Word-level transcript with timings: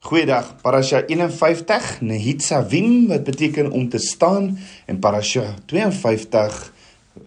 Goeiedag. 0.00 0.54
Parasha 0.62 1.02
51 1.04 2.00
Nehitzavim 2.00 3.08
wat 3.10 3.24
beteken 3.24 3.70
om 3.70 3.88
te 3.88 3.98
staan 3.98 4.58
en 4.86 4.98
Parasha 4.98 5.42
52 5.68 6.72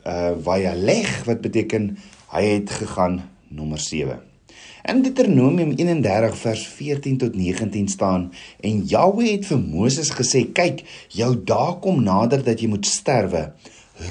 uh 0.03 0.31
Vayalech 0.41 1.11
wat 1.27 1.43
beteken 1.45 1.91
hy 2.33 2.41
het 2.47 2.71
gegaan 2.73 3.19
nommer 3.47 3.77
7. 3.77 4.17
In 4.89 5.03
Deuteronomium 5.05 5.75
31 5.77 6.37
vers 6.37 6.63
14 6.67 7.17
tot 7.21 7.35
19 7.35 7.87
staan 7.87 8.31
en 8.59 8.81
Jahweh 8.89 9.35
het 9.35 9.45
vir 9.45 9.61
Moses 9.61 10.09
gesê: 10.09 10.41
"Kyk, 10.49 10.81
jou 11.13 11.35
dae 11.45 11.75
kom 11.79 12.01
nader 12.03 12.41
dat 12.43 12.59
jy 12.59 12.71
moet 12.73 12.89
sterwe. 12.89 13.51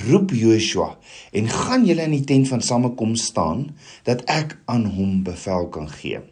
Roep 0.07 0.31
Joshua 0.31 0.95
en 1.33 1.51
gaan 1.51 1.83
julle 1.85 2.07
in 2.07 2.15
die 2.15 2.27
tent 2.31 2.47
van 2.49 2.63
samekoms 2.63 3.27
staan 3.27 3.73
dat 4.07 4.23
ek 4.31 4.55
aan 4.65 4.87
hom 4.87 5.25
bevel 5.27 5.67
kan 5.67 5.91
gee." 5.91 6.23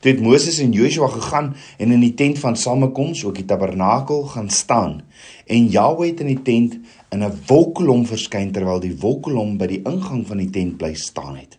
Toe 0.00 0.12
het 0.12 0.20
Moses 0.20 0.58
en 0.58 0.72
Joshua 0.72 1.06
gegaan 1.08 1.54
en 1.78 1.92
in 1.92 2.02
die 2.04 2.14
tent 2.14 2.38
van 2.38 2.56
samekoms, 2.56 3.24
ook 3.24 3.38
die 3.38 3.46
tabernakel, 3.48 4.22
gaan 4.34 4.50
staan. 4.50 5.02
En 5.46 5.68
Jahweh 5.72 6.10
het 6.10 6.20
in 6.20 6.32
die 6.34 6.42
tent 6.42 6.78
in 7.08 7.24
'n 7.24 7.38
wolkkolom 7.46 8.06
verskyn 8.06 8.52
terwyl 8.52 8.80
die 8.80 8.96
wolkkolom 9.00 9.56
by 9.56 9.66
die 9.66 9.82
ingang 9.82 10.26
van 10.26 10.38
die 10.38 10.50
tent 10.50 10.76
bly 10.76 10.94
staan 10.94 11.36
het. 11.36 11.58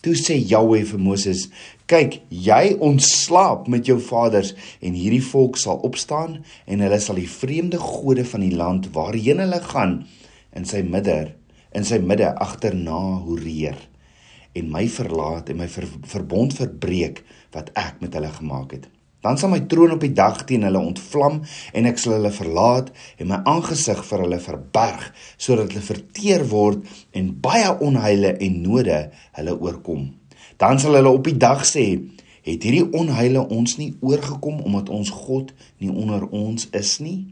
Toe 0.00 0.14
sê 0.14 0.36
Jahweh 0.36 0.84
vir 0.84 1.00
Moses: 1.00 1.48
"Kyk, 1.86 2.20
jy 2.28 2.76
ontslaap 2.78 3.68
met 3.68 3.86
jou 3.86 4.00
vaders 4.00 4.54
en 4.80 4.92
hierdie 4.92 5.24
volk 5.24 5.56
sal 5.56 5.76
opstaan 5.76 6.44
en 6.66 6.80
hulle 6.80 7.00
sal 7.00 7.14
die 7.14 7.30
vreemde 7.30 7.78
gode 7.78 8.24
van 8.24 8.40
die 8.40 8.56
land 8.56 8.92
waarheen 8.92 9.38
hulle 9.38 9.60
gaan 9.60 10.06
in 10.52 10.64
sy 10.64 10.82
midde 10.82 11.34
in 11.72 11.84
sy 11.84 11.98
midde 11.98 12.34
agterna 12.34 13.18
horeer." 13.24 13.88
en 14.58 14.70
my 14.72 14.86
verlaat 14.90 15.50
en 15.52 15.60
my 15.60 15.68
ver, 15.70 15.86
verbond 16.08 16.54
verbreek 16.56 17.22
wat 17.56 17.72
ek 17.74 18.00
met 18.00 18.14
hulle 18.14 18.30
gemaak 18.34 18.72
het. 18.76 18.88
Dan 19.20 19.38
sal 19.38 19.50
my 19.50 19.64
troon 19.66 19.96
op 19.96 20.02
die 20.04 20.14
dag 20.14 20.44
teen 20.46 20.62
hulle 20.62 20.78
ontvlam 20.78 21.40
en 21.74 21.88
ek 21.90 21.98
sal 21.98 22.14
hulle 22.14 22.30
verlaat 22.30 22.92
en 23.18 23.30
my 23.32 23.40
aangesig 23.50 24.04
vir 24.06 24.22
hulle 24.24 24.38
verberg 24.44 25.08
sodat 25.36 25.72
hulle 25.72 25.82
verteer 25.82 26.44
word 26.52 26.84
en 27.18 27.32
baie 27.42 27.72
onheile 27.84 28.36
en 28.36 28.60
node 28.62 29.00
hulle 29.40 29.56
oorkom. 29.58 30.04
Dan 30.62 30.78
sal 30.78 30.94
hulle 30.98 31.10
op 31.10 31.26
die 31.26 31.36
dag 31.36 31.64
sê: 31.66 31.86
"Het 32.46 32.62
hierdie 32.62 32.86
onheile 32.94 33.42
ons 33.48 33.76
nie 33.78 33.96
oorgekom 34.00 34.60
omdat 34.60 34.88
ons 34.88 35.10
God 35.10 35.50
nie 35.78 35.90
onder 35.90 36.28
ons 36.30 36.68
is 36.70 36.98
nie?" 36.98 37.26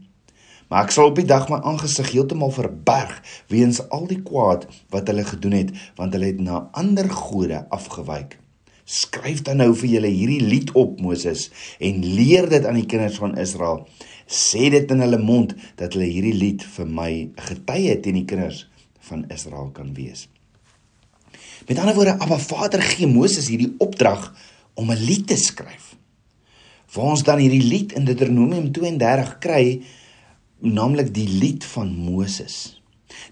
Maar 0.67 0.83
ek 0.83 0.91
sal 0.91 1.13
op 1.13 1.15
die 1.15 1.27
dag 1.27 1.47
my 1.49 1.61
aangesig 1.63 2.11
heeltemal 2.11 2.51
verberg 2.51 3.21
weens 3.47 3.79
al 3.89 4.07
die 4.07 4.19
kwaad 4.21 4.67
wat 4.91 5.07
hulle 5.07 5.23
gedoen 5.23 5.55
het, 5.55 5.71
want 5.95 6.13
hulle 6.13 6.33
het 6.33 6.43
na 6.43 6.67
ander 6.71 7.07
gode 7.09 7.63
afgewyk. 7.69 8.35
Skryf 8.87 9.41
dan 9.43 9.59
nou 9.59 9.73
vir 9.75 9.97
julle 9.97 10.09
hierdie 10.13 10.43
lied 10.47 10.71
op 10.79 11.01
Moses 11.03 11.49
en 11.83 12.05
leer 12.05 12.47
dit 12.47 12.63
aan 12.63 12.79
die 12.79 12.87
kinders 12.87 13.19
van 13.19 13.35
Israel. 13.35 13.83
Sê 14.27 14.69
dit 14.71 14.91
in 14.95 15.03
hulle 15.03 15.19
mond 15.19 15.51
dat 15.75 15.97
hulle 15.97 16.07
hierdie 16.07 16.35
lied 16.35 16.63
vir 16.77 16.87
my 16.87 17.11
getuie 17.49 17.97
teen 17.99 18.21
die 18.21 18.27
kinders 18.29 18.63
van 19.09 19.25
Israel 19.33 19.73
kan 19.75 19.91
wees. 19.97 20.29
Met 21.67 21.81
ander 21.83 21.97
woorde, 21.97 22.15
Abba 22.23 22.39
Vader 22.39 22.81
gee 22.81 23.11
Moses 23.11 23.49
hierdie 23.51 23.73
opdrag 23.83 24.31
om 24.79 24.91
'n 24.91 25.03
lied 25.03 25.27
te 25.27 25.35
skryf. 25.35 25.95
Waar 26.93 27.11
ons 27.11 27.23
dan 27.23 27.39
hierdie 27.43 27.67
lied 27.67 27.91
in 27.91 28.05
Deuteronomium 28.05 28.71
32 28.71 29.37
kry, 29.43 29.83
naamlik 30.59 31.13
die 31.13 31.27
lied 31.27 31.65
van 31.65 31.91
Moses. 31.91 32.81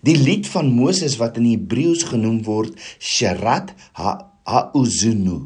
Die 0.01 0.17
lied 0.17 0.47
van 0.47 0.67
Moses 0.67 1.15
wat 1.17 1.37
in 1.37 1.45
Hebreëus 1.45 2.03
genoem 2.03 2.43
word 2.43 2.75
Shirat 2.99 3.71
Ha-Uzunu. 4.45 5.39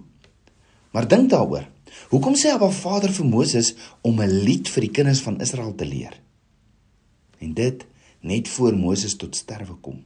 Maar 0.91 1.07
dink 1.07 1.29
daaroor. 1.31 1.67
Hoekom 2.09 2.35
sê 2.37 2.51
Abba 2.53 2.69
Vader 2.73 3.11
vir 3.13 3.25
Moses 3.25 3.73
om 4.01 4.21
'n 4.21 4.43
lied 4.45 4.69
vir 4.69 4.81
die 4.87 4.91
kinders 4.91 5.21
van 5.21 5.39
Israel 5.39 5.75
te 5.75 5.85
leer? 5.85 6.19
En 7.39 7.53
dit 7.53 7.85
net 8.21 8.47
voor 8.47 8.75
Moses 8.75 9.15
tot 9.15 9.35
sterwe 9.35 9.75
kom. 9.81 10.03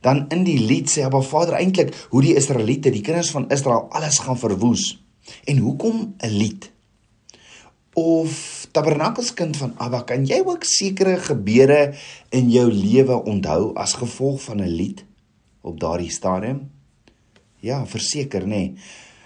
Dan 0.00 0.28
in 0.28 0.44
die 0.44 0.58
lied 0.58 0.90
sê 0.90 1.04
Abba 1.04 1.20
Vader 1.20 1.54
eintlik 1.54 1.94
hoe 2.10 2.22
die 2.22 2.34
Israeliete, 2.34 2.90
die 2.90 3.02
kinders 3.02 3.30
van 3.30 3.50
Israel 3.50 3.88
alles 3.90 4.18
gaan 4.18 4.38
verwoes. 4.38 4.98
En 5.44 5.58
hoekom 5.58 6.14
'n 6.18 6.30
lied? 6.30 6.72
of 7.92 8.66
tabernakelskind 8.72 9.56
van 9.56 9.74
Abba, 9.76 10.02
kan 10.08 10.24
jy 10.24 10.40
ook 10.44 10.64
sekere 10.64 11.18
gebeure 11.20 11.92
in 12.32 12.48
jou 12.50 12.68
lewe 12.72 13.18
onthou 13.28 13.72
as 13.76 13.98
gevolg 14.00 14.40
van 14.48 14.64
'n 14.64 14.68
lied 14.68 15.04
op 15.60 15.80
daardie 15.80 16.10
stadium? 16.10 16.70
Ja, 17.62 17.84
verseker 17.86 18.42
nê. 18.42 18.58
Nee. 18.58 18.74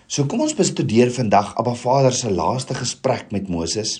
So 0.06 0.28
kom 0.30 0.42
ons 0.44 0.54
bestudeer 0.54 1.08
vandag 1.10 1.54
Abba 1.58 1.72
Vader 1.74 2.12
se 2.14 2.28
laaste 2.30 2.76
gesprek 2.76 3.32
met 3.32 3.48
Moses. 3.48 3.97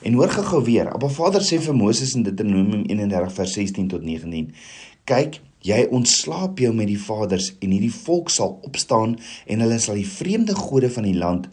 En 0.00 0.16
hoor 0.16 0.32
gou-gou 0.32 0.62
weer, 0.64 0.88
Abba 0.90 1.10
Vader 1.12 1.44
sê 1.44 1.58
vir 1.60 1.76
Moses 1.76 2.14
in 2.16 2.24
Deuteronomium 2.24 2.86
31 2.88 3.34
vers 3.36 3.52
16 3.58 3.90
tot 3.92 4.02
19: 4.02 4.48
"Kyk, 5.04 5.40
jy 5.60 5.84
ontslaap 5.90 6.58
jou 6.58 6.72
met 6.74 6.88
die 6.88 6.98
vaders 6.98 7.52
en 7.60 7.70
hierdie 7.70 7.92
volk 7.92 8.30
sal 8.30 8.56
opstaan 8.64 9.18
en 9.46 9.60
hulle 9.60 9.78
sal 9.78 10.00
die 10.00 10.08
vreemde 10.08 10.54
gode 10.54 10.90
van 10.90 11.04
die 11.04 11.16
land 11.18 11.48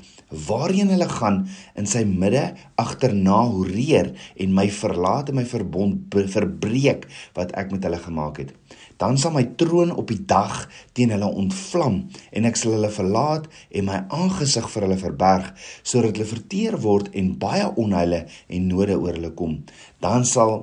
waarheen 0.47 0.89
hulle 0.89 1.09
gaan 1.09 1.43
in 1.77 1.85
sy 1.85 2.03
midde 2.07 2.53
agterna 2.81 3.43
horeer 3.51 4.13
en 4.39 4.53
my 4.53 4.69
verlaat 4.73 5.29
en 5.29 5.41
my 5.41 5.45
verbond 5.45 6.17
verbreek 6.37 7.05
wat 7.37 7.51
ek 7.59 7.71
met 7.75 7.83
hulle 7.83 7.99
gemaak 8.01 8.41
het. 8.41 8.53
Dan 9.01 9.17
sal 9.17 9.33
my 9.35 9.43
troon 9.59 9.91
op 9.91 10.11
die 10.11 10.21
dag 10.29 10.67
teen 10.97 11.13
hulle 11.13 11.29
ontvlam 11.29 11.99
en 12.31 12.47
ek 12.49 12.59
sal 12.59 12.75
hulle 12.77 12.91
verlaat 12.93 13.49
en 13.71 13.89
my 13.89 13.99
aangesig 14.13 14.69
vir 14.73 14.87
hulle 14.87 14.99
verberg 15.01 15.51
sodat 15.81 16.13
hulle 16.13 16.29
verteer 16.29 16.79
word 16.83 17.11
en 17.19 17.33
baie 17.41 17.67
onheile 17.83 18.23
en 18.47 18.67
node 18.71 18.97
oor 18.99 19.17
hulle 19.17 19.33
kom. 19.37 19.59
Dan 20.03 20.27
sal 20.29 20.57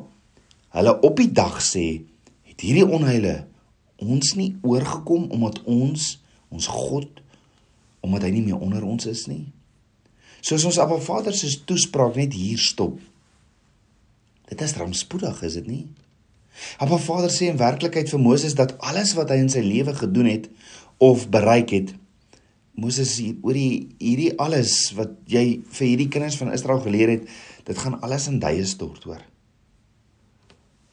hulle 0.76 0.96
op 1.06 1.16
die 1.20 1.30
dag 1.34 1.60
sê 1.64 1.86
het 2.48 2.66
hierdie 2.66 2.86
onheile 2.86 3.40
ons 4.00 4.34
nie 4.38 4.54
oorgekom 4.62 5.28
omdat 5.34 5.62
ons 5.68 6.12
ons 6.50 6.68
God 6.72 7.24
omdat 8.00 8.28
hy 8.28 8.36
nie 8.38 8.46
meer 8.48 8.62
onder 8.62 8.86
ons 8.86 9.04
is 9.10 9.26
nie 9.28 9.44
Soos 10.40 10.64
ons 10.64 10.78
Abba 10.80 10.96
Vader 11.00 11.36
se 11.36 11.50
toespraak 11.68 12.16
net 12.16 12.34
hier 12.36 12.60
stop. 12.60 12.96
Dit 14.48 14.62
is 14.64 14.76
rampspoedig, 14.80 15.42
is 15.46 15.58
dit 15.60 15.66
nie? 15.68 15.82
Abba 16.78 16.98
Vader 16.98 17.30
sê 17.32 17.50
in 17.50 17.60
werklikheid 17.60 18.10
vir 18.10 18.22
Moses 18.22 18.56
dat 18.58 18.76
alles 18.78 19.14
wat 19.18 19.32
hy 19.32 19.40
in 19.42 19.52
sy 19.52 19.62
lewe 19.64 19.94
gedoen 19.96 20.28
het 20.30 20.48
of 21.00 21.28
bereik 21.32 21.72
het, 21.72 21.94
Moses 22.80 23.16
hier 23.20 23.36
oor 23.44 23.56
die 23.56 23.96
hierdie 24.00 24.30
alles 24.40 24.92
wat 24.96 25.12
jy 25.28 25.60
vir 25.68 25.86
hierdie 25.86 26.08
kinders 26.12 26.38
van 26.40 26.52
Israel 26.54 26.80
geleer 26.84 27.12
het, 27.16 27.26
dit 27.66 27.78
gaan 27.78 27.98
alles 28.00 28.28
in 28.30 28.40
duie 28.40 28.64
stort 28.68 29.04
hoor. 29.08 29.20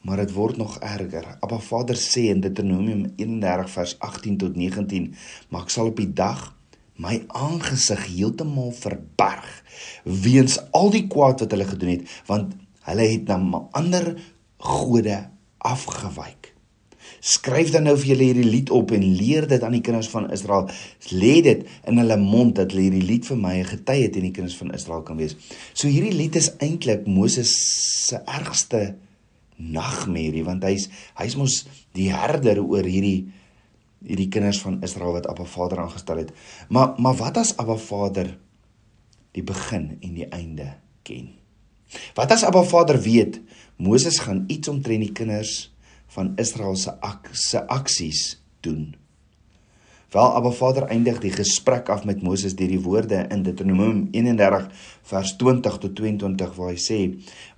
Maar 0.04 0.22
dit 0.22 0.32
word 0.32 0.56
nog 0.60 0.76
erger. 0.84 1.26
Abba 1.42 1.58
Vader 1.62 1.98
sê 1.98 2.28
in 2.32 2.42
Deuteronomium 2.44 3.06
31 3.16 3.72
vers 3.72 3.96
18 4.04 4.38
tot 4.44 4.56
19, 4.56 5.10
maar 5.50 5.66
ek 5.66 5.74
sal 5.74 5.90
op 5.92 6.00
die 6.00 6.12
dag 6.12 6.50
my 6.98 7.20
aangesig 7.28 8.08
heeltemal 8.10 8.72
verberg 8.74 9.46
weens 10.02 10.58
al 10.74 10.90
die 10.94 11.06
kwaad 11.10 11.44
wat 11.44 11.54
hulle 11.54 11.68
gedoen 11.68 11.92
het 11.94 12.14
want 12.26 12.56
hulle 12.88 13.06
het 13.06 13.28
na 13.30 13.60
ander 13.78 14.08
gode 14.58 15.18
afgewyk. 15.68 16.54
Skryf 17.24 17.72
dan 17.74 17.88
nou 17.88 17.96
vir 17.98 18.12
julle 18.12 18.28
hierdie 18.28 18.46
lied 18.46 18.70
op 18.74 18.92
en 18.94 19.02
leer 19.02 19.48
dit 19.50 19.62
aan 19.64 19.74
die 19.74 19.82
kinders 19.84 20.10
van 20.12 20.28
Israel. 20.34 20.68
Lê 21.10 21.38
dit 21.44 21.64
in 21.88 21.98
hulle 21.98 22.18
mond 22.20 22.54
dat 22.58 22.72
hulle 22.72 22.86
hierdie 22.86 23.06
lied 23.06 23.26
vir 23.26 23.40
my 23.40 23.54
'n 23.58 23.70
getuie 23.72 24.10
teen 24.10 24.28
die 24.28 24.34
kinders 24.36 24.56
van 24.56 24.74
Israel 24.74 25.02
kan 25.02 25.16
wees. 25.16 25.36
So 25.74 25.88
hierdie 25.88 26.14
lied 26.14 26.36
is 26.36 26.52
eintlik 26.58 27.06
Moses 27.06 27.50
se 28.06 28.20
ergste 28.26 28.96
nagmerrie 29.58 30.44
want 30.44 30.62
hy's 30.62 30.88
hy's 31.18 31.36
mos 31.36 31.66
die 31.92 32.12
herder 32.14 32.62
oor 32.62 32.86
hierdie 32.86 33.28
hierdie 34.06 34.28
kinders 34.30 34.60
van 34.62 34.78
Israel 34.86 35.16
wat 35.18 35.26
Abba 35.26 35.44
Vader 35.44 35.78
aangestel 35.82 36.22
het. 36.22 36.32
Maar 36.68 36.94
maar 36.98 37.16
wat 37.18 37.36
as 37.36 37.56
Abba 37.56 37.76
Vader 37.76 38.38
die 39.32 39.42
begin 39.42 39.98
en 40.00 40.14
die 40.14 40.28
einde 40.30 40.78
ken? 41.02 41.34
Wat 42.14 42.30
as 42.30 42.44
Abba 42.44 42.62
Vader 42.62 43.00
weet 43.00 43.40
Moses 43.78 44.18
gaan 44.18 44.44
iets 44.50 44.68
omtrent 44.68 45.04
die 45.06 45.12
kinders 45.14 45.68
van 46.10 46.32
Israel 46.42 46.74
se 46.76 46.96
ak 46.98 47.28
se 47.30 47.60
aksies 47.70 48.40
doen? 48.66 48.96
Wel 50.10 50.34
Abba 50.34 50.50
Vader 50.50 50.88
eindig 50.90 51.20
die 51.22 51.30
gesprek 51.30 51.86
af 51.94 52.02
met 52.08 52.24
Moses 52.26 52.56
deur 52.58 52.72
die 52.72 52.80
woorde 52.82 53.20
in 53.30 53.44
Deuteronomium 53.46 54.00
31 54.10 54.66
vers 55.12 55.34
20 55.38 55.78
tot 55.84 55.94
22 55.94 56.56
waar 56.56 56.72
hy 56.72 56.80
sê: 56.80 56.98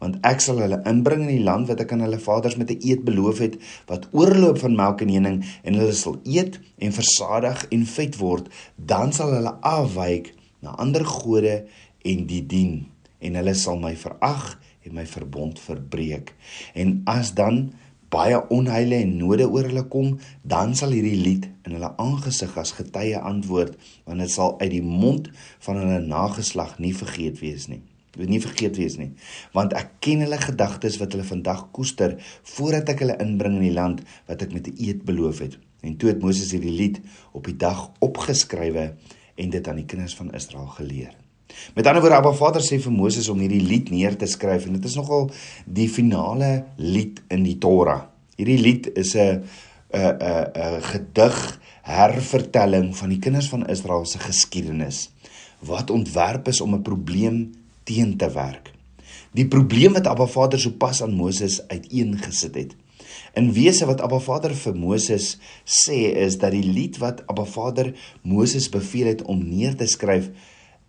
"Want 0.02 0.18
ek 0.20 0.44
sal 0.44 0.60
hulle 0.60 0.82
inbring 0.92 1.24
in 1.24 1.32
die 1.38 1.46
land 1.46 1.72
wat 1.72 1.80
ek 1.80 1.96
aan 1.96 2.04
hulle 2.04 2.20
vaders 2.20 2.58
met 2.60 2.70
'n 2.74 2.84
eed 2.84 3.04
beloof 3.08 3.38
het 3.38 3.56
wat 3.88 4.08
oorloop 4.12 4.58
van 4.58 4.76
melk 4.76 5.00
en 5.00 5.14
honing 5.16 5.44
en 5.64 5.74
hulle 5.74 5.96
sal 5.96 6.20
eet 6.24 6.60
en 6.78 6.92
versadig 6.92 7.64
en 7.70 7.86
vet 7.86 8.18
word, 8.18 8.52
dan 8.76 9.12
sal 9.12 9.32
hulle 9.32 9.56
afwyk 9.62 10.34
na 10.60 10.76
ander 10.76 11.04
gode 11.04 11.64
en 12.04 12.26
die 12.26 12.46
dien 12.46 12.90
en 13.20 13.34
hulle 13.40 13.54
sal 13.54 13.78
my 13.78 13.96
verag 13.96 14.58
en 14.90 14.98
my 14.98 15.06
verbond 15.06 15.60
verbreek. 15.62 16.34
En 16.74 17.00
as 17.10 17.32
dan 17.38 17.70
baie 18.10 18.38
onheile 18.50 18.98
en 19.04 19.12
node 19.20 19.46
oor 19.46 19.68
hulle 19.70 19.84
kom, 19.92 20.16
dan 20.42 20.74
sal 20.78 20.94
hierdie 20.96 21.18
lied 21.18 21.46
in 21.66 21.76
hulle 21.76 21.92
aangesig 22.02 22.56
as 22.58 22.74
getuie 22.74 23.18
antwoord, 23.18 23.76
want 24.08 24.24
dit 24.24 24.32
sal 24.32 24.56
uit 24.58 24.72
die 24.72 24.82
mond 24.82 25.30
van 25.66 25.78
hulle 25.78 26.00
nageslag 26.02 26.76
nie 26.82 26.92
vergeet 26.96 27.38
wees 27.44 27.68
nie. 27.70 27.84
Dit 28.18 28.26
nie 28.26 28.40
vergeet 28.42 28.74
wees 28.74 28.96
nie, 28.98 29.12
want 29.54 29.76
ek 29.78 29.94
ken 30.02 30.24
hulle 30.26 30.40
gedagtes 30.42 30.98
wat 30.98 31.14
hulle 31.14 31.28
vandag 31.28 31.68
koester 31.76 32.16
voordat 32.56 32.90
ek 32.90 33.04
hulle 33.04 33.18
inbring 33.22 33.60
in 33.60 33.68
die 33.68 33.76
land 33.76 34.02
wat 34.26 34.42
ek 34.42 34.52
met 34.56 34.66
'n 34.66 34.74
eed 34.82 35.06
beloof 35.06 35.38
het. 35.46 35.58
En 35.86 35.96
toe 35.96 36.10
het 36.10 36.22
Moses 36.22 36.50
hierdie 36.50 36.74
lied 36.74 37.00
op 37.32 37.46
die 37.46 37.56
dag 37.56 37.92
opgeskrywe 38.00 38.94
en 39.36 39.50
dit 39.50 39.68
aan 39.68 39.80
die 39.80 39.86
kinders 39.86 40.16
van 40.18 40.34
Israel 40.34 40.66
geleer. 40.66 41.14
Met 41.74 41.86
ander 41.86 42.02
woorde, 42.02 42.16
Abba 42.16 42.32
Vader 42.32 42.62
sê 42.64 42.78
vir 42.82 42.92
Moses 42.92 43.28
om 43.28 43.38
hierdie 43.38 43.62
lied 43.62 43.90
neer 43.90 44.16
te 44.18 44.26
skryf 44.26 44.66
en 44.66 44.78
dit 44.78 44.84
is 44.84 44.96
nogal 44.98 45.30
die 45.66 45.88
finale 45.88 46.64
lied 46.76 47.22
in 47.30 47.44
die 47.46 47.58
Torah. 47.62 48.08
Hierdie 48.36 48.60
lied 48.60 48.90
is 48.96 49.14
'n 49.14 49.42
'n 49.92 50.16
'n 50.18 50.78
'n 50.78 50.82
gedig 50.82 51.60
hervertelling 51.82 52.96
van 52.96 53.08
die 53.08 53.18
kinders 53.18 53.48
van 53.48 53.66
Israel 53.66 54.04
se 54.04 54.18
geskiedenis 54.18 55.10
wat 55.60 55.90
ontwerp 55.90 56.48
is 56.48 56.60
om 56.60 56.74
'n 56.74 56.82
probleem 56.82 57.52
teen 57.84 58.16
te 58.16 58.30
werk. 58.30 58.72
Die 59.32 59.46
probleem 59.46 59.92
wat 59.92 60.06
Abba 60.06 60.26
Vader 60.26 60.60
sopas 60.60 61.02
aan 61.02 61.14
Moses 61.14 61.68
uiteengesit 61.68 62.54
het. 62.54 62.74
In 63.34 63.52
wese 63.52 63.86
wat 63.86 64.00
Abba 64.00 64.18
Vader 64.18 64.54
vir 64.54 64.74
Moses 64.74 65.38
sê 65.64 66.16
is 66.18 66.38
dat 66.38 66.50
die 66.50 66.66
lied 66.66 66.98
wat 66.98 67.22
Abba 67.26 67.44
Vader 67.44 67.94
Moses 68.22 68.68
beveel 68.68 69.06
het 69.06 69.22
om 69.22 69.48
neer 69.48 69.76
te 69.76 69.86
skryf 69.86 70.30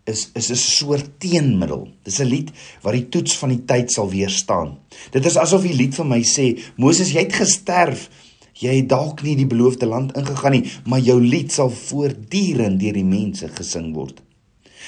is 0.06 0.30
is 0.34 0.50
'n 0.52 0.56
soort 0.56 1.20
teenmiddel. 1.20 1.88
Dis 2.04 2.20
'n 2.20 2.26
lied 2.26 2.52
wat 2.82 2.94
die 2.94 3.10
toets 3.10 3.38
van 3.38 3.50
die 3.50 3.66
tyd 3.66 3.92
sal 3.92 4.10
weerstaan. 4.10 4.78
Dit 5.12 5.26
is 5.26 5.38
asof 5.38 5.62
die 5.62 5.76
lied 5.76 5.96
vir 5.96 6.06
my 6.06 6.22
sê, 6.22 6.60
Moses, 6.78 7.12
jy 7.12 7.20
het 7.20 7.34
gesterf. 7.34 8.10
Jy 8.54 8.76
het 8.76 8.90
dalk 8.90 9.24
nie 9.24 9.36
die 9.36 9.48
beloofde 9.48 9.86
land 9.86 10.18
ingegaan 10.18 10.52
nie, 10.52 10.72
maar 10.86 11.00
jou 11.00 11.22
lied 11.22 11.52
sal 11.52 11.70
voortdurend 11.70 12.80
deur 12.80 12.94
die 12.94 13.04
mense 13.04 13.48
gesing 13.48 13.94
word. 13.94 14.22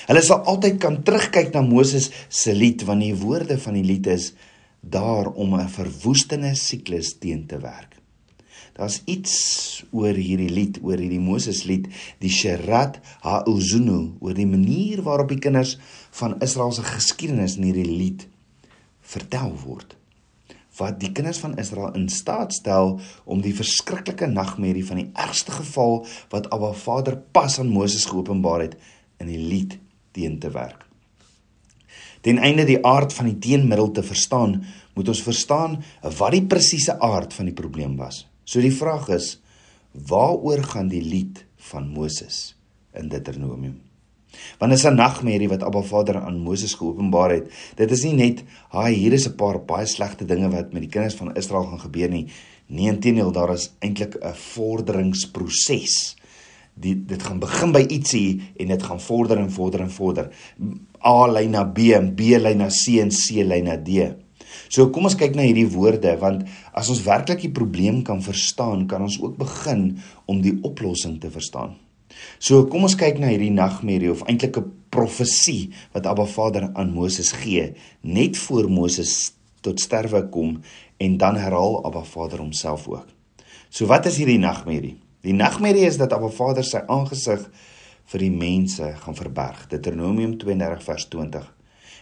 Hulle 0.07 0.21
sal 0.21 0.44
altyd 0.45 0.80
kan 0.80 1.04
terugkyk 1.04 1.54
na 1.54 1.62
Moses 1.62 2.10
se 2.30 2.54
lied 2.54 2.83
want 2.83 3.01
die 3.01 3.15
woorde 3.15 3.57
van 3.57 3.74
die 3.74 3.83
lied 3.83 4.07
is 4.07 4.33
daar 4.81 5.31
om 5.31 5.56
'n 5.56 5.69
verwoestende 5.69 6.56
siklus 6.56 7.18
teen 7.19 7.48
te 7.48 7.57
werk. 7.57 7.93
Daar's 8.74 9.02
iets 9.06 9.34
oor 9.94 10.18
hierdie 10.18 10.50
lied, 10.50 10.80
oor 10.81 10.98
hierdie 10.98 11.22
Moses 11.22 11.62
lied, 11.70 11.90
die 12.24 12.31
Sherat 12.34 12.98
HaUzunu, 13.22 14.16
oor 14.24 14.34
die 14.34 14.50
manier 14.50 15.04
waarop 15.06 15.30
die 15.30 15.42
kinders 15.42 15.75
van 16.18 16.40
Israel 16.42 16.74
se 16.74 16.86
geskiedenis 16.88 17.60
in 17.60 17.68
hierdie 17.70 17.90
lied 17.90 18.25
vertel 19.14 19.54
word. 19.62 19.94
Wat 20.80 20.98
die 20.98 21.12
kinders 21.14 21.38
van 21.44 21.54
Israel 21.62 21.94
in 21.94 22.08
staat 22.10 22.56
stel 22.58 22.96
om 23.30 23.44
die 23.46 23.54
verskriklike 23.54 24.25
nagmerrie 24.31 24.86
van 24.88 25.04
die 25.04 25.12
ergste 25.22 25.54
geval 25.54 26.02
wat 26.34 26.50
Abba 26.50 26.74
Vader 26.74 27.20
pas 27.36 27.60
aan 27.62 27.70
Moses 27.70 28.08
geopenbaar 28.10 28.66
het 28.66 28.80
in 29.22 29.30
die 29.30 29.38
lied 29.38 29.78
teen 30.18 30.40
te 30.42 30.50
werk. 30.50 30.81
Ten 32.25 32.40
einde 32.42 32.66
die 32.66 32.81
aard 32.81 33.14
van 33.14 33.30
die 33.30 33.38
teenmiddel 33.38 33.92
te 33.92 34.02
verstaan, 34.04 34.64
moet 34.96 35.10
ons 35.12 35.22
verstaan 35.22 35.81
wat 36.02 36.34
die 36.34 36.46
presiese 36.48 36.96
aard 37.04 37.34
van 37.38 37.52
die 37.52 37.58
probleem 37.58 37.98
was. 38.00 38.24
So 38.44 38.62
die 38.62 38.74
vraag 38.75 39.10
is 39.10 39.38
waaroor 39.92 40.63
gaan 40.63 40.90
die 40.92 41.04
lied 41.04 41.45
van 41.69 41.88
Moses 41.94 42.56
in 42.94 43.10
Deuteronomium? 43.10 43.81
Want 44.57 44.72
dit 44.72 44.80
is 44.80 44.86
'n 44.86 44.95
nagmerrie 44.95 45.50
wat 45.50 45.63
Abba 45.63 45.81
Vader 45.81 46.18
aan 46.19 46.40
Moses 46.40 46.74
geopenbaar 46.74 47.31
het. 47.31 47.51
Dit 47.75 47.92
is 47.92 48.04
nie 48.04 48.13
net, 48.13 48.44
"Haai, 48.69 48.94
hier 48.95 49.13
is 49.13 49.28
'n 49.28 49.36
paar 49.36 49.60
baie 49.60 49.86
slegte 49.86 50.25
dinge 50.25 50.50
wat 50.50 50.74
met 50.74 50.81
die 50.81 50.90
kinders 50.90 51.16
van 51.16 51.36
Israel 51.36 51.63
gaan 51.63 51.80
gebeur 51.80 52.10
nie." 52.10 52.28
Nee, 52.68 52.88
inteendeel, 52.88 53.31
daar 53.31 53.54
is 53.54 53.74
eintlik 53.80 54.16
'n 54.16 54.34
vorderingsproses. 54.34 56.16
Dit 56.74 57.07
dit 57.07 57.24
gaan 57.24 57.39
begin 57.39 57.72
by 57.72 57.86
ietsie 57.88 58.42
en 58.57 58.68
dit 58.68 58.84
gaan 58.84 59.01
vorder 59.01 59.38
en 59.38 59.51
vorder 59.51 59.80
en 59.80 59.92
vorder. 59.92 60.31
A 61.06 61.28
lyn 61.28 61.50
na 61.50 61.63
B 61.63 61.78
en 61.78 62.16
B 62.16 62.19
lyn 62.19 62.57
na 62.57 62.68
C 62.68 63.00
en 63.00 63.12
C 63.12 63.44
lyn 63.44 63.63
na 63.63 63.78
D. 63.78 64.16
So 64.74 64.90
kom 64.90 65.06
ons 65.06 65.18
kyk 65.20 65.36
na 65.38 65.46
hierdie 65.46 65.70
woorde 65.70 66.16
want 66.18 66.48
as 66.74 66.90
ons 66.90 67.04
werklik 67.06 67.44
die 67.44 67.54
probleem 67.54 68.02
kan 68.08 68.24
verstaan, 68.25 68.88
kan 68.90 69.06
ons 69.06 69.20
ook 69.22 69.38
begin 69.38 69.92
om 70.25 70.42
die 70.42 70.56
oplossing 70.66 71.20
te 71.22 71.30
verstaan. 71.30 71.75
So 72.42 72.66
kom 72.70 72.88
ons 72.88 72.98
kyk 72.98 73.20
na 73.22 73.30
hierdie 73.30 73.54
nagmerrie 73.54 74.10
of 74.10 74.25
eintlik 74.25 74.58
'n 74.58 74.72
profesie 74.90 75.74
wat 75.94 76.06
Abba 76.10 76.25
Vader 76.25 76.72
aan 76.74 76.94
Moses 76.94 77.31
gee 77.31 77.74
net 78.02 78.38
voor 78.38 78.70
Moses 78.70 79.34
tot 79.62 79.80
sterwe 79.80 80.30
kom 80.30 80.62
en 80.98 81.18
dan 81.18 81.36
herhaal 81.36 81.86
Abba 81.86 82.04
Vader 82.04 82.40
homself 82.40 82.88
ook. 82.88 83.08
So 83.70 83.86
wat 83.86 84.06
is 84.06 84.18
hierdie 84.18 84.40
nagmerrie? 84.40 84.98
Die 85.22 85.34
nagmerrie 85.34 85.86
is 85.86 85.98
dat 85.98 86.14
Abba 86.14 86.30
Vader 86.30 86.64
sy 86.64 86.81
aangesig 86.88 87.50
vir 88.06 88.20
die 88.20 88.31
mense 88.31 88.96
gaan 89.00 89.16
verberg. 89.16 89.68
Deuteronomium 89.68 90.38
32 90.38 90.84
vers 90.84 91.08
20. 91.10 91.53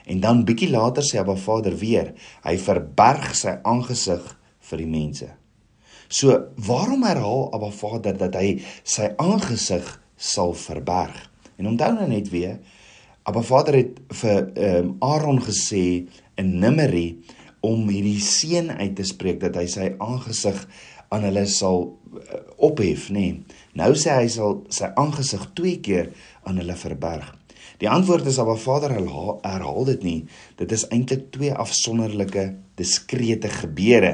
En 0.06 0.22
dan 0.24 0.46
bietjie 0.46 0.72
later 0.72 1.06
sê 1.06 1.20
Abba 1.22 1.36
Vader 1.38 1.76
weer, 1.78 2.14
hy 2.46 2.56
verberg 2.58 3.34
sy 3.38 3.58
aangesig 3.68 4.24
vir 4.70 4.82
die 4.82 4.90
mense. 4.90 5.30
So, 6.12 6.36
waarom 6.68 7.06
herhaal 7.08 7.50
Abba 7.56 7.72
Vader 7.72 8.18
dat 8.20 8.36
hy 8.36 8.60
sy 8.84 9.12
aangesig 9.22 9.88
sal 10.18 10.56
verberg? 10.58 11.16
En 11.62 11.70
onthou 11.72 11.92
nou 11.96 12.08
net 12.10 12.32
weer, 12.34 12.58
Abba 13.24 13.44
Vader 13.46 13.78
het 13.78 14.00
vir 14.22 14.40
ehm 14.58 14.90
um, 14.90 14.96
Aaron 15.06 15.40
gesê 15.46 16.08
in 16.42 16.56
Numeri 16.60 17.22
om 17.62 17.86
hierdie 17.90 18.20
seën 18.26 18.72
uit 18.74 18.96
te 18.98 19.06
spreek 19.06 19.40
dat 19.44 19.60
hy 19.60 19.68
sy 19.70 19.92
aangesig 20.02 20.58
aan 21.14 21.28
hulle 21.28 21.44
sal 21.46 21.84
uh, 21.86 22.40
ophef, 22.66 23.10
nê. 23.14 23.28
Nee. 23.28 23.60
Nou 23.78 23.92
sê 24.00 24.16
hy 24.18 24.30
sal 24.32 24.64
sy 24.74 24.90
aangesig 24.98 25.44
twee 25.58 25.78
keer 25.86 26.10
aan 26.48 26.58
hulle 26.60 26.76
verberg. 26.80 27.30
Die 27.82 27.90
antwoord 27.90 28.28
is 28.30 28.38
Abba 28.38 28.54
Vader 28.62 28.92
herhaal, 28.94 29.40
herhaal 29.42 29.88
dit 29.88 30.04
nie. 30.06 30.20
Dit 30.60 30.74
is 30.76 30.84
eintlik 30.94 31.32
twee 31.34 31.50
afsonderlike 31.50 32.44
diskrete 32.78 33.50
gebeure. 33.50 34.12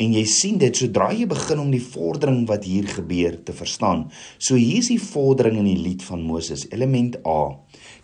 En 0.00 0.14
jy 0.16 0.22
sien 0.26 0.56
dit 0.58 0.80
sodra 0.80 1.10
jy 1.12 1.26
begin 1.28 1.60
om 1.60 1.68
die 1.74 1.82
vordering 1.84 2.46
wat 2.48 2.64
hier 2.64 2.88
gebeur 2.88 3.36
te 3.44 3.52
verstaan. 3.52 4.06
So 4.40 4.56
hier 4.56 4.80
is 4.80 4.88
die 4.94 5.02
vordering 5.02 5.60
in 5.60 5.68
die 5.68 5.76
lied 5.76 6.06
van 6.08 6.24
Moses, 6.24 6.64
element 6.72 7.20
A. 7.28 7.52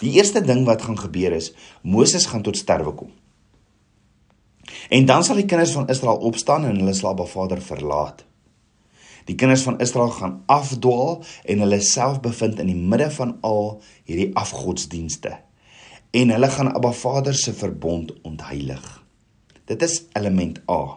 Die 0.05 0.13
eerste 0.21 0.45
ding 0.45 0.67
wat 0.69 0.85
gaan 0.85 1.01
gebeur 1.01 1.39
is 1.41 1.55
Moses 1.81 2.29
gaan 2.29 2.45
tot 2.45 2.61
sterwe 2.61 2.93
kom. 3.01 3.15
En 4.93 5.09
dan 5.09 5.25
sal 5.25 5.41
die 5.41 5.49
kinders 5.49 5.73
van 5.73 5.89
Israel 5.89 6.21
opstaan 6.29 6.69
en 6.69 6.77
hulle 6.83 6.93
sal 6.93 7.15
Abba 7.15 7.25
Vader 7.33 7.65
verlaat. 7.65 8.28
Die 9.29 9.37
kinders 9.37 9.63
van 9.63 9.77
Israel 9.85 10.09
gaan 10.17 10.43
afdwaal 10.47 11.19
en 11.45 11.61
hulle 11.61 11.81
self 11.85 12.21
bevind 12.25 12.61
in 12.63 12.71
die 12.71 12.79
midde 12.79 13.11
van 13.13 13.37
al 13.45 13.83
hierdie 14.09 14.31
afgodsdienste. 14.37 15.35
En 16.17 16.33
hulle 16.33 16.49
gaan 16.49 16.73
Abba 16.73 16.93
Vader 16.97 17.37
se 17.37 17.53
verbond 17.53 18.14
ontheilig. 18.25 18.87
Dit 19.69 19.85
is 19.85 20.00
element 20.17 20.62
A. 20.71 20.97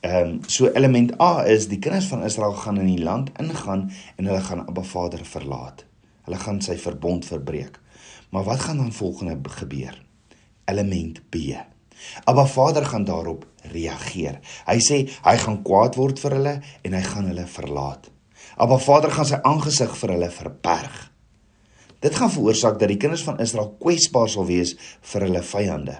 Ehm 0.00 0.32
um, 0.32 0.40
so 0.46 0.66
element 0.74 1.14
A 1.22 1.46
is 1.46 1.68
die 1.70 1.78
kinders 1.78 2.10
van 2.10 2.26
Israel 2.26 2.52
gaan 2.52 2.80
in 2.82 2.90
die 2.90 3.02
land 3.02 3.30
ingaan 3.38 3.90
en 4.16 4.26
hulle 4.26 4.42
gaan 4.42 4.66
Abba 4.66 4.82
Vader 4.82 5.24
verlaat. 5.24 5.86
Hulle 6.26 6.42
gaan 6.42 6.60
sy 6.60 6.74
verbond 6.82 7.24
verbreek. 7.30 7.78
Maar 8.30 8.44
wat 8.44 8.60
gaan 8.66 8.82
dan 8.82 8.92
volgende 8.92 9.38
gebeur? 9.62 10.02
Element 10.64 11.22
B. 11.30 11.54
Abba 12.24 12.46
Vader 12.46 12.84
gaan 12.84 13.04
daarop 13.04 13.46
reageer. 13.72 14.40
Hy 14.66 14.78
sê 14.84 14.98
hy 15.24 15.36
gaan 15.42 15.62
kwaad 15.66 15.98
word 15.98 16.20
vir 16.22 16.38
hulle 16.38 16.54
en 16.84 16.96
hy 16.96 17.02
gaan 17.02 17.28
hulle 17.30 17.46
verlaat. 17.50 18.10
Abba 18.56 18.78
Vader 18.80 19.12
gaan 19.12 19.28
sy 19.28 19.40
aangesig 19.42 19.92
vir 20.00 20.14
hulle 20.16 20.30
verberg. 20.32 20.96
Dit 22.00 22.14
gaan 22.14 22.30
veroorsaak 22.30 22.78
dat 22.80 22.92
die 22.92 23.00
kinders 23.00 23.24
van 23.26 23.40
Israel 23.42 23.72
kwesbaar 23.80 24.28
sal 24.30 24.46
wees 24.48 24.76
vir 25.12 25.26
hulle 25.26 25.42
vyande. 25.42 25.96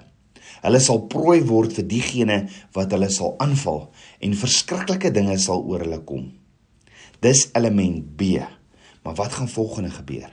Hulle 0.62 0.80
sal 0.80 1.04
prooi 1.10 1.40
word 1.46 1.76
vir 1.76 1.86
diegene 1.88 2.38
wat 2.76 2.92
hulle 2.94 3.08
sal 3.12 3.36
aanval 3.42 3.86
en 4.24 4.40
verskriklike 4.40 5.12
dinge 5.14 5.36
sal 5.42 5.64
oor 5.64 5.84
hulle 5.84 6.00
kom. 6.08 6.30
Dis 7.24 7.48
element 7.56 8.04
B. 8.16 8.40
Maar 9.06 9.14
wat 9.14 9.38
gaan 9.38 9.48
volgende 9.48 9.90
gebeur? 9.90 10.30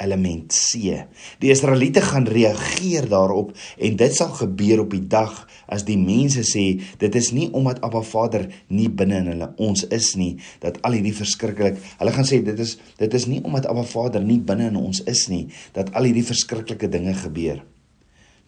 Element 0.00 0.52
C. 0.54 0.96
Die 1.42 1.52
Israeliete 1.52 2.02
gaan 2.04 2.26
reageer 2.28 3.08
daarop 3.10 3.52
en 3.78 3.98
dit 4.00 4.16
sal 4.16 4.32
gebeur 4.38 4.84
op 4.84 4.94
die 4.94 5.04
dag 5.06 5.46
as 5.70 5.84
die 5.86 5.98
mense 6.00 6.44
sê 6.48 6.64
dit 7.00 7.18
is 7.20 7.30
nie 7.36 7.48
omdat 7.56 7.82
Abba 7.86 8.02
Vader 8.06 8.48
nie 8.68 8.88
binne 8.88 9.20
in 9.22 9.30
hulle 9.34 9.50
ons 9.62 9.84
is 9.92 10.12
nie 10.18 10.32
dat 10.64 10.80
al 10.86 10.98
hierdie 10.98 11.14
verskriklik 11.16 11.78
hulle 12.00 12.14
gaan 12.16 12.28
sê 12.28 12.40
dit 12.44 12.64
is 12.64 12.76
dit 12.98 13.18
is 13.20 13.28
nie 13.30 13.40
omdat 13.44 13.68
Abba 13.70 13.86
Vader 13.86 14.24
nie 14.24 14.40
binne 14.40 14.70
in 14.72 14.80
ons 14.80 15.04
is 15.10 15.26
nie 15.32 15.46
dat 15.76 15.92
al 15.94 16.08
hierdie 16.08 16.26
verskriklike 16.26 16.90
dinge 16.90 17.14
gebeur. 17.22 17.62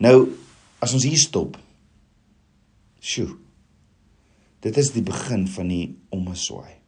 Nou 0.02 0.16
as 0.82 0.94
ons 0.96 1.06
hier 1.06 1.20
stop. 1.20 1.56
Sjoe. 3.02 3.30
Dit 4.62 4.78
is 4.78 4.92
die 4.94 5.02
begin 5.02 5.48
van 5.50 5.70
die 5.70 5.84
omswaai. 6.14 6.81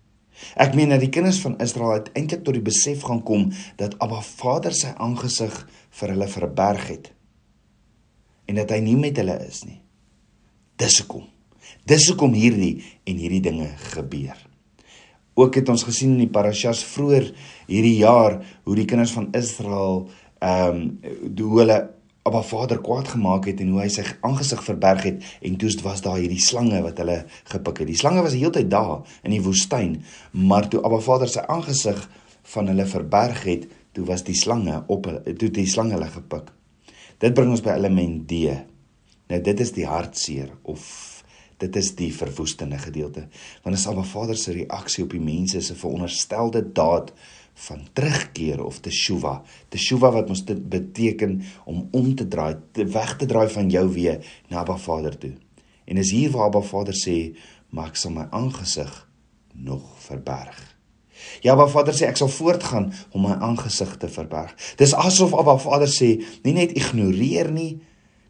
Ek 0.60 0.74
meen 0.74 0.90
dat 0.92 1.02
die 1.02 1.12
kinders 1.14 1.40
van 1.42 1.58
Israel 1.62 2.00
uiteindelik 2.00 2.44
tot 2.44 2.56
die 2.56 2.64
besef 2.64 3.04
gaan 3.06 3.22
kom 3.26 3.50
dat 3.80 3.98
Abba 4.02 4.20
Vader 4.24 4.74
sy 4.74 4.94
aangesig 4.96 5.54
vir 5.98 6.14
hulle 6.14 6.30
verberg 6.30 6.88
het 6.90 7.12
en 8.44 8.58
dat 8.60 8.74
hy 8.74 8.80
nie 8.84 8.98
met 9.00 9.16
hulle 9.16 9.38
is 9.46 9.62
nie. 9.64 9.78
Dis 10.76 10.98
hoekom. 11.00 11.24
Dis 11.88 12.10
hoekom 12.10 12.34
hierdie 12.36 12.82
en 13.08 13.20
hierdie 13.20 13.40
dinge 13.44 13.70
gebeur. 13.94 14.36
Ook 15.34 15.56
het 15.58 15.70
ons 15.72 15.86
gesien 15.86 16.12
in 16.14 16.26
die 16.26 16.32
parashas 16.32 16.84
vroeër 16.86 17.30
hierdie 17.70 17.96
jaar 18.02 18.38
hoe 18.66 18.76
die 18.78 18.86
kinders 18.90 19.14
van 19.16 19.30
Israel 19.34 20.04
ehm 20.44 20.76
um, 20.76 21.34
hoe 21.40 21.60
hulle 21.62 21.78
Abba 22.24 22.40
Vader 22.42 22.78
kwaad 22.80 23.10
gemaak 23.12 23.44
het 23.50 23.58
en 23.60 23.74
hoe 23.74 23.82
hy 23.82 23.90
sy 23.92 24.02
aangesig 24.24 24.62
verberg 24.64 25.02
het 25.04 25.24
en 25.44 25.58
toe 25.60 25.68
was 25.84 26.00
daar 26.04 26.16
hierdie 26.16 26.40
slange 26.40 26.78
wat 26.80 27.02
hulle 27.02 27.18
gepik 27.52 27.82
het. 27.82 27.90
Die 27.90 27.98
slange 28.00 28.22
was 28.24 28.32
die 28.32 28.40
hele 28.40 28.54
tyd 28.56 28.70
daar 28.72 29.02
in 29.28 29.34
die 29.34 29.42
woestyn, 29.44 29.98
maar 30.32 30.70
toe 30.72 30.80
Abba 30.80 31.02
Vader 31.04 31.28
sy 31.28 31.44
aangesig 31.52 32.00
van 32.54 32.72
hulle 32.72 32.86
verberg 32.88 33.44
het, 33.44 33.66
toe 33.92 34.06
was 34.08 34.24
die 34.24 34.36
slange 34.40 34.80
op 34.88 35.10
toe 35.36 35.50
die 35.52 35.66
slange 35.68 35.98
hulle 35.98 36.08
gepik. 36.14 36.48
Dit 37.20 37.36
bring 37.36 37.52
ons 37.52 37.64
by 37.64 37.76
element 37.76 38.24
D. 38.30 38.56
Nou 39.28 39.42
dit 39.44 39.60
is 39.60 39.76
die 39.76 39.84
hartseer 39.88 40.48
of 40.62 40.88
dit 41.60 41.76
is 41.76 41.92
die 41.96 42.10
verwoestende 42.12 42.80
gedeelte. 42.80 43.28
Want 43.62 43.76
as 43.76 43.84
Abba 43.90 44.02
Vader 44.08 44.40
se 44.40 44.56
reaksie 44.56 45.04
op 45.04 45.12
die 45.12 45.22
mense 45.22 45.60
se 45.60 45.76
veronderstelde 45.76 46.64
daad 46.72 47.12
van 47.54 47.86
terugkeer 47.92 48.64
of 48.64 48.80
teshuva. 48.80 49.42
Teshuva 49.68 50.10
wat 50.12 50.28
ons 50.28 50.44
dit 50.44 50.60
beteken 50.68 51.38
om 51.64 51.88
om 51.90 52.14
te 52.14 52.26
draai, 52.28 52.56
te 52.72 52.84
weg 52.84 53.16
te 53.16 53.26
draai 53.30 53.48
van 53.48 53.70
jou 53.70 53.86
weer 53.94 54.20
na 54.48 54.62
Abba 54.64 54.76
Vader 54.76 55.18
toe. 55.18 55.34
En 55.84 55.96
is 55.96 56.10
hier 56.10 56.30
waar 56.30 56.50
Abba 56.50 56.60
Vader 56.60 56.94
sê, 56.94 57.36
"Maar 57.70 57.86
ek 57.86 57.96
sal 57.96 58.10
my 58.10 58.26
aangesig 58.30 59.08
nog 59.52 59.82
verberg." 59.98 60.76
Ja, 61.40 61.52
Abba 61.52 61.66
Vader 61.68 61.94
sê 61.94 62.08
ek 62.08 62.16
sal 62.16 62.28
voortgaan 62.28 62.92
om 63.10 63.22
my 63.22 63.36
aangesig 63.38 63.96
te 63.96 64.08
verberg. 64.08 64.54
Dis 64.76 64.94
asof 64.94 65.34
Abba 65.34 65.56
Vader 65.58 65.88
sê, 65.88 66.24
nie 66.42 66.52
net 66.52 66.72
ignoreer 66.72 67.50
nie, 67.52 67.80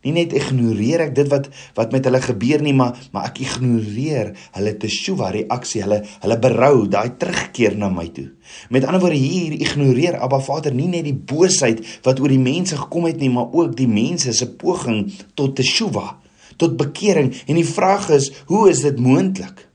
Nie 0.04 0.12
net 0.12 0.34
ignoreer 0.36 1.06
ek 1.06 1.14
dit 1.16 1.28
wat 1.32 1.48
wat 1.78 1.94
met 1.94 2.04
hulle 2.04 2.20
gebeur 2.20 2.62
nie, 2.64 2.74
maar 2.76 2.98
maar 3.14 3.30
ek 3.30 3.40
ignoreer 3.44 4.34
hulle 4.56 4.74
teshuva 4.80 5.30
reaksie, 5.34 5.82
hulle 5.84 6.02
hulle 6.22 6.38
berou, 6.42 6.86
daai 6.90 7.16
terugkeer 7.20 7.78
na 7.80 7.88
my 7.92 8.06
toe. 8.12 8.28
Met 8.68 8.84
ander 8.84 9.00
woorde 9.00 9.20
hier 9.20 9.56
ignoreer 9.56 10.18
Abba 10.20 10.42
Vader 10.44 10.74
nie 10.76 10.90
net 10.92 11.08
die 11.08 11.16
boosheid 11.16 11.80
wat 12.04 12.20
oor 12.20 12.32
die 12.32 12.42
mense 12.42 12.76
gekom 12.76 13.08
het 13.08 13.22
nie, 13.22 13.32
maar 13.32 13.48
ook 13.52 13.72
die 13.78 13.88
mense 13.88 14.34
se 14.36 14.50
poging 14.60 15.08
tot 15.34 15.56
teshuva, 15.56 16.18
tot 16.60 16.76
bekering. 16.76 17.32
En 17.48 17.56
die 17.56 17.66
vraag 17.66 18.10
is, 18.14 18.30
hoe 18.50 18.68
is 18.70 18.84
dit 18.84 19.00
moontlik? 19.00 19.66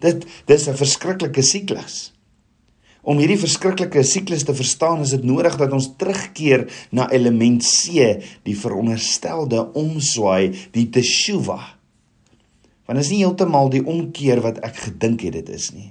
Dit 0.00 0.26
dis 0.46 0.68
'n 0.68 0.76
verskriklike 0.76 1.42
siklus. 1.42 2.13
Om 3.04 3.18
hierdie 3.20 3.36
verskriklike 3.36 4.00
siklus 4.08 4.46
te 4.48 4.54
verstaan, 4.56 5.02
is 5.04 5.12
dit 5.12 5.24
nodig 5.28 5.58
dat 5.60 5.72
ons 5.76 5.90
terugkeer 6.00 6.64
na 6.96 7.10
element 7.12 7.60
C, 7.60 8.14
die 8.48 8.56
veronderstelde 8.56 9.60
omswaai, 9.76 10.54
die 10.72 10.86
teshuva. 10.92 11.58
Want 12.88 13.00
is 13.00 13.10
nie 13.12 13.20
heeltemal 13.20 13.68
die 13.72 13.84
omkeer 13.84 14.40
wat 14.44 14.60
ek 14.64 14.86
gedink 14.86 15.26
het 15.28 15.36
dit 15.36 15.52
is 15.52 15.70
nie. 15.76 15.90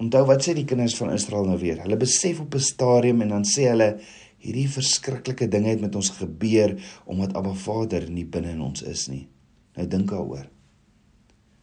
Onthou 0.00 0.22
wat 0.30 0.46
sê 0.46 0.54
die 0.56 0.66
kinders 0.66 0.94
van 0.98 1.12
Israel 1.14 1.48
nou 1.50 1.58
weer? 1.60 1.82
Hulle 1.82 1.98
besef 1.98 2.40
op 2.40 2.54
'n 2.54 2.62
stadium 2.62 3.22
en 3.22 3.28
dan 3.28 3.44
sê 3.44 3.68
hulle 3.68 3.98
hierdie 4.38 4.68
verskriklike 4.68 5.48
dinge 5.48 5.68
het 5.68 5.80
met 5.80 5.94
ons 5.94 6.10
gebeur 6.10 6.78
omdat 7.04 7.34
Abba 7.36 7.52
Vader 7.52 8.10
nie 8.10 8.24
binne 8.24 8.50
in 8.50 8.60
ons 8.60 8.82
is 8.82 9.08
nie. 9.08 9.28
Nou 9.76 9.86
dink 9.86 10.10
daaroor. 10.10 10.48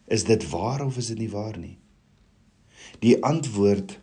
Is 0.07 0.23
dit 0.23 0.49
waar 0.49 0.85
of 0.85 0.97
is 0.97 1.07
dit 1.07 1.19
nie 1.19 1.31
waar 1.31 1.57
nie? 1.57 1.77
Die 2.99 3.23
antwoord 3.23 3.99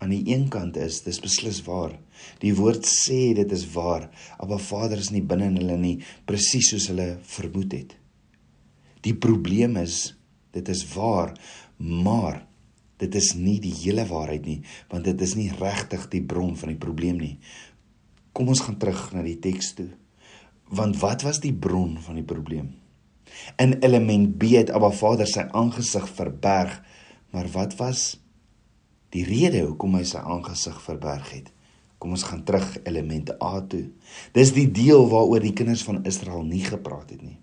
aan 0.00 0.12
die 0.14 0.22
een 0.32 0.48
kant 0.48 0.78
is 0.80 1.02
dis 1.04 1.20
beslis 1.20 1.60
waar. 1.66 1.92
Die 2.40 2.54
woord 2.56 2.86
sê 2.88 3.34
dit 3.36 3.52
is 3.52 3.66
waar. 3.74 4.08
Maar 4.40 4.62
Vader 4.64 5.00
is 5.00 5.12
nie 5.12 5.22
binne 5.22 5.50
in 5.52 5.58
hulle 5.60 5.76
nie, 5.80 5.96
presies 6.28 6.72
soos 6.72 6.88
hulle 6.92 7.18
vermoed 7.28 7.76
het. 7.76 7.96
Die 9.04 9.14
probleem 9.16 9.76
is 9.80 10.14
dit 10.56 10.68
is 10.68 10.82
waar, 10.94 11.34
maar 11.78 12.42
dit 13.00 13.14
is 13.16 13.32
nie 13.36 13.58
die 13.62 13.72
hele 13.82 14.04
waarheid 14.08 14.44
nie, 14.48 14.58
want 14.90 15.06
dit 15.08 15.20
is 15.24 15.36
nie 15.38 15.48
regtig 15.60 16.08
die 16.12 16.24
bron 16.24 16.56
van 16.58 16.72
die 16.72 16.80
probleem 16.80 17.20
nie. 17.20 17.36
Kom 18.36 18.50
ons 18.52 18.64
gaan 18.64 18.80
terug 18.80 19.06
na 19.14 19.24
die 19.24 19.38
teks 19.40 19.74
toe. 19.78 19.88
Want 20.70 21.00
wat 21.00 21.24
was 21.26 21.40
die 21.42 21.54
bron 21.54 21.96
van 22.02 22.20
die 22.20 22.26
probleem? 22.26 22.74
In 23.62 23.78
element 23.84 24.36
B 24.40 24.52
het 24.56 24.72
Abba 24.74 24.90
Vader 24.94 25.28
sy 25.28 25.46
aangesig 25.56 26.08
verberg, 26.16 26.76
maar 27.30 27.48
wat 27.54 27.76
was 27.78 28.18
die 29.14 29.24
rede 29.26 29.64
hoekom 29.66 29.96
hy 29.98 30.04
sy 30.06 30.22
aangesig 30.22 30.78
verberg 30.84 31.30
het. 31.34 31.50
Kom 32.00 32.14
ons 32.16 32.24
gaan 32.24 32.44
terug 32.48 32.78
elemente 32.88 33.34
A 33.44 33.60
toe. 33.60 33.90
Dis 34.32 34.54
die 34.56 34.68
deel 34.72 35.04
waaroor 35.10 35.42
die 35.44 35.52
kinders 35.56 35.82
van 35.84 36.00
Israel 36.08 36.46
nie 36.46 36.62
gepraat 36.64 37.10
het 37.12 37.20
nie. 37.22 37.36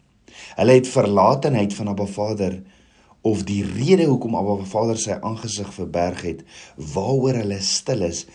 Hulle 0.58 0.78
het 0.80 0.90
verlatenheid 0.90 1.76
van 1.78 1.92
Abba 1.92 2.08
Vader 2.10 2.58
of 3.28 3.44
die 3.46 3.62
rede 3.66 4.08
hoekom 4.08 4.38
Abba 4.40 4.64
Vader 4.66 4.98
sy 5.02 5.18
aangesig 5.20 5.70
verberg 5.76 6.24
het, 6.26 6.42
waaroor 6.78 7.42
hulle 7.44 7.60
stil 7.66 8.06
is 8.08 8.26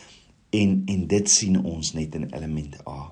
en 0.52 0.82
en 0.92 1.04
dit 1.08 1.30
sien 1.30 1.58
ons 1.58 1.94
net 1.96 2.14
in 2.18 2.28
elemente 2.30 2.82
A. 2.86 3.10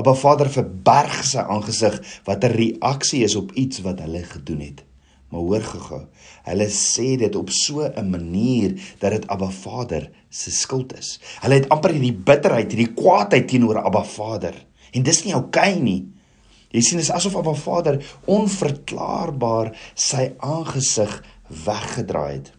Abba 0.00 0.14
Vader 0.18 0.50
verberg 0.50 1.22
sy 1.26 1.44
aangesig 1.44 2.00
wat 2.26 2.44
'n 2.44 2.56
reaksie 2.56 3.22
is 3.24 3.36
op 3.36 3.52
iets 3.52 3.84
wat 3.86 4.00
hulle 4.00 4.24
gedoen 4.24 4.60
het. 4.60 4.87
Maar 5.28 5.40
hoor 5.40 5.64
gou-gou. 5.64 6.00
Hulle 6.48 6.68
sê 6.72 7.16
dit 7.20 7.34
op 7.36 7.50
so 7.52 7.84
'n 7.84 8.10
manier 8.10 8.74
dat 8.98 9.10
dit 9.10 9.26
Abba 9.26 9.50
Vader 9.50 10.10
se 10.28 10.50
skuld 10.50 10.98
is. 10.98 11.20
Hulle 11.40 11.54
het 11.54 11.68
amper 11.68 11.90
hierdie 11.90 12.16
bitterheid, 12.16 12.72
hierdie 12.72 12.94
kwaadheid 12.94 13.48
teenoor 13.48 13.82
Abba 13.84 14.04
Vader. 14.04 14.54
En 14.92 15.02
dis 15.02 15.24
nie 15.24 15.34
oukei 15.34 15.72
okay 15.72 15.80
nie. 15.80 16.08
Jy 16.70 16.80
sien, 16.80 16.98
dit 16.98 17.06
is 17.06 17.14
asof 17.14 17.36
Abba 17.36 17.54
Vader 17.54 18.04
onverklaarbaar 18.24 19.76
sy 19.94 20.32
aangesig 20.38 21.22
weggedraai 21.64 22.32
het. 22.32 22.52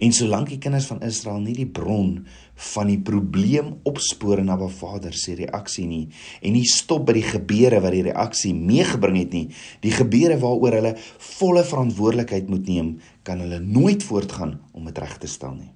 En 0.00 0.12
solank 0.12 0.48
die 0.48 0.58
kinders 0.58 0.86
van 0.86 1.02
Israel 1.02 1.40
nie 1.40 1.54
die 1.54 1.68
bron 1.68 2.26
van 2.60 2.90
die 2.90 3.00
probleem 3.00 3.72
opspoor 3.88 4.42
na 4.44 4.56
Baba 4.60 4.68
Vader 4.68 5.16
se 5.16 5.34
reaksie 5.38 5.86
nie 5.88 6.04
en 6.42 6.54
nie 6.54 6.66
stop 6.68 7.06
by 7.08 7.16
die 7.16 7.26
gebeure 7.26 7.80
wat 7.80 7.96
die 7.96 8.06
reaksie 8.10 8.52
meegebring 8.54 9.18
het 9.22 9.34
nie, 9.36 9.46
die 9.80 9.94
gebeure 9.94 10.38
waaroor 10.42 10.78
hulle 10.78 10.94
volle 11.32 11.64
verantwoordelikheid 11.64 12.48
moet 12.52 12.68
neem, 12.68 12.94
kan 13.24 13.40
hulle 13.40 13.60
nooit 13.64 14.04
voortgaan 14.04 14.58
om 14.72 14.88
dit 14.90 14.98
reg 15.00 15.16
te 15.22 15.30
stel 15.30 15.56
nie. 15.56 15.70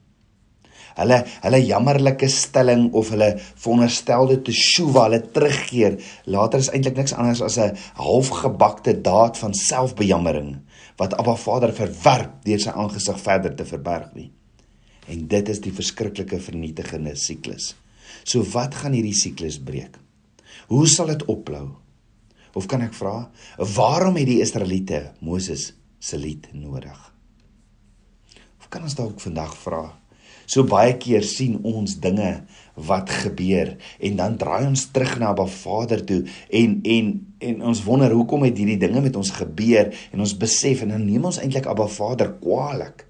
Hulle 0.94 1.24
hulle 1.42 1.58
jammerlike 1.64 2.28
stelling 2.30 2.84
of 2.94 3.10
hulle 3.10 3.32
veronderstelde 3.40 4.38
teshuva, 4.46 5.08
hulle 5.08 5.24
terugkeer, 5.34 5.98
later 6.30 6.62
is 6.62 6.70
eintlik 6.70 7.00
niks 7.00 7.16
anders 7.18 7.42
as 7.42 7.58
'n 7.58 7.74
halfgebakte 7.98 8.94
daad 9.02 9.38
van 9.38 9.54
selfbejammering 9.54 10.54
wat 10.96 11.18
Abba 11.18 11.34
Vader 11.34 11.72
verwerp 11.72 12.44
deur 12.44 12.60
sy 12.60 12.70
aangesig 12.70 13.18
verder 13.18 13.54
te 13.56 13.64
verberg 13.64 14.14
nie. 14.14 14.30
En 15.10 15.26
dit 15.28 15.48
is 15.52 15.60
die 15.60 15.72
verskriklike 15.74 16.40
vernietigende 16.40 17.14
siklus. 17.20 17.72
So 18.24 18.44
wat 18.54 18.76
gaan 18.80 18.96
hierdie 18.96 19.16
siklus 19.16 19.58
breek? 19.60 19.98
Hoe 20.70 20.86
sal 20.88 21.12
dit 21.12 21.24
ophou? 21.28 21.66
Of 22.54 22.68
kan 22.70 22.84
ek 22.86 22.94
vra, 22.94 23.28
waarom 23.58 24.16
het 24.20 24.28
die 24.30 24.40
Israeliete 24.44 25.08
Moses 25.24 25.72
se 25.98 26.18
lied 26.20 26.46
nodig? 26.54 26.96
Of 28.62 28.70
kan 28.70 28.86
ons 28.86 28.94
dalk 28.94 29.18
vandag 29.20 29.56
vra, 29.58 29.88
so 30.46 30.64
baie 30.68 30.94
keer 31.00 31.24
sien 31.26 31.56
ons 31.66 31.96
dinge 32.04 32.30
wat 32.88 33.10
gebeur 33.24 33.74
en 33.98 34.18
dan 34.18 34.36
draai 34.38 34.66
ons 34.68 34.86
terug 34.94 35.16
na 35.20 35.32
Abba 35.32 35.46
Vader 35.50 36.04
toe 36.06 36.20
en 36.50 36.78
en 36.82 37.10
en 37.44 37.62
ons 37.70 37.82
wonder 37.84 38.12
hoekom 38.12 38.44
het 38.46 38.56
hierdie 38.58 38.80
dinge 38.80 39.02
met 39.04 39.16
ons 39.16 39.32
gebeur 39.36 39.90
en 40.12 40.24
ons 40.24 40.36
besef 40.38 40.84
en 40.84 40.94
dan 40.94 41.04
neem 41.06 41.24
ons 41.24 41.40
eintlik 41.42 41.66
Abba 41.70 41.86
Vader 41.90 42.32
kwaadlik. 42.40 43.04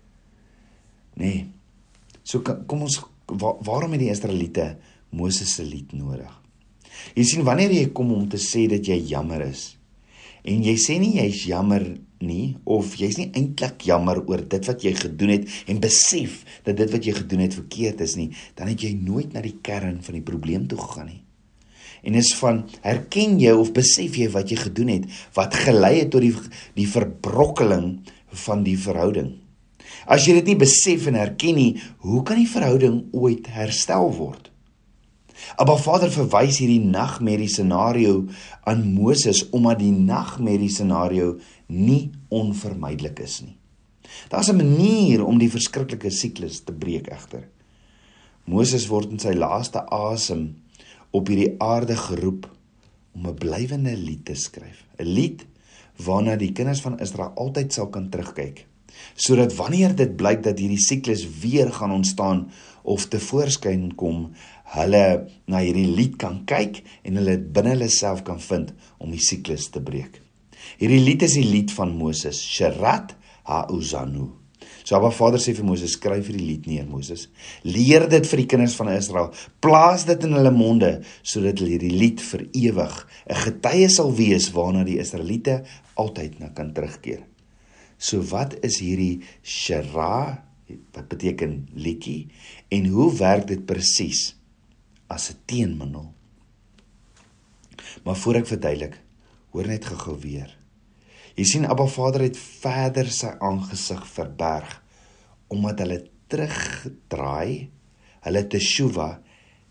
Nee. 1.20 1.53
So 2.24 2.40
kom 2.42 2.86
ons 2.86 2.98
waar, 3.28 3.60
waarom 3.64 3.94
het 3.94 4.02
die 4.02 4.12
Israeliete 4.12 4.74
Moses 5.14 5.54
se 5.56 5.64
lied 5.64 5.92
nodig? 5.96 6.32
Jy 7.14 7.24
sien 7.28 7.46
wanneer 7.46 7.72
jy 7.74 7.88
kom 7.92 8.12
om 8.14 8.28
te 8.30 8.40
sê 8.40 8.64
dat 8.70 8.86
jy 8.88 8.96
jammer 9.12 9.44
is 9.44 9.74
en 10.44 10.60
jy 10.64 10.74
sê 10.76 10.98
nie 11.00 11.14
jy's 11.16 11.46
jammer 11.48 11.84
nie 12.24 12.54
of 12.68 12.94
jy's 13.00 13.16
nie 13.16 13.30
eintlik 13.32 13.86
jammer 13.88 14.20
oor 14.28 14.42
dit 14.44 14.68
wat 14.68 14.84
jy 14.84 14.92
gedoen 14.96 15.32
het 15.32 15.46
en 15.72 15.80
besef 15.80 16.42
dat 16.66 16.76
dit 16.80 16.90
wat 16.92 17.06
jy 17.08 17.14
gedoen 17.16 17.44
het 17.46 17.56
verkeerd 17.56 18.02
is 18.04 18.16
nie, 18.20 18.30
dan 18.56 18.68
het 18.68 18.84
jy 18.84 18.92
nooit 18.98 19.32
na 19.32 19.40
die 19.44 19.56
kern 19.64 20.02
van 20.04 20.18
die 20.18 20.24
probleem 20.24 20.66
toe 20.68 20.78
gegaan 20.80 21.08
nie. 21.12 21.22
En 22.04 22.18
is 22.20 22.34
van 22.36 22.60
herken 22.84 23.38
jy 23.40 23.54
of 23.56 23.72
besef 23.76 24.18
jy 24.20 24.28
wat 24.34 24.52
jy 24.52 24.60
gedoen 24.60 24.92
het 24.92 25.08
wat 25.36 25.56
gelei 25.64 25.94
het 26.02 26.12
tot 26.12 26.24
die 26.24 26.34
die 26.76 26.88
verbrokkeling 26.88 27.88
van 28.44 28.64
die 28.66 28.76
verhouding. 28.76 29.32
As 30.06 30.26
jy 30.26 30.34
dit 30.40 30.52
nie 30.52 30.60
besef 30.60 31.06
en 31.06 31.18
herken 31.18 31.54
nie, 31.54 31.82
hoe 32.04 32.22
kan 32.22 32.36
die 32.36 32.48
verhouding 32.48 33.04
ooit 33.12 33.46
herstel 33.52 34.10
word? 34.16 34.50
Abba 35.60 35.76
Vader 35.76 36.12
verwys 36.12 36.60
hierdie 36.62 36.80
nagmerrie 36.80 37.50
scenario 37.50 38.24
aan 38.64 38.84
Moses 38.94 39.42
omdat 39.50 39.82
die 39.82 39.92
nagmerrie 39.92 40.70
scenario 40.72 41.34
nie 41.68 42.12
onvermydelik 42.32 43.20
is 43.24 43.42
nie. 43.42 43.56
Daar's 44.30 44.50
'n 44.50 44.56
manier 44.56 45.24
om 45.24 45.38
die 45.38 45.50
verskriklike 45.50 46.10
siklus 46.10 46.60
te 46.64 46.72
breek 46.72 47.08
egter. 47.08 47.48
Moses 48.44 48.86
word 48.88 49.10
in 49.10 49.18
sy 49.18 49.32
laaste 49.32 49.80
asem 49.90 50.56
op 51.10 51.28
hierdie 51.28 51.54
aarde 51.58 51.96
geroep 51.96 52.48
om 53.14 53.26
'n 53.26 53.34
blywende 53.34 53.96
lied 53.96 54.24
te 54.24 54.34
skryf. 54.34 54.84
'n 54.98 55.06
Lied 55.06 55.46
waarna 55.96 56.36
die 56.36 56.52
kinders 56.52 56.80
van 56.80 56.98
Israel 57.00 57.32
altyd 57.36 57.72
sal 57.72 57.88
kan 57.88 58.08
terugkyk. 58.10 58.66
Sodat 59.14 59.54
wanneer 59.58 59.94
dit 59.96 60.16
blyk 60.16 60.42
dat 60.46 60.58
hierdie 60.58 60.80
siklus 60.82 61.24
weer 61.42 61.72
gaan 61.72 61.94
ontstaan 61.94 62.46
of 62.82 63.06
te 63.08 63.20
voorskyn 63.20 63.94
kom, 63.96 64.30
hulle 64.74 65.04
na 65.48 65.62
hierdie 65.64 65.88
lied 65.88 66.16
kan 66.20 66.42
kyk 66.48 66.82
en 67.04 67.20
hulle 67.20 67.38
binne 67.38 67.76
hulle 67.76 67.90
self 67.92 68.24
kan 68.26 68.40
vind 68.40 68.72
om 68.98 69.12
die 69.14 69.22
siklus 69.22 69.70
te 69.72 69.82
breek. 69.84 70.20
Hierdie 70.80 71.02
lied 71.04 71.24
is 71.26 71.36
die 71.38 71.46
lied 71.46 71.72
van 71.76 71.92
Moses, 71.96 72.40
Sherat 72.40 73.14
Hauzanu. 73.48 74.32
So 74.84 74.98
Abba 74.98 75.08
Vader 75.16 75.40
sê 75.40 75.54
vir 75.56 75.64
Moses, 75.64 75.94
skryf 75.96 76.26
hierdie 76.28 76.44
lied 76.44 76.66
neer, 76.68 76.84
Moses. 76.84 77.28
Leer 77.64 78.04
dit 78.12 78.26
vir 78.28 78.42
die 78.42 78.48
kinders 78.52 78.74
van 78.76 78.90
Israel. 78.92 79.30
Plaas 79.64 80.04
dit 80.08 80.26
in 80.28 80.36
hulle 80.36 80.52
monde 80.52 80.90
sodat 81.22 81.62
hulle 81.62 81.78
hierdie 81.78 81.94
lied 81.94 82.20
vir 82.20 82.44
ewig 82.52 82.96
'n 83.30 83.40
getuie 83.46 83.88
sal 83.88 84.12
wees 84.12 84.50
waarna 84.52 84.84
die 84.84 84.98
Israeliete 85.00 85.62
altyd 85.96 86.40
na 86.40 86.48
kan 86.52 86.74
terugkeer. 86.74 87.24
So 87.98 88.22
wat 88.30 88.56
is 88.64 88.80
hierdie 88.82 89.22
Shera 89.42 90.42
wat 90.94 91.08
beteken 91.08 91.68
liedjie 91.76 92.30
en 92.72 92.86
hoe 92.94 93.10
werk 93.18 93.46
dit 93.50 93.66
presies 93.66 94.34
as 95.06 95.30
'n 95.30 95.38
teenmiddel? 95.46 96.12
Maar 98.04 98.16
voor 98.16 98.34
ek 98.34 98.46
verduidelik, 98.46 99.00
hoor 99.50 99.66
net 99.66 99.84
gou-gou 99.84 100.18
weer. 100.20 100.50
Jy 101.36 101.44
sien 101.44 101.66
Abba 101.66 101.86
Vader 101.86 102.20
het 102.20 102.38
verder 102.38 103.10
sy 103.10 103.30
aangesig 103.38 104.06
verberg 104.06 104.82
omdat 105.48 105.78
hulle 105.78 106.08
terugdraai, 106.26 107.70
hulle 108.20 108.46
teshuva 108.46 109.20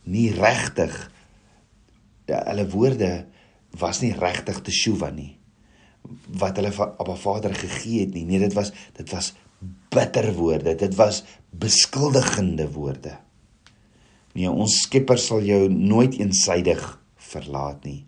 nie 0.04 0.32
regtig 0.32 1.12
hulle 2.28 2.66
woorde 2.70 3.26
was 3.80 4.02
nie 4.02 4.14
regtig 4.14 4.62
teshuva 4.62 5.10
nie 5.12 5.34
wat 6.40 6.58
hulle 6.60 6.72
van 6.76 6.94
Abba 7.00 7.16
Vader 7.16 7.56
gegee 7.56 8.06
het 8.06 8.14
nie. 8.14 8.26
Nee, 8.28 8.40
dit 8.40 8.54
was 8.54 8.72
dit 8.98 9.10
was 9.12 9.34
bitter 9.94 10.34
woorde. 10.36 10.76
Dit 10.76 10.96
was 10.96 11.24
beskuldigende 11.50 12.68
woorde. 12.72 13.18
Nee, 14.34 14.50
ons 14.50 14.82
Skepper 14.88 15.22
sal 15.22 15.46
jou 15.46 15.68
nooit 15.70 16.18
eensydig 16.18 16.82
verlaat 17.32 17.86
nie. 17.86 18.02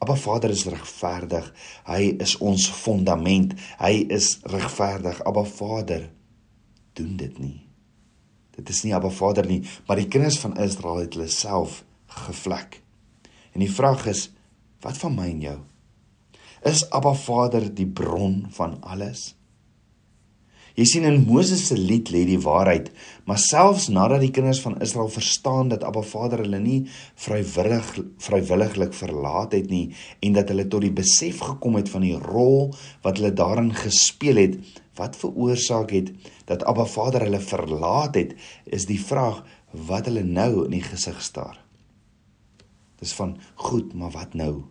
Abba 0.00 0.16
Vader 0.16 0.52
is 0.54 0.64
regverdig. 0.70 1.50
Hy 1.84 2.14
is 2.24 2.36
ons 2.40 2.70
fondament. 2.72 3.52
Hy 3.82 4.06
is 4.08 4.38
regverdig. 4.48 5.20
Abba 5.28 5.44
Vader 5.44 6.06
doen 6.96 7.16
dit 7.20 7.36
nie. 7.42 7.58
Dit 8.56 8.72
is 8.72 8.82
nie 8.84 8.94
Abba 8.96 9.10
Vader 9.12 9.46
nie, 9.48 9.60
maar 9.86 10.00
die 10.00 10.08
kinders 10.10 10.38
van 10.40 10.56
Israel 10.60 11.02
het 11.04 11.16
hulle 11.16 11.28
self 11.32 11.82
gevlek. 12.26 12.80
En 13.54 13.62
die 13.64 13.72
vraag 13.72 14.06
is, 14.10 14.28
wat 14.84 14.98
van 15.00 15.14
my 15.16 15.28
en 15.30 15.44
jou? 15.44 15.58
Is 16.60 16.82
Abba 16.92 17.14
Vader 17.14 17.70
die 17.72 17.86
bron 17.88 18.42
van 18.52 18.74
alles? 18.84 19.30
Jy 20.76 20.84
sien 20.86 21.06
in 21.08 21.22
Moses 21.24 21.62
se 21.70 21.76
lied 21.76 22.10
lê 22.12 22.26
die 22.28 22.38
waarheid, 22.40 22.90
maar 23.24 23.40
selfs 23.40 23.88
nadat 23.88 24.20
die 24.20 24.30
kinders 24.36 24.60
van 24.60 24.76
Israel 24.84 25.08
verstaan 25.08 25.70
dat 25.72 25.86
Abba 25.88 26.02
Vader 26.04 26.42
hulle 26.44 26.60
nie 26.60 26.82
vrywillig 27.24 27.88
vrywilliglik 28.20 28.92
verlaat 28.96 29.56
het 29.56 29.70
nie 29.72 29.94
en 30.20 30.36
dat 30.36 30.52
hulle 30.52 30.66
tot 30.68 30.84
die 30.84 30.92
besef 31.00 31.40
gekom 31.48 31.78
het 31.80 31.88
van 31.92 32.04
die 32.04 32.18
rol 32.20 32.74
wat 33.06 33.16
hulle 33.16 33.32
daarin 33.32 33.72
gespeel 33.76 34.40
het, 34.40 34.58
wat 35.00 35.16
veroorsaak 35.16 35.94
het 35.96 36.12
dat 36.50 36.66
Abba 36.68 36.84
Vader 36.84 37.24
hulle 37.24 37.40
verlaat 37.40 38.20
het, 38.20 38.36
is 38.68 38.84
die 38.84 39.00
vraag 39.00 39.40
wat 39.72 40.12
hulle 40.12 40.28
nou 40.28 40.66
in 40.66 40.76
die 40.76 40.84
gesig 40.84 41.24
staar. 41.24 41.56
Dis 43.00 43.16
van 43.16 43.38
goed, 43.56 43.96
maar 43.96 44.12
wat 44.12 44.36
nou? 44.36 44.68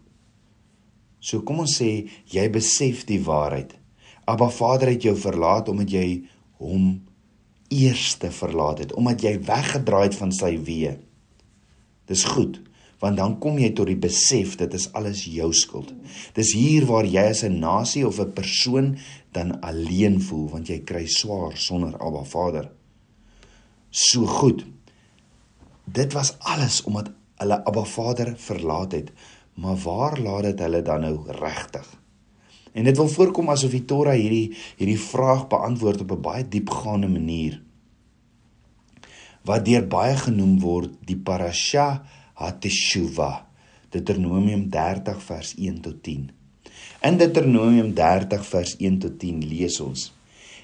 So 1.20 1.44
kom 1.44 1.60
ons 1.60 1.78
sê 1.80 2.08
jy 2.32 2.48
besef 2.50 3.06
die 3.06 3.20
waarheid. 3.24 3.76
Abba 4.30 4.50
Vader 4.54 4.94
het 4.94 5.04
jou 5.04 5.16
verlaat 5.18 5.70
omdat 5.70 5.92
jy 5.92 6.08
hom 6.60 7.02
eerste 7.70 8.32
verlaat 8.34 8.80
het, 8.84 8.96
omdat 8.98 9.22
jy 9.24 9.36
weggedraai 9.46 10.10
het 10.10 10.18
van 10.18 10.32
sy 10.34 10.56
weë. 10.66 10.96
Dis 12.10 12.26
goed, 12.26 12.58
want 13.00 13.20
dan 13.20 13.38
kom 13.40 13.60
jy 13.62 13.70
tot 13.76 13.88
die 13.90 14.00
besef 14.00 14.58
dit 14.60 14.74
is 14.76 14.90
alles 14.98 15.24
jou 15.30 15.50
skuld. 15.56 15.94
Dis 16.36 16.52
hier 16.58 16.88
waar 16.90 17.08
jy 17.08 17.30
as 17.30 17.44
'n 17.44 17.60
nasie 17.60 18.06
of 18.08 18.20
'n 18.20 18.34
persoon 18.34 18.98
dan 19.32 19.62
alleen 19.62 20.22
voel 20.22 20.50
want 20.50 20.68
jy 20.70 20.80
kry 20.84 21.06
swaar 21.06 21.58
sonder 21.58 21.96
Abba 22.00 22.24
Vader. 22.24 22.72
So 23.92 24.26
goed. 24.26 24.66
Dit 25.86 26.14
was 26.14 26.36
alles 26.40 26.84
omdat 26.84 27.12
hulle 27.38 27.66
Abba 27.66 27.84
Vader 27.84 28.34
verlaat 28.38 28.92
het. 28.92 29.12
Maar 29.60 29.78
waar 29.84 30.20
laat 30.20 30.44
dit 30.44 30.60
hulle 30.60 30.82
dan 30.82 31.02
nou 31.04 31.16
regtig? 31.40 31.88
En 32.72 32.84
dit 32.84 32.98
wil 32.98 33.08
voorkom 33.08 33.50
asof 33.50 33.74
die 33.76 33.86
Torah 33.86 34.16
hierdie 34.16 34.56
hierdie 34.78 35.00
vraag 35.00 35.48
beantwoord 35.52 36.02
op 36.06 36.12
'n 36.12 36.22
baie 36.22 36.48
diepgaande 36.48 37.08
manier. 37.08 37.62
Wat 39.44 39.66
deur 39.66 39.88
baie 39.88 40.16
genoem 40.16 40.60
word 40.60 40.92
die 41.06 41.18
parasha 41.18 42.04
hateshuva. 42.34 43.48
Deuteronomium 43.90 44.70
30 44.70 45.24
vers 45.24 45.56
1 45.58 45.82
tot 45.82 46.04
10. 46.04 46.32
In 47.02 47.18
Deuteronomium 47.18 47.94
30 47.94 48.46
vers 48.46 48.76
1 48.78 49.00
tot 49.00 49.20
10 49.20 49.48
lees 49.48 49.80
ons: 49.80 50.14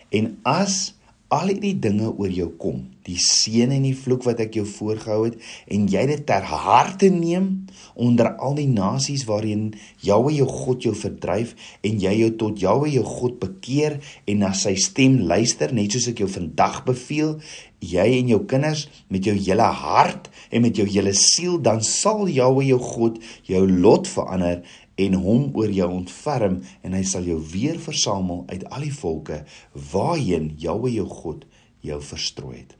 En 0.10 0.38
as 0.43 0.94
al 1.36 1.52
hierdie 1.52 1.76
dinge 1.82 2.08
oor 2.10 2.32
jou 2.32 2.48
kom, 2.62 2.84
die 3.06 3.17
seën 3.21 3.74
en 3.76 3.84
die 3.86 3.95
vloek 3.98 4.26
wat 4.26 4.39
ek 4.43 4.56
jou 4.58 4.65
voorgehou 4.67 5.28
het 5.28 5.36
en 5.71 5.86
jy 5.91 6.06
dit 6.10 6.24
ter 6.28 6.45
harte 6.50 7.12
neem 7.13 7.50
onder 7.93 8.32
al 8.41 8.58
die 8.58 8.69
nasies 8.69 9.26
waarin 9.30 9.67
Jahwe 10.06 10.34
jou 10.36 10.48
God 10.50 10.88
jou 10.88 10.95
verdryf 10.98 11.54
en 11.86 12.00
jy 12.02 12.15
jou 12.24 12.32
tot 12.41 12.62
Jahwe 12.62 12.89
jou 12.93 13.06
God 13.06 13.38
bekeer 13.43 14.00
en 14.26 14.41
na 14.41 14.54
sy 14.58 14.74
stem 14.82 15.19
luister 15.30 15.76
net 15.76 15.93
soos 15.93 16.10
ek 16.13 16.24
jou 16.24 16.30
vandag 16.32 16.82
beveel 16.88 17.36
jy 17.86 18.08
en 18.19 18.32
jou 18.32 18.41
kinders 18.50 18.88
met 19.13 19.28
jou 19.28 19.36
hele 19.38 19.67
hart 19.84 20.32
en 20.50 20.65
met 20.65 20.78
jou 20.78 20.88
hele 20.89 21.13
siel 21.19 21.60
dan 21.62 21.84
sal 21.86 22.26
Jahwe 22.32 22.65
jou 22.71 22.82
God 22.82 23.21
jou 23.50 23.65
lot 23.69 24.10
verander 24.10 24.63
en 24.95 25.17
hom 25.19 25.49
oor 25.53 25.71
jou 25.71 25.89
ontferm 25.91 26.62
en 26.81 26.95
hy 26.95 27.03
sal 27.03 27.27
jou 27.27 27.38
weer 27.51 27.79
versamel 27.81 28.43
uit 28.47 28.65
al 28.69 28.88
die 28.88 28.95
volke 28.95 29.43
waarheen 29.91 30.53
Jahwe 30.62 30.93
jou 30.95 31.08
God 31.12 31.45
jou 31.86 32.01
verstrooi 32.01 32.58
het. 32.58 32.75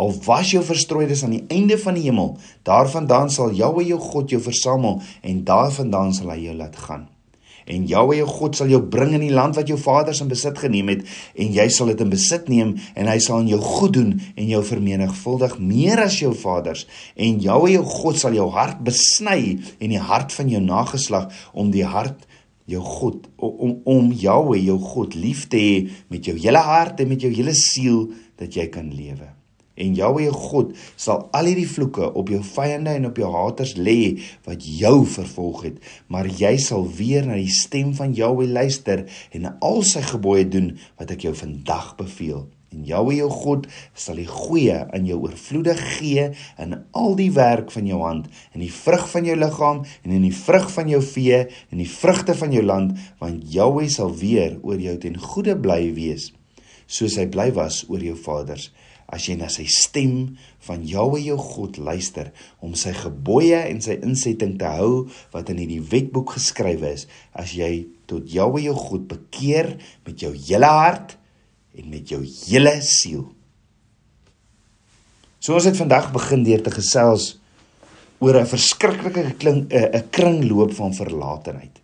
Al 0.00 0.14
was 0.24 0.52
jou 0.54 0.62
verstrooides 0.64 1.24
aan 1.26 1.34
die 1.34 1.44
einde 1.52 1.76
van 1.78 1.98
die 1.98 2.06
hemel, 2.06 2.36
daarvandaan 2.64 3.30
sal 3.30 3.52
Jahwe 3.52 3.84
jou 3.84 3.98
God 4.00 4.30
jou 4.30 4.40
versamel 4.42 5.02
en 5.22 5.44
daarvandaan 5.44 6.14
sal 6.16 6.32
hy 6.32 6.44
jou 6.46 6.56
laat 6.56 6.78
gaan 6.88 7.08
en 7.66 7.86
Jahwe 7.90 8.20
jou 8.20 8.28
God 8.30 8.58
sal 8.58 8.72
jou 8.72 8.80
bring 8.92 9.14
in 9.16 9.24
die 9.24 9.34
land 9.34 9.58
wat 9.58 9.68
jou 9.70 9.78
vaders 9.80 10.22
in 10.24 10.30
besit 10.30 10.58
geneem 10.60 10.92
het 10.92 11.04
en 11.34 11.52
jy 11.56 11.66
sal 11.72 11.90
dit 11.92 12.04
in 12.04 12.12
besit 12.12 12.48
neem 12.52 12.74
en 12.94 13.10
hy 13.10 13.18
sal 13.22 13.40
aan 13.40 13.50
jou 13.50 13.60
goed 13.64 13.94
doen 13.96 14.14
en 14.34 14.50
jou 14.50 14.62
vermenigvuldig 14.66 15.58
meer 15.58 16.04
as 16.06 16.20
jou 16.22 16.32
vaders. 16.36 16.86
En 17.16 17.40
Jahwe 17.42 17.74
jou 17.76 17.84
God 17.88 18.20
sal 18.22 18.36
jou 18.38 18.48
hart 18.54 18.80
besny 18.86 19.58
en 19.80 19.90
die 19.92 20.02
hart 20.10 20.34
van 20.36 20.52
jou 20.52 20.62
nageslag 20.64 21.30
om 21.52 21.72
die 21.74 21.86
hart 21.86 22.26
jou 22.70 22.84
God 22.86 23.26
om 23.36 23.80
om 23.88 24.14
Jahwe 24.14 24.60
jou 24.62 24.78
God 24.92 25.18
lief 25.18 25.48
te 25.50 25.60
hê 25.60 25.76
met 26.12 26.26
jou 26.26 26.38
hele 26.38 26.62
hart 26.62 27.02
en 27.02 27.10
met 27.10 27.22
jou 27.22 27.32
hele 27.34 27.56
siel 27.58 28.08
dat 28.38 28.54
jy 28.56 28.70
kan 28.72 28.92
lewe 28.94 29.39
en 29.80 29.96
Jahwe 29.96 30.26
jou 30.26 30.36
God 30.36 30.76
sal 31.00 31.26
al 31.36 31.50
hierdie 31.50 31.68
vloeke 31.70 32.12
op 32.20 32.30
jou 32.32 32.42
vyande 32.52 32.94
en 32.98 33.08
op 33.10 33.18
jou 33.20 33.32
haters 33.34 33.74
lê 33.80 34.20
wat 34.48 34.64
jou 34.64 35.02
vervolg 35.08 35.66
het. 35.68 35.82
Maar 36.12 36.28
jy 36.28 36.54
sal 36.60 36.86
weer 37.00 37.26
na 37.26 37.38
die 37.40 37.50
stem 37.52 37.94
van 37.98 38.14
Jahwe 38.16 38.48
luister 38.50 39.06
en 39.36 39.50
al 39.58 39.84
sy 39.86 40.04
gebooie 40.12 40.46
doen 40.48 40.74
wat 41.00 41.12
ek 41.16 41.28
jou 41.28 41.36
vandag 41.36 41.94
beveel. 42.00 42.48
En 42.70 42.84
Jahwe 42.86 43.16
jou 43.16 43.28
God 43.34 43.64
sal 43.98 44.20
die 44.20 44.28
goeie 44.30 44.76
in 44.94 45.06
jou 45.08 45.16
oorvloedig 45.24 45.80
gee 45.96 46.28
in 46.62 46.76
al 46.94 47.16
die 47.18 47.32
werk 47.34 47.72
van 47.74 47.88
jou 47.90 47.98
hand 48.04 48.28
in 48.54 48.62
die 48.62 48.70
vrug 48.70 49.08
van 49.10 49.26
jou 49.26 49.34
liggaam 49.38 49.80
en 50.04 50.14
in 50.14 50.22
die 50.28 50.36
vrug 50.36 50.68
van 50.70 50.90
jou 50.92 51.00
vee 51.02 51.40
en 51.50 51.82
die 51.82 51.88
vrugte 51.90 52.36
van 52.38 52.54
jou 52.54 52.62
land 52.62 52.94
want 53.18 53.42
Jahwe 53.50 53.88
sal 53.90 54.14
weer 54.22 54.54
oor 54.62 54.78
jou 54.78 54.94
ten 55.02 55.18
goeie 55.18 55.56
bly 55.58 55.80
wees 55.98 56.30
soos 56.86 57.18
hy 57.18 57.26
bly 57.30 57.50
was 57.58 57.82
oor 57.90 58.06
jou 58.06 58.14
vaders 58.18 58.70
as 59.10 59.26
jy 59.26 59.36
na 59.38 59.48
sy 59.50 59.66
stem 59.66 60.36
van 60.66 60.84
Jahwe 60.86 61.20
jou 61.24 61.36
God 61.42 61.80
luister 61.82 62.30
om 62.62 62.76
sy 62.78 62.92
gebooie 62.94 63.58
en 63.66 63.82
sy 63.82 63.98
insetting 64.06 64.56
te 64.60 64.70
hou 64.78 65.08
wat 65.34 65.50
in 65.50 65.58
hierdie 65.62 65.82
wetboek 65.82 66.36
geskrywe 66.36 66.94
is 66.94 67.08
as 67.34 67.54
jy 67.58 67.88
tot 68.10 68.30
Jahwe 68.30 68.62
jou 68.64 68.76
God 68.78 69.08
bekeer 69.10 69.74
met 70.06 70.22
jou 70.22 70.32
hele 70.34 70.70
hart 70.70 71.16
en 71.78 71.90
met 71.90 72.06
jou 72.10 72.22
hele 72.22 72.76
siel. 72.86 73.26
So 75.40 75.56
ons 75.56 75.66
het 75.66 75.78
vandag 75.78 76.10
begin 76.14 76.44
deur 76.44 76.62
te 76.62 76.72
gesels 76.74 77.36
oor 78.20 78.36
'n 78.36 78.46
verskriklike 78.46 79.34
klink 79.38 79.72
'n 79.72 80.10
kringloop 80.10 80.72
van 80.74 80.94
verlatenheid. 80.94 81.80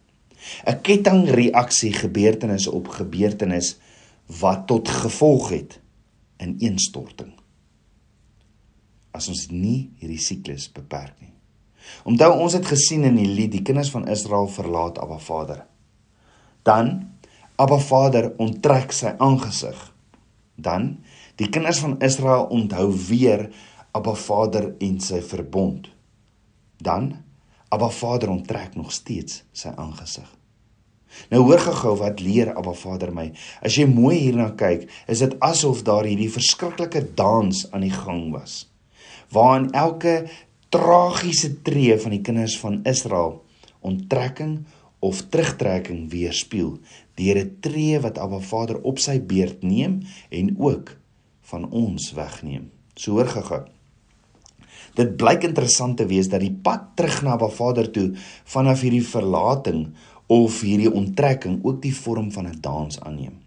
'n 0.67 0.81
Kettingreaksie 0.83 1.93
gebeurtenis 1.93 2.67
op 2.67 2.89
gebeurtenis 2.89 3.77
wat 4.41 4.67
tot 4.67 4.89
gevolg 4.89 5.51
het 5.51 5.81
ineenstorting 6.43 7.35
as 9.17 9.31
ons 9.33 9.47
nie 9.49 9.89
hierdie 10.01 10.21
siklus 10.21 10.69
beperk 10.73 11.17
nie. 11.23 11.33
Onthou 12.09 12.35
ons 12.43 12.57
het 12.57 12.67
gesien 12.69 13.07
in 13.09 13.17
die 13.17 13.29
lied 13.31 13.55
die 13.55 13.65
kinders 13.65 13.93
van 13.95 14.09
Israel 14.13 14.49
verlaat 14.53 15.01
Abba 15.01 15.19
Vader. 15.23 15.63
Dan 16.67 17.17
Abba 17.57 17.79
Vader 17.81 18.33
onttrek 18.43 18.93
sy 18.93 19.15
aangesig. 19.23 19.79
Dan 20.57 20.97
die 21.41 21.49
kinders 21.53 21.81
van 21.85 21.97
Israel 22.05 22.49
onthou 22.53 22.91
weer 23.09 23.49
Abba 23.97 24.17
Vader 24.19 24.75
en 24.83 24.99
sy 25.01 25.23
verbond. 25.25 25.89
Dan 26.77 27.15
Abba 27.73 27.89
Vader 27.89 28.35
onttrek 28.35 28.77
nog 28.77 28.93
steeds 28.93 29.45
sy 29.57 29.73
aangesig. 29.77 30.29
Nou 31.31 31.43
hoor 31.49 31.59
gou 31.59 31.97
wat 32.01 32.21
leer 32.21 32.53
Abba 32.55 32.73
Vader 32.73 33.13
my. 33.15 33.31
As 33.63 33.77
jy 33.79 33.87
mooi 33.91 34.17
hierna 34.19 34.51
kyk, 34.59 34.89
is 35.09 35.23
dit 35.25 35.37
asof 35.45 35.83
daar 35.87 36.05
hierdie 36.05 36.31
verskriklike 36.33 37.03
dans 37.19 37.65
aan 37.73 37.87
die 37.87 37.95
gang 37.95 38.31
was. 38.35 38.65
Waarin 39.35 39.73
elke 39.73 40.27
tragiese 40.71 41.63
tree 41.63 41.99
van 41.99 42.15
die 42.15 42.23
kinders 42.23 42.59
van 42.59 42.81
Israel 42.85 43.41
onttrekking 43.87 44.65
of 44.99 45.23
terugtrekking 45.31 46.09
weerspieël 46.11 46.79
deur 47.17 47.39
'n 47.39 47.57
tree 47.61 48.01
wat 48.01 48.19
Abba 48.19 48.41
Vader 48.41 48.81
op 48.83 48.99
sy 48.99 49.21
beurt 49.21 49.63
neem 49.63 50.03
en 50.31 50.55
ook 50.59 50.97
van 51.41 51.71
ons 51.71 52.13
wegneem. 52.13 52.71
So 52.95 53.13
hoor 53.13 53.27
gou. 53.29 53.65
Dit 54.95 55.17
blyk 55.17 55.45
interessant 55.45 55.97
te 55.97 56.07
wees 56.07 56.29
dat 56.29 56.41
die 56.41 56.57
pad 56.63 56.97
terug 56.97 57.23
na 57.23 57.37
Abba 57.37 57.49
Vader 57.49 57.91
toe 57.91 58.13
vanaf 58.45 58.81
hierdie 58.81 59.05
verlating 59.05 59.95
of 60.27 60.61
hierdie 60.61 60.93
onttrekking 60.93 61.61
ook 61.63 61.83
die 61.83 61.95
vorm 61.97 62.33
van 62.33 62.47
'n 62.47 62.61
dans 62.61 63.01
aanneem. 63.01 63.39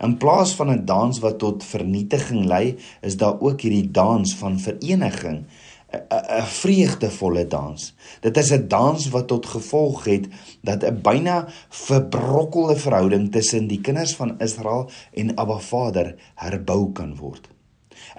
In 0.00 0.16
plaas 0.16 0.54
van 0.54 0.70
'n 0.70 0.84
dans 0.84 1.18
wat 1.18 1.38
tot 1.38 1.64
vernietiging 1.64 2.44
lei, 2.44 2.76
is 3.00 3.16
daar 3.16 3.40
ook 3.40 3.60
hierdie 3.60 3.90
dans 3.90 4.34
van 4.34 4.58
vereniging, 4.58 5.44
'n 5.90 6.46
vreugdevolle 6.62 7.46
dans. 7.46 7.94
Dit 8.20 8.36
is 8.36 8.50
'n 8.52 8.68
dans 8.68 9.08
wat 9.08 9.26
tot 9.26 9.46
gevolg 9.46 10.04
het 10.04 10.28
dat 10.62 10.84
'n 10.84 11.00
byna 11.02 11.48
verbrokkelde 11.68 12.76
verhouding 12.76 13.32
tussen 13.32 13.66
die 13.66 13.80
kinders 13.80 14.16
van 14.16 14.38
Israel 14.38 14.90
en 15.12 15.36
Abba 15.36 15.58
Vader 15.58 16.14
herbou 16.34 16.92
kan 16.92 17.16
word. 17.16 17.48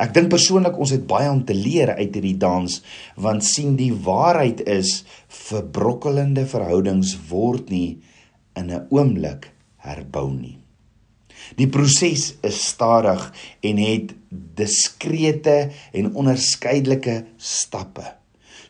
Ek 0.02 0.14
dink 0.16 0.32
persoonlik 0.32 0.78
ons 0.80 0.94
het 0.96 1.08
baie 1.08 1.30
om 1.32 1.44
te 1.46 1.56
leer 1.58 1.94
uit 1.98 2.14
hierdie 2.14 2.38
dans 2.38 2.80
want 3.16 3.46
sien 3.46 3.76
die 3.80 3.92
waarheid 3.94 4.64
is 4.70 5.02
verbrokkelende 5.28 6.46
verhoudings 6.50 7.16
word 7.30 7.70
nie 7.70 8.00
in 8.56 8.72
'n 8.72 8.88
oomblik 8.90 9.52
herbou 9.78 10.30
nie. 10.32 10.58
Die 11.58 11.68
proses 11.68 12.36
is 12.46 12.62
stadig 12.68 13.34
en 13.62 13.78
het 13.78 14.14
diskrete 14.56 15.72
en 15.92 16.14
onderskeidelike 16.16 17.26
stappe. 17.38 18.06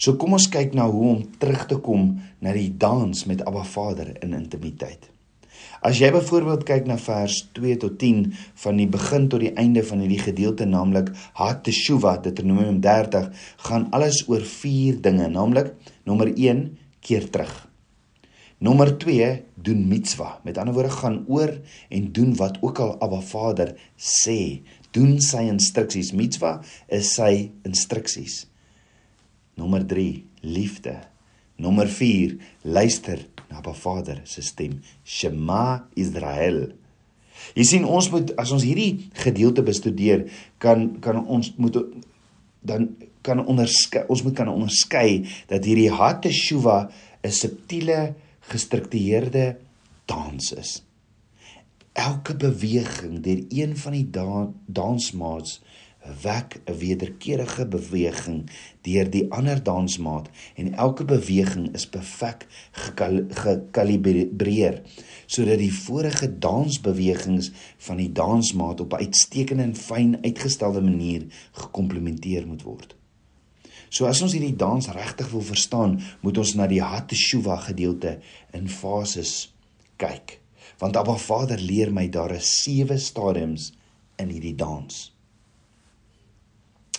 So 0.02 0.18
kom 0.18 0.34
ons 0.34 0.50
kyk 0.50 0.74
na 0.74 0.88
hoe 0.90 1.10
om 1.16 1.24
terug 1.38 1.68
te 1.70 1.78
kom 1.78 2.16
na 2.42 2.54
die 2.54 2.72
dans 2.74 3.26
met 3.30 3.44
Abba 3.46 3.64
Vader 3.64 4.16
in 4.24 4.34
intimiteit. 4.34 5.11
As 5.82 5.98
jy 5.98 6.12
byvoorbeeld 6.14 6.62
kyk 6.68 6.86
na 6.86 6.94
vers 7.02 7.40
2 7.58 7.80
tot 7.82 7.96
10 7.98 8.28
van 8.64 8.78
die 8.78 8.86
begin 8.86 9.24
tot 9.34 9.42
die 9.42 9.54
einde 9.58 9.82
van 9.82 10.04
hierdie 10.04 10.22
gedeelte 10.22 10.68
naamlik 10.70 11.10
Hat 11.40 11.64
Teshuva 11.66 12.20
Deuteronomium 12.22 12.78
30 12.84 13.32
gaan 13.66 13.88
alles 13.90 14.20
oor 14.30 14.46
vier 14.46 15.00
dinge 15.02 15.26
naamlik 15.34 15.74
nommer 16.06 16.30
1 16.30 16.68
keer 17.02 17.26
terug. 17.34 17.50
Nommer 18.62 18.94
2 19.02 19.32
doen 19.58 19.82
mitswa. 19.90 20.36
Met 20.46 20.62
ander 20.62 20.78
woorde 20.78 20.94
gaan 20.94 21.24
oor 21.26 21.56
en 21.90 22.12
doen 22.14 22.36
wat 22.38 22.62
ook 22.62 22.80
al 22.86 22.94
Abba 23.02 23.24
Vader 23.26 23.74
sê. 23.98 24.62
Doen 24.94 25.18
sy 25.18 25.48
instruksies. 25.50 26.14
Mitswa 26.14 26.60
is 26.94 27.16
sy 27.18 27.50
instruksies. 27.66 28.44
Nommer 29.58 29.82
3 29.82 30.22
liefde. 30.46 31.00
Nommer 31.58 31.90
4 31.90 32.38
luister 32.62 33.26
na 33.52 33.60
Abba 33.60 33.74
Vader 33.76 34.22
se 34.24 34.42
stem. 34.42 34.80
Shema 35.04 35.84
Israel. 36.00 36.72
Jy 37.58 37.66
sien 37.68 37.86
ons 37.86 38.08
moet 38.14 38.32
as 38.40 38.52
ons 38.56 38.64
hierdie 38.64 39.10
gedeelte 39.24 39.64
bestudeer, 39.66 40.28
kan 40.62 41.02
kan 41.04 41.20
ons 41.26 41.52
moet 41.60 41.82
dan 42.62 42.92
kan 43.26 43.42
onderskei 43.42 44.06
ons 44.10 44.24
moet 44.26 44.38
kan 44.38 44.50
onderskei 44.50 45.26
dat 45.50 45.66
hierdie 45.66 45.92
Hateshuva 45.92 46.90
'n 47.24 47.32
subtiele 47.32 48.16
gestruktureerde 48.52 49.58
dans 50.06 50.52
is. 50.54 50.82
Elke 51.94 52.36
beweging 52.36 53.20
deur 53.20 53.44
een 53.50 53.78
van 53.78 53.92
die 53.92 54.08
da 54.10 54.50
dansmaats 54.66 55.60
wek 56.22 56.62
'n 56.66 56.78
wederkerige 56.78 57.68
beweging 57.68 58.50
deur 58.82 59.10
die 59.10 59.32
ander 59.32 59.64
dansmaat 59.64 60.30
en 60.56 60.74
elke 60.74 61.06
beweging 61.06 61.74
is 61.74 61.88
perfek 61.90 62.48
gekalibreer 63.44 64.82
sodat 65.26 65.58
die 65.58 65.74
vorige 65.74 66.38
dansbewegings 66.40 67.52
van 67.78 67.98
die 67.98 68.12
dansmaat 68.12 68.80
op 68.80 68.94
'n 68.94 69.04
uitstekende 69.06 69.64
en 69.64 69.76
fyn 69.76 70.18
uitgestelde 70.22 70.82
manier 70.82 71.26
gekomplementeer 71.52 72.48
moet 72.48 72.64
word. 72.64 72.96
So 73.90 74.06
as 74.06 74.22
ons 74.22 74.32
hierdie 74.32 74.56
dans 74.56 74.88
regtig 74.88 75.30
wil 75.32 75.42
verstaan, 75.42 76.02
moet 76.22 76.38
ons 76.38 76.54
na 76.56 76.68
die 76.68 76.82
Hateshuva 76.82 77.56
gedeelte 77.56 78.20
in 78.54 78.70
fases 78.70 79.54
kyk. 79.98 80.40
Want 80.78 80.96
Abba 80.98 81.18
Vader 81.18 81.60
leer 81.60 81.92
my 81.92 82.10
daar 82.10 82.32
is 82.32 82.64
sewe 82.64 82.98
stadiums 82.98 83.74
in 84.16 84.30
hierdie 84.30 84.56
dans. 84.56 85.11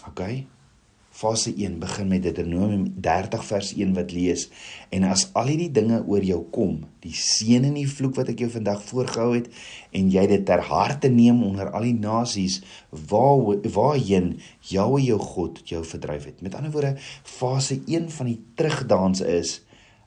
OK. 0.09 0.23
Fase 1.13 1.53
1 1.53 1.75
begin 1.79 2.09
met 2.09 2.23
Deuteronomium 2.25 2.87
30 3.05 3.43
vers 3.45 3.73
1 3.77 3.91
wat 3.95 4.13
lees 4.17 4.47
en 4.97 5.05
as 5.05 5.27
al 5.37 5.51
hierdie 5.51 5.69
dinge 5.77 5.99
oor 6.09 6.25
jou 6.25 6.39
kom, 6.55 6.79
die 7.05 7.13
seën 7.13 7.67
en 7.69 7.75
die 7.77 7.89
vloek 7.89 8.15
wat 8.17 8.31
ek 8.33 8.41
jou 8.41 8.49
vandag 8.55 8.81
voorgehou 8.87 9.35
het 9.35 9.51
en 9.93 10.09
jy 10.15 10.25
dit 10.31 10.47
ter 10.49 10.63
harte 10.71 11.11
neem 11.13 11.43
onder 11.45 11.69
al 11.69 11.85
die 11.85 11.99
nasies 11.99 12.63
waar 13.11 13.61
waarheen 13.77 14.39
Jahwe 14.71 15.03
jou 15.05 15.19
God 15.21 15.61
jou 15.69 15.83
verdryf 15.85 16.31
het. 16.31 16.41
Met 16.41 16.57
ander 16.57 16.73
woorde, 16.73 16.95
fase 17.29 17.83
1 17.85 18.09
van 18.17 18.33
die 18.33 18.41
terugdans 18.57 19.21
is 19.21 19.59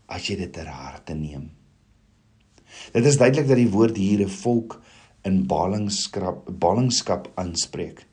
as 0.10 0.26
jy 0.26 0.40
dit 0.42 0.54
ter 0.58 0.74
harte 0.74 1.14
neem. 1.14 1.52
Dit 2.98 3.06
is 3.06 3.22
duidelik 3.22 3.48
dat 3.54 3.62
die 3.62 3.72
woord 3.78 4.02
hier 4.02 4.26
'n 4.26 4.38
volk 4.42 4.82
in 5.24 5.46
ballingskap 5.46 6.50
ballingskap 6.50 7.30
aanspreek. 7.38 8.08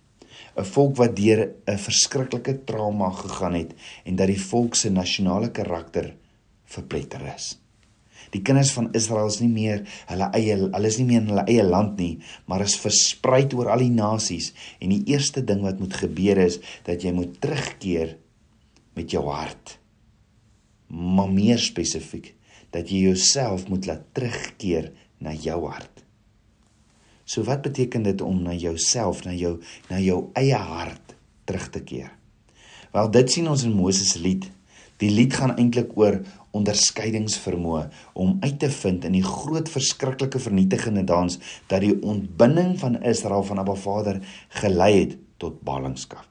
'n 0.57 0.65
volk 0.75 0.97
wat 0.97 1.17
deur 1.17 1.41
'n 1.67 1.79
verskriklike 1.79 2.65
trauma 2.65 3.11
gegaan 3.11 3.55
het 3.55 3.73
en 4.05 4.17
dat 4.17 4.27
die 4.27 4.41
volk 4.41 4.75
se 4.75 4.91
nasionale 4.91 5.51
karakter 5.51 6.15
verpletter 6.65 7.35
is. 7.35 7.59
Die 8.33 8.43
kinders 8.43 8.73
van 8.73 8.89
Israel 8.97 9.29
is 9.29 9.41
nie 9.41 9.51
meer 9.53 9.83
hulle 10.09 10.29
eie 10.37 10.57
hulle 10.57 10.89
is 10.89 10.99
nie 11.01 11.07
meer 11.09 11.21
in 11.21 11.33
hulle 11.33 11.47
eie 11.51 11.65
land 11.65 11.99
nie, 12.01 12.19
maar 12.47 12.65
is 12.65 12.79
versprei 12.81 13.45
oor 13.57 13.73
al 13.73 13.85
die 13.85 13.93
nasies 13.93 14.53
en 14.81 14.93
die 14.95 15.03
eerste 15.13 15.43
ding 15.45 15.63
wat 15.67 15.81
moet 15.83 15.95
gebeur 16.05 16.39
is 16.39 16.61
dat 16.85 17.03
jy 17.05 17.13
moet 17.13 17.41
terugkeer 17.41 18.17
met 18.97 19.11
jou 19.11 19.25
hart. 19.29 19.79
Maar 20.89 21.29
meer 21.33 21.61
spesifiek 21.61 22.35
dat 22.73 22.89
jy 22.89 23.09
jouself 23.11 23.69
moet 23.69 23.87
laat 23.87 24.05
terugkeer 24.17 24.93
na 25.21 25.33
jou 25.33 25.67
hart. 25.69 26.02
So 27.33 27.41
wat 27.49 27.63
beteken 27.65 28.03
dit 28.05 28.21
om 28.21 28.43
na 28.45 28.53
jouself, 28.53 29.25
na 29.25 29.33
jou 29.33 29.55
na 29.89 29.97
jou 30.03 30.27
eie 30.37 30.59
hart 30.59 31.15
terug 31.49 31.71
te 31.73 31.81
keer? 31.81 32.11
Wel 32.93 33.09
dit 33.15 33.33
sien 33.33 33.49
ons 33.49 33.63
in 33.65 33.73
Moses 33.73 34.13
se 34.13 34.21
lied. 34.21 34.51
Die 35.01 35.09
lied 35.11 35.33
gaan 35.33 35.55
eintlik 35.57 35.95
oor 35.97 36.19
onderskeidingsvermoë 36.53 37.87
om 38.21 38.37
uit 38.45 38.59
te 38.61 38.69
vind 38.75 39.09
in 39.09 39.17
die 39.17 39.25
groot 39.25 39.71
verskriklike 39.73 40.43
vernietigende 40.45 41.07
dans 41.09 41.39
dat 41.73 41.81
die 41.81 41.95
ontbinding 41.97 42.77
van 42.85 43.01
Israel 43.01 43.47
van 43.49 43.65
Abba 43.65 43.79
Vader 43.81 44.21
gelei 44.61 44.93
het 44.99 45.17
tot 45.41 45.63
ballingskap. 45.65 46.29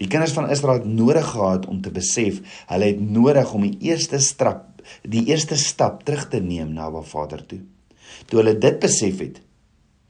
Die 0.00 0.08
kinders 0.08 0.32
van 0.32 0.48
Israel 0.48 0.80
het 0.80 0.88
nodig 0.88 1.26
gehad 1.34 1.68
om 1.68 1.82
te 1.84 1.92
besef, 1.92 2.40
hulle 2.72 2.94
het 2.94 3.00
nodig 3.04 3.52
om 3.52 3.68
die 3.68 3.76
eerste 3.92 4.22
stap, 4.24 4.70
die 5.04 5.26
eerste 5.28 5.58
stap 5.60 6.06
terug 6.08 6.30
te 6.32 6.40
neem 6.40 6.72
na 6.72 6.88
Abba 6.88 7.04
Vader 7.04 7.44
toe. 7.44 7.60
Toe 8.30 8.40
hulle 8.40 8.56
dit 8.58 8.80
besef 8.80 9.20
het, 9.20 9.44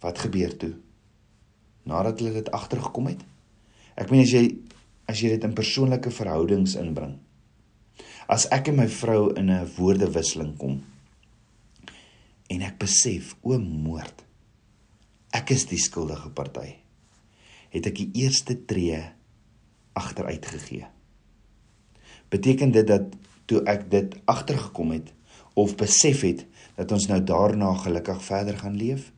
Wat 0.04 0.20
gebeur 0.20 0.52
toe? 0.60 0.74
Nadat 1.88 2.20
hulle 2.20 2.36
dit 2.36 2.50
agtergekom 2.52 3.08
het? 3.08 3.22
Ek 3.96 4.10
meen 4.12 4.24
as 4.26 4.32
jy 4.34 4.44
as 5.08 5.20
jy 5.20 5.34
dit 5.34 5.44
in 5.44 5.56
persoonlike 5.56 6.10
verhoudings 6.16 6.76
inbring. 6.80 7.18
As 8.28 8.46
ek 8.52 8.70
en 8.72 8.78
my 8.80 8.86
vrou 8.88 9.32
in 9.36 9.50
'n 9.52 9.68
woordewisseling 9.76 10.56
kom 10.56 10.82
en 12.48 12.62
ek 12.62 12.78
besef 12.78 13.34
o 13.42 13.58
moord. 13.58 14.24
Ek 15.32 15.50
is 15.50 15.66
die 15.66 15.80
skuldige 15.80 16.30
party. 16.30 16.76
Het 17.70 17.86
ek 17.86 17.96
die 17.96 18.10
eerste 18.24 18.56
tree 18.64 19.00
agteruit 19.92 20.46
gegee. 20.46 20.86
Beteken 22.30 22.72
dit 22.72 22.86
dat 22.86 23.16
toe 23.46 23.62
ek 23.66 23.90
dit 23.90 24.14
agtergekom 24.24 24.92
het 24.94 25.12
of 25.54 25.76
besef 25.76 26.22
het 26.22 26.46
dat 26.76 26.92
ons 26.92 27.08
nou 27.08 27.20
daarna 27.20 27.74
gelukkig 27.74 28.22
verder 28.22 28.58
gaan 28.58 28.76
leef? 28.76 29.12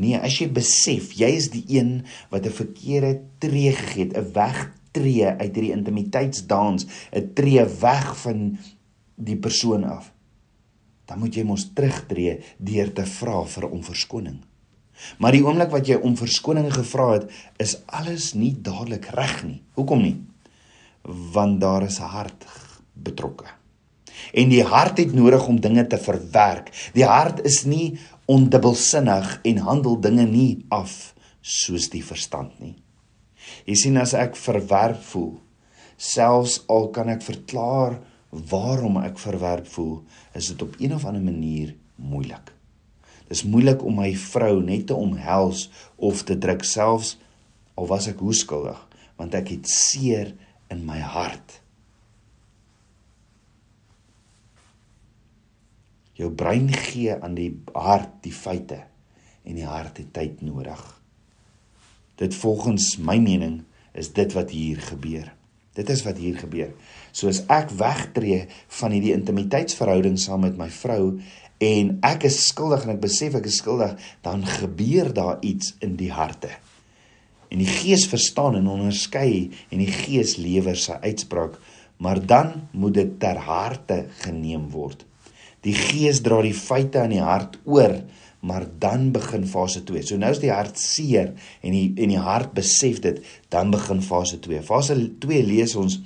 Nee, 0.00 0.16
as 0.16 0.38
jy 0.40 0.48
besef 0.48 1.12
jy 1.18 1.28
is 1.36 1.50
die 1.52 1.64
een 1.68 2.06
wat 2.30 2.46
'n 2.46 2.58
verkeerde 2.62 3.20
tree 3.38 3.72
gegee 3.72 4.04
het, 4.04 4.16
'n 4.16 4.32
wegtree 4.32 5.26
uit 5.26 5.54
hierdie 5.54 5.76
intimiteitsdans, 5.76 6.86
'n 7.12 7.32
tree 7.34 7.64
weg 7.64 8.16
van 8.16 8.58
die 9.16 9.36
persoon 9.36 9.84
af. 9.84 10.12
dan 11.10 11.18
moet 11.18 11.34
jy 11.34 11.42
mos 11.46 11.66
terugtreë 11.74 12.38
deur 12.62 12.90
te 12.94 13.04
vra 13.18 13.42
vir 13.50 13.66
om 13.66 13.82
verskoning. 13.82 14.38
Maar 15.18 15.34
die 15.34 15.42
oomblik 15.42 15.72
wat 15.72 15.88
jy 15.88 15.96
om 16.06 16.14
verskoning 16.18 16.68
gevra 16.70 17.08
het, 17.16 17.30
is 17.58 17.78
alles 17.90 18.32
nie 18.38 18.52
dadelik 18.54 19.08
reg 19.16 19.40
nie. 19.46 19.58
Hoekom 19.78 20.04
nie? 20.04 20.18
Want 21.34 21.60
daar 21.60 21.82
is 21.88 21.98
'n 21.98 22.12
hart 22.14 22.46
betrokke. 22.94 23.48
En 24.34 24.48
die 24.48 24.62
hart 24.62 24.98
het 24.98 25.12
nodig 25.12 25.48
om 25.48 25.60
dinge 25.60 25.86
te 25.86 25.98
verwerk. 25.98 26.70
Die 26.92 27.04
hart 27.04 27.40
is 27.44 27.64
nie 27.64 27.98
ondubbelsinnig 28.30 29.40
en 29.50 29.64
handel 29.66 29.98
dinge 29.98 30.26
nie 30.28 30.64
af 30.70 31.14
soos 31.40 31.88
die 31.90 32.02
verstand 32.04 32.54
nie. 32.62 32.76
Jy 33.66 33.76
sien 33.78 33.98
as 33.98 34.14
ek 34.14 34.36
verwerp 34.38 35.00
voel, 35.10 35.34
selfs 35.98 36.60
al 36.70 36.90
kan 36.94 37.10
ek 37.12 37.24
verklaar 37.26 37.98
waarom 38.30 39.00
ek 39.02 39.18
verwerp 39.18 39.66
voel, 39.72 40.00
is 40.38 40.52
dit 40.52 40.62
op 40.62 40.76
een 40.78 40.94
of 40.94 41.06
ander 41.08 41.24
manier 41.24 41.74
moeilik. 41.96 42.52
Dis 43.30 43.42
moeilik 43.46 43.82
om 43.86 43.98
my 44.00 44.12
vrou 44.18 44.60
net 44.62 44.88
te 44.90 44.94
omhels 44.94 45.68
of 45.96 46.22
te 46.26 46.38
druk 46.38 46.64
selfs 46.66 47.16
al 47.78 47.88
was 47.90 48.08
ek 48.10 48.22
hoe 48.22 48.34
skuldig, 48.36 48.78
want 49.18 49.34
ek 49.38 49.54
het 49.54 49.68
seer 49.70 50.34
in 50.70 50.84
my 50.86 50.98
hart. 51.00 51.59
Jou 56.20 56.28
brein 56.36 56.68
gee 56.68 57.14
aan 57.16 57.34
die 57.38 57.50
hart 57.72 58.20
die 58.24 58.34
feite 58.34 58.82
en 59.48 59.56
die 59.56 59.66
hart 59.66 60.02
het 60.02 60.12
tyd 60.12 60.42
nodig. 60.44 60.80
Dit 62.20 62.36
volgens 62.36 62.98
my 63.00 63.16
mening 63.22 63.62
is 63.96 64.12
dit 64.12 64.32
wat 64.36 64.52
hier 64.52 64.80
gebeur. 64.90 65.30
Dit 65.74 65.88
is 65.88 66.02
wat 66.04 66.18
hier 66.20 66.36
gebeur. 66.36 66.74
Soos 67.16 67.40
ek 67.48 67.72
wegtreë 67.78 68.42
van 68.80 68.92
hierdie 68.92 69.14
intimiteitsverhouding 69.16 70.18
saam 70.20 70.44
met 70.44 70.58
my 70.60 70.68
vrou 70.74 71.16
en 71.60 71.92
ek 72.06 72.26
is 72.28 72.42
skuldig 72.50 72.84
en 72.84 72.94
ek 72.96 73.02
besef 73.04 73.36
ek 73.38 73.48
is 73.48 73.60
skuldig, 73.60 73.96
dan 74.24 74.44
gebeur 74.48 75.12
daar 75.16 75.40
iets 75.44 75.74
in 75.84 75.96
die 76.00 76.10
harte. 76.12 76.52
En 77.50 77.60
die 77.60 77.68
Gees 77.68 78.06
verstaan 78.08 78.58
en 78.60 78.70
onderskei 78.70 79.50
en 79.70 79.80
die 79.82 79.90
Gees 79.90 80.36
lewer 80.40 80.78
sy 80.78 80.96
uitspraak, 81.02 81.56
maar 82.00 82.20
dan 82.20 82.68
moet 82.72 82.96
dit 82.96 83.16
ter 83.20 83.40
harte 83.44 84.04
geneem 84.22 84.68
word. 84.72 85.04
Die 85.66 85.76
Gees 85.76 86.22
dra 86.24 86.40
die 86.42 86.56
feite 86.56 87.02
aan 87.02 87.12
die 87.12 87.24
hart 87.24 87.58
oor, 87.68 87.98
maar 88.40 88.64
dan 88.80 89.10
begin 89.12 89.44
fase 89.44 89.82
2. 89.84 90.06
So 90.08 90.16
nou 90.20 90.30
is 90.32 90.40
die 90.40 90.52
hart 90.52 90.80
seer 90.80 91.34
en 91.60 91.76
die 91.76 91.90
en 92.00 92.14
die 92.14 92.22
hart 92.22 92.54
besef 92.56 93.02
dit, 93.04 93.20
dan 93.52 93.72
begin 93.74 94.00
fase 94.00 94.40
2. 94.40 94.62
Fase 94.64 94.96
2 95.20 95.42
lees 95.44 95.76
ons 95.76 95.98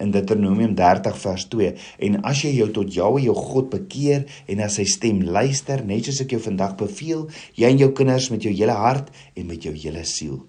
in 0.00 0.12
Deuteronomium 0.12 0.74
30 0.74 1.18
vers 1.20 1.44
2 1.52 1.72
en 2.06 2.18
as 2.28 2.42
jy 2.44 2.54
jou 2.56 2.68
tot 2.74 2.90
Jahwe 2.94 3.22
jou 3.26 3.34
God 3.36 3.68
bekeer 3.74 4.24
en 4.46 4.62
na 4.62 4.70
sy 4.72 4.86
stem 4.88 5.20
luister 5.26 5.84
net 5.86 6.08
soos 6.08 6.22
ek 6.24 6.34
jou 6.36 6.40
vandag 6.46 6.76
beveel 6.80 7.26
jy 7.58 7.68
en 7.68 7.82
jou 7.84 7.90
kinders 7.98 8.30
met 8.32 8.44
jou 8.46 8.54
hele 8.54 8.76
hart 8.78 9.12
en 9.36 9.48
met 9.50 9.68
jou 9.68 9.74
hele 9.76 10.04
siel 10.08 10.40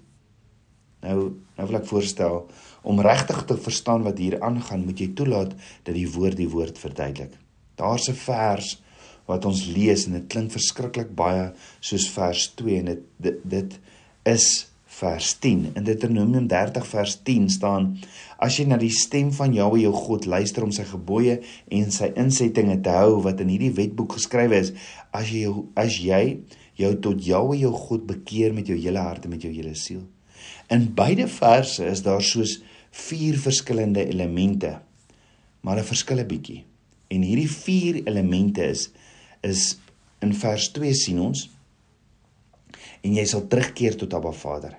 nou 1.03 1.17
nou 1.59 1.69
wil 1.69 1.81
ek 1.81 1.89
voorstel 1.91 2.43
om 2.87 3.03
regtig 3.03 3.43
te 3.49 3.59
verstaan 3.67 4.07
wat 4.07 4.19
hier 4.19 4.39
aangaan 4.41 4.87
moet 4.87 5.03
jy 5.03 5.11
toelaat 5.17 5.51
dat 5.83 5.95
die 5.95 6.07
woord 6.09 6.39
die 6.39 6.49
woord 6.49 6.79
verduidelik 6.79 7.42
daar's 7.75 8.09
'n 8.09 8.19
vers 8.25 8.81
wat 9.25 9.45
ons 9.45 9.65
lees 9.65 10.05
en 10.07 10.13
dit 10.13 10.27
klink 10.27 10.51
verskriklik 10.51 11.15
baie 11.15 11.51
soos 11.79 12.09
vers 12.09 12.53
2 12.55 12.79
en 12.79 12.85
dit 12.85 13.03
dit, 13.17 13.39
dit 13.43 13.79
is 14.25 14.67
vers 14.93 15.39
10. 15.39 15.71
In 15.75 15.83
Deuteronomium 15.83 16.47
30 16.47 16.87
vers 16.87 17.15
10 17.23 17.49
staan: 17.49 17.87
As 18.37 18.57
jy 18.59 18.65
na 18.69 18.77
die 18.77 18.91
stem 18.93 19.31
van 19.35 19.53
Jahwe 19.55 19.81
jou 19.81 19.93
God 19.95 20.27
luister 20.29 20.65
om 20.65 20.73
sy 20.75 20.85
gebooie 20.89 21.39
en 21.73 21.93
sy 21.93 22.11
insettinge 22.19 22.79
te 22.85 22.93
hou 22.93 23.21
wat 23.25 23.41
in 23.43 23.51
hierdie 23.53 23.73
wetboek 23.73 24.17
geskrywe 24.19 24.59
is, 24.59 24.73
as 25.15 25.31
jy 25.33 25.49
as 25.79 25.97
jy 26.01 26.23
jou 26.79 26.91
tot 27.05 27.21
Jahwe 27.25 27.57
jou 27.61 27.71
God 27.87 28.05
bekeer 28.09 28.53
met 28.53 28.69
jou 28.69 28.77
hele 28.77 29.01
hart 29.01 29.25
en 29.25 29.33
met 29.33 29.45
jou 29.45 29.53
hele 29.53 29.75
siel. 29.77 30.03
In 30.73 30.89
beide 30.95 31.27
verse 31.31 31.83
is 31.85 32.03
daar 32.05 32.23
soos 32.23 32.59
vier 32.93 33.37
verskillende 33.41 34.05
elemente, 34.05 34.79
maar 35.61 35.79
'n 35.79 35.89
verskille 35.89 36.25
bietjie. 36.25 36.63
En 37.13 37.25
hierdie 37.25 37.49
vier 37.49 38.01
elemente 38.07 38.65
is 38.65 38.89
is 39.43 39.73
in 40.23 40.31
vers 40.39 40.69
2 40.71 40.93
sien 40.95 41.19
ons 41.19 41.49
en 43.03 43.17
jy 43.17 43.25
sal 43.27 43.43
terugkeer 43.51 43.97
tot 43.99 44.13
Abba 44.15 44.31
Vader. 44.31 44.77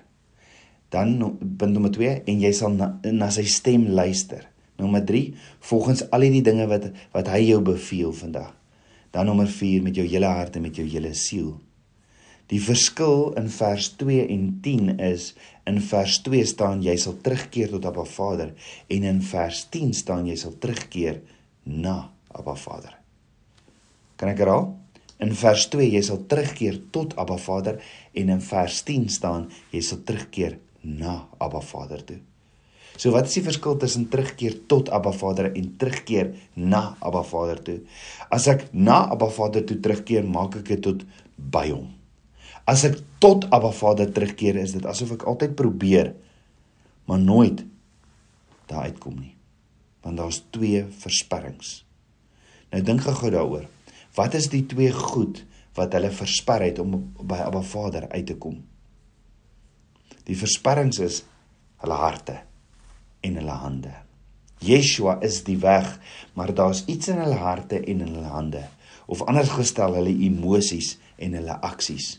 Dan 0.89 1.19
punt 1.59 1.73
nommer 1.73 1.93
2 1.93 2.23
en 2.25 2.41
jy 2.41 2.51
sal 2.55 2.73
na, 2.73 2.95
na 3.13 3.29
sy 3.33 3.45
stem 3.49 3.85
luister. 3.93 4.47
Nommer 4.81 5.05
3 5.05 5.35
volgens 5.69 6.01
al 6.09 6.25
die 6.33 6.41
dinge 6.45 6.65
wat 6.71 6.89
wat 7.13 7.29
hy 7.31 7.43
jou 7.51 7.61
beveel 7.65 8.15
vandag. 8.17 8.55
Dan 9.13 9.29
nommer 9.29 9.47
4 9.47 9.85
met 9.85 9.95
jou 9.95 10.07
hele 10.07 10.27
hart 10.27 10.57
en 10.57 10.65
met 10.65 10.75
jou 10.75 10.87
hele 10.89 11.13
siel. 11.15 11.53
Die 12.51 12.61
verskil 12.61 13.31
in 13.39 13.47
vers 13.49 13.91
2 14.01 14.25
en 14.33 14.49
10 14.65 14.97
is 15.01 15.31
in 15.69 15.79
vers 15.81 16.19
2 16.25 16.43
staan 16.45 16.83
jy 16.85 16.97
sal 17.01 17.15
terugkeer 17.25 17.71
tot 17.73 17.85
Abba 17.89 18.05
Vader 18.09 18.51
en 18.89 19.07
in 19.13 19.21
vers 19.29 19.63
10 19.73 19.95
staan 19.97 20.27
jy 20.29 20.35
sal 20.41 20.57
terugkeer 20.61 21.21
na 21.65 22.14
Abba 22.35 22.55
Vader. 22.59 22.93
Kan 24.19 24.31
ek 24.31 24.43
herhaal? 24.43 24.73
In 25.23 25.31
vers 25.39 25.65
2 25.71 25.87
jy 25.93 26.01
sal 26.03 26.21
terugkeer 26.29 26.77
tot 26.95 27.15
Abba 27.19 27.37
Vader 27.39 27.79
en 28.13 28.31
in 28.35 28.43
vers 28.43 28.81
10 28.87 29.09
staan 29.15 29.49
jy 29.71 29.81
sal 29.83 30.03
terugkeer 30.07 30.57
na 30.83 31.21
Abba 31.39 31.63
Vader 31.63 32.03
toe. 32.05 32.19
So 32.95 33.11
wat 33.11 33.27
is 33.27 33.35
die 33.39 33.43
verskil 33.43 33.75
tussen 33.79 34.07
terugkeer 34.11 34.61
tot 34.71 34.91
Abba 34.93 35.11
Vader 35.15 35.49
en 35.51 35.71
terugkeer 35.79 36.33
na 36.55 36.95
Abba 37.03 37.23
Vader 37.27 37.59
toe? 37.63 37.79
As 38.31 38.47
ek 38.51 38.69
na 38.71 39.01
Abba 39.11 39.27
Vader 39.31 39.65
toe 39.67 39.79
terugkeer, 39.83 40.23
maak 40.23 40.59
ek 40.61 40.71
dit 40.75 40.83
tot 40.83 41.03
by 41.35 41.67
hom. 41.73 41.89
As 42.67 42.85
ek 42.87 43.01
tot 43.23 43.47
Abba 43.53 43.73
Vader 43.75 44.11
terugkeer, 44.11 44.59
is 44.63 44.75
dit 44.77 44.87
asof 44.87 45.17
ek 45.17 45.27
altyd 45.27 45.57
probeer 45.59 46.13
maar 47.05 47.19
nooit 47.19 47.63
daar 48.65 48.89
uitkom 48.89 49.19
nie. 49.19 49.35
Want 50.01 50.17
daar's 50.17 50.43
twee 50.49 50.85
versperrings. 50.89 51.84
Nou 52.73 52.81
dink 52.85 53.05
gou 53.05 53.31
daaroor. 53.31 53.67
Wat 54.15 54.33
is 54.37 54.49
die 54.51 54.63
twee 54.65 54.91
goed 54.95 55.43
wat 55.75 55.93
hulle 55.93 56.11
versper 56.13 56.63
het 56.63 56.79
om 56.79 56.95
by 57.19 57.41
Abba 57.45 57.61
Vader 57.61 58.07
uit 58.09 58.25
te 58.31 58.37
kom? 58.39 58.61
Die 60.25 60.37
versperrings 60.37 60.99
is 61.03 61.21
hulle 61.83 61.97
harte 61.99 62.39
en 63.25 63.37
hulle 63.41 63.57
hande. 63.61 63.93
Yeshua 64.65 65.19
is 65.25 65.41
die 65.45 65.57
weg, 65.61 65.97
maar 66.33 66.53
daar's 66.55 66.85
iets 66.89 67.11
in 67.11 67.19
hulle 67.21 67.37
harte 67.37 67.81
en 67.81 68.01
in 68.01 68.13
hulle 68.15 68.31
hande. 68.31 68.63
Of 69.05 69.21
anders 69.29 69.51
gestel, 69.53 69.97
hulle 69.99 70.13
emosies 70.25 70.95
en 71.21 71.35
hulle 71.37 71.57
aksies. 71.67 72.15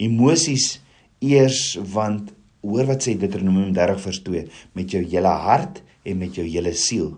Emosies 0.00 0.78
eers 1.24 1.76
want 1.92 2.32
hoor 2.62 2.88
wat 2.88 3.04
sê 3.04 3.16
Deuteronomium 3.18 3.74
30 3.76 4.02
vers 4.06 4.20
2 4.26 4.44
met 4.78 4.94
jou 4.94 5.02
hele 5.02 5.34
hart 5.44 5.82
en 6.06 6.20
met 6.22 6.38
jou 6.38 6.46
hele 6.46 6.72
siel. 6.78 7.12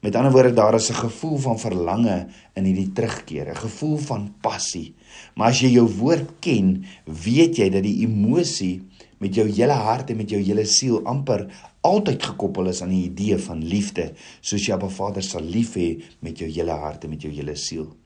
Met 0.00 0.14
ander 0.14 0.32
woorde 0.32 0.52
daar 0.52 0.74
is 0.74 0.90
'n 0.90 0.94
gevoel 0.94 1.36
van 1.36 1.58
verlange 1.58 2.26
in 2.54 2.64
hierdie 2.64 2.92
terugkeer, 2.92 3.50
'n 3.50 3.56
gevoel 3.56 3.96
van 3.96 4.34
passie. 4.40 4.94
Maar 5.34 5.48
as 5.48 5.60
jy 5.60 5.68
jou 5.68 5.88
woord 5.88 6.30
ken, 6.40 6.84
weet 7.04 7.56
jy 7.56 7.70
dat 7.70 7.82
die 7.82 8.06
emosie 8.06 8.82
met 9.18 9.34
jou 9.34 9.48
hele 9.48 9.72
hart 9.72 10.10
en 10.10 10.16
met 10.16 10.30
jou 10.30 10.42
hele 10.42 10.64
siel 10.64 11.02
amper 11.04 11.46
altyd 11.80 12.22
gekoppel 12.22 12.66
is 12.66 12.82
aan 12.82 12.88
die 12.94 13.04
idee 13.04 13.38
van 13.38 13.64
liefde, 13.64 14.12
soos 14.40 14.66
jy 14.66 14.74
Abba 14.74 14.88
Vader 14.88 15.22
sal 15.22 15.42
lief 15.42 15.74
hê 15.74 16.02
met 16.20 16.38
jou 16.38 16.50
hele 16.50 16.70
hart 16.70 17.04
en 17.04 17.10
met 17.10 17.22
jou 17.22 17.32
hele 17.32 17.56
siel. 17.56 17.96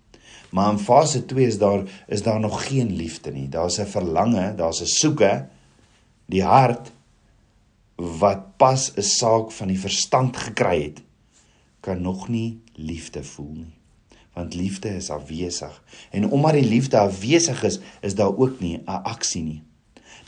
Maar 0.51 0.73
in 0.73 0.79
fase 0.79 1.25
2 1.25 1.47
is 1.47 1.59
daar 1.59 1.85
is 2.09 2.23
daar 2.23 2.41
nog 2.41 2.67
geen 2.69 2.97
liefde 2.97 3.33
nie. 3.33 3.49
Daar's 3.49 3.79
'n 3.79 3.87
verlange, 3.87 4.55
daar's 4.57 4.81
'n 4.81 4.87
soeke. 4.87 5.49
Die 6.27 6.43
hart 6.43 6.93
wat 7.97 8.57
pas 8.57 8.93
'n 8.97 9.03
saak 9.03 9.53
van 9.53 9.69
die 9.69 9.79
verstand 9.81 10.37
gekry 10.37 10.83
het, 10.83 11.03
kan 11.83 12.03
nog 12.03 12.29
nie 12.31 12.61
liefde 12.79 13.25
voel 13.27 13.53
nie. 13.55 13.75
Want 14.33 14.55
liefde 14.55 14.95
is 14.97 15.11
afwesig. 15.11 15.75
En 16.11 16.31
omdat 16.31 16.53
die 16.53 16.65
liefde 16.65 16.99
afwesig 16.99 17.63
is, 17.69 17.81
is 18.01 18.15
daar 18.15 18.37
ook 18.37 18.61
nie 18.61 18.77
'n 18.79 19.03
aksie 19.03 19.43
nie. 19.43 19.63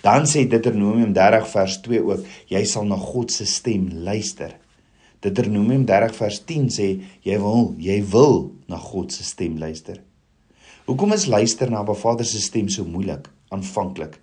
Dan 0.00 0.26
sê 0.26 0.48
Deuteronomium 0.48 1.12
30 1.12 1.48
vers 1.48 1.80
2 1.80 2.02
ook, 2.04 2.26
jy 2.46 2.64
sal 2.64 2.84
na 2.84 2.96
God 2.96 3.32
se 3.32 3.46
stem 3.46 3.88
luister. 3.92 4.56
Deuteronomium 5.20 5.84
30 5.84 6.16
vers 6.16 6.44
10 6.44 6.68
sê 6.68 6.88
jy 7.24 7.38
wil, 7.38 7.74
jy 7.78 8.02
wil 8.12 8.52
na 8.66 8.76
God 8.76 9.12
se 9.12 9.24
stem 9.24 9.58
luister. 9.58 10.02
Hoekom 10.84 11.12
is 11.12 11.26
luister 11.26 11.70
na 11.70 11.78
Abba 11.78 11.94
Vader 11.94 12.26
se 12.26 12.40
stem 12.40 12.68
so 12.68 12.84
moeilik 12.84 13.30
aanvanklik 13.48 14.20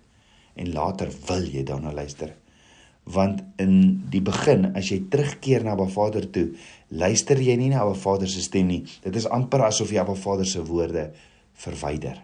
en 0.54 0.72
later 0.72 1.10
wil 1.26 1.48
jy 1.50 1.64
daarna 1.66 1.92
luister? 1.92 2.41
Want 3.04 3.42
in 3.60 4.04
die 4.12 4.22
begin 4.22 4.68
as 4.78 4.92
jy 4.92 5.00
terugkeer 5.10 5.64
na 5.66 5.74
Abba 5.74 5.88
Vader 5.90 6.28
toe, 6.30 6.52
luister 6.94 7.40
jy 7.42 7.56
nie 7.58 7.72
na 7.72 7.82
Abba 7.82 7.96
Vader 7.98 8.30
se 8.30 8.44
stem 8.44 8.68
nie. 8.70 8.82
Dit 9.02 9.16
is 9.18 9.26
amper 9.26 9.66
asof 9.66 9.90
jy 9.90 10.02
Abba 10.02 10.14
Vader 10.18 10.46
se 10.46 10.62
woorde 10.64 11.08
verwyder. 11.64 12.20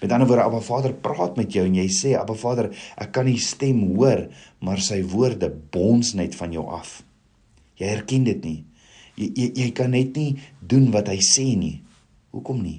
Met 0.00 0.12
ander 0.14 0.28
woorde, 0.30 0.46
Abba 0.46 0.60
Vader 0.62 0.94
praat 0.94 1.36
met 1.36 1.50
jou 1.52 1.64
en 1.66 1.74
jy 1.80 1.88
sê, 1.90 2.12
Abba 2.18 2.36
Vader, 2.38 2.70
ek 3.00 3.10
kan 3.16 3.26
nie 3.26 3.40
stem 3.42 3.82
hoor, 3.96 4.28
maar 4.62 4.78
sy 4.82 5.00
woorde 5.02 5.50
bons 5.50 6.14
net 6.14 6.36
van 6.38 6.54
jou 6.54 6.68
af. 6.70 7.00
Jy 7.80 7.90
herken 7.90 8.28
dit 8.28 8.46
nie. 8.46 8.60
Jy 9.18 9.32
jy, 9.34 9.48
jy 9.64 9.72
kan 9.76 9.90
net 9.92 10.14
nie 10.16 10.36
doen 10.62 10.92
wat 10.94 11.10
hy 11.10 11.18
sê 11.26 11.50
nie. 11.58 11.80
Hoekom 12.30 12.62
nie? 12.62 12.78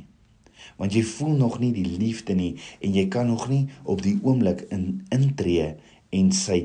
want 0.81 0.95
jy 0.97 1.03
voel 1.05 1.35
nog 1.37 1.59
nie 1.61 1.71
die 1.75 1.85
liefde 1.85 2.33
nie 2.33 2.55
en 2.81 2.95
jy 2.95 3.05
kan 3.13 3.29
nog 3.29 3.45
nie 3.51 3.67
op 3.85 4.01
die 4.01 4.15
oomblik 4.25 4.65
in 4.73 5.03
intree 5.13 5.75
en 6.09 6.31
sy 6.33 6.63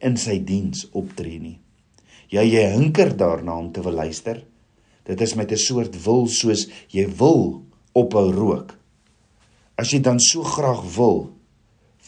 in 0.00 0.16
sy 0.16 0.38
diens 0.44 0.86
optree 0.92 1.38
nie. 1.40 1.58
Ja, 2.30 2.42
jy 2.42 2.64
hinker 2.74 3.14
daarna 3.16 3.56
om 3.58 3.72
te 3.72 3.82
wil 3.84 3.98
luister. 4.00 4.42
Dit 5.06 5.20
is 5.20 5.34
met 5.34 5.52
'n 5.52 5.56
soort 5.56 5.94
wil 6.04 6.26
soos 6.26 6.68
jy 6.90 7.06
wil 7.06 7.62
ophou 7.92 8.32
rook. 8.32 8.78
As 9.78 9.90
jy 9.92 10.00
dan 10.00 10.20
so 10.20 10.42
graag 10.42 10.82
wil, 10.96 11.30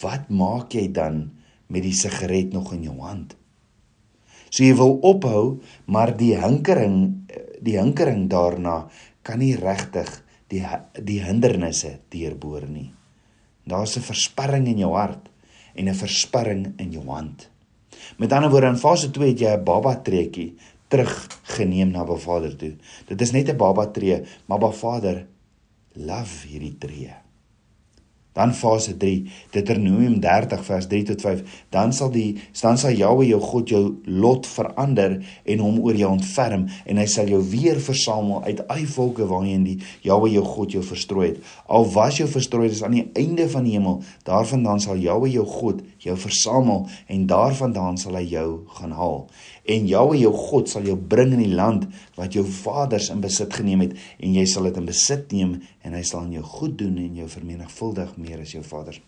wat 0.00 0.28
maak 0.30 0.72
jy 0.74 0.92
dan 0.92 1.30
met 1.68 1.82
die 1.82 1.92
sigaret 1.92 2.52
nog 2.52 2.72
in 2.72 2.82
jou 2.82 2.98
hand? 3.00 3.36
So 4.50 4.64
jy 4.64 4.74
wil 4.74 4.98
ophou, 5.04 5.60
maar 5.86 6.16
die 6.16 6.36
hinkering 6.36 7.28
die 7.60 7.78
hinkering 7.78 8.28
daarna 8.28 8.88
kan 9.22 9.38
nie 9.38 9.56
regtig 9.56 10.08
die 10.48 10.64
die 11.04 11.20
hindernisse 11.20 11.98
deurboor 12.08 12.66
nie. 12.66 12.90
Daar's 13.68 13.96
'n 13.96 14.02
versperring 14.02 14.66
in 14.66 14.78
jou 14.78 14.94
hart 14.94 15.28
en 15.74 15.88
'n 15.88 15.94
versperring 15.94 16.74
in 16.78 16.92
jou 16.92 17.04
hand. 17.06 17.48
Met 18.18 18.32
ander 18.32 18.50
woorde 18.50 18.66
in 18.66 18.80
fase 18.80 19.10
2 19.14 19.28
het 19.30 19.40
jy 19.40 19.52
'n 19.54 19.64
baba 19.64 19.94
treetjie 20.02 20.56
teruggeneem 20.88 21.90
na 21.92 22.04
Baba 22.04 22.18
Vader 22.18 22.56
toe. 22.56 22.74
Dit 23.06 23.20
is 23.20 23.30
net 23.30 23.48
'n 23.48 23.56
baba 23.56 23.86
tree, 23.86 24.24
maar 24.46 24.58
Baba 24.58 24.72
Vader 24.72 25.26
love 25.92 26.46
hierdie 26.46 26.78
tree. 26.78 27.14
Dan 28.38 28.54
fase 28.54 28.94
3, 28.96 29.24
Deuteronomium 29.54 30.20
30 30.22 30.62
vers 30.68 30.86
3 30.86 31.02
tot 31.10 31.24
5, 31.26 31.42
dan 31.74 31.92
sal 31.96 32.12
die 32.14 32.28
dan 32.60 32.78
sal 32.78 32.94
Jahwe 32.94 33.26
jou 33.26 33.40
God 33.42 33.72
jou 33.72 33.82
lot 34.06 34.46
verander 34.46 35.18
en 35.42 35.64
hom 35.64 35.80
oor 35.82 35.98
jou 35.98 36.12
ontferm 36.14 36.68
en 36.86 37.02
hy 37.02 37.06
sal 37.10 37.30
jou 37.30 37.40
weer 37.50 37.80
versamel 37.82 38.44
uit 38.46 38.62
al 38.68 38.82
die 38.84 38.90
volke 38.94 39.26
waarheen 39.26 39.66
die 39.66 39.76
Jahwe 40.06 40.30
jou 40.36 40.44
God 40.46 40.78
jou 40.78 40.84
verstrooi 40.86 41.32
het. 41.32 41.42
Al 41.66 41.88
was 41.94 42.20
jou 42.20 42.28
verstrooi 42.30 42.68
is 42.70 42.84
aan 42.86 42.94
die 42.94 43.08
einde 43.18 43.48
van 43.50 43.66
die 43.66 43.74
hemel, 43.74 44.02
daarvandaan 44.28 44.82
sal 44.86 45.02
Jahwe 45.02 45.32
jou 45.34 45.46
God 45.48 45.82
jou 45.98 46.14
versamel 46.14 46.86
en 47.10 47.26
daarvandaan 47.26 47.98
sal 47.98 48.16
hy 48.20 48.26
jou 48.30 48.48
gaan 48.78 48.94
haal 48.94 49.24
en 49.68 49.86
Jahwe 49.88 50.16
jou 50.22 50.32
God 50.32 50.70
sal 50.70 50.86
jou 50.88 50.96
bring 50.96 51.34
in 51.36 51.42
die 51.42 51.54
land 51.54 51.84
wat 52.16 52.36
jou 52.36 52.44
vaders 52.46 53.10
in 53.12 53.20
besit 53.20 53.52
geneem 53.54 53.84
het 53.84 53.96
en 54.16 54.36
jy 54.38 54.46
sal 54.48 54.68
dit 54.68 54.80
in 54.80 54.88
besit 54.88 55.32
neem 55.34 55.58
en 55.84 55.96
hy 55.96 56.02
sal 56.06 56.24
aan 56.24 56.32
jou 56.32 56.44
goed 56.56 56.78
doen 56.80 56.96
en 57.02 57.20
jou 57.20 57.28
vermenigvuldig 57.28 58.14
meer 58.20 58.40
as 58.44 58.54
jou 58.56 58.64
vaders. 58.64 59.00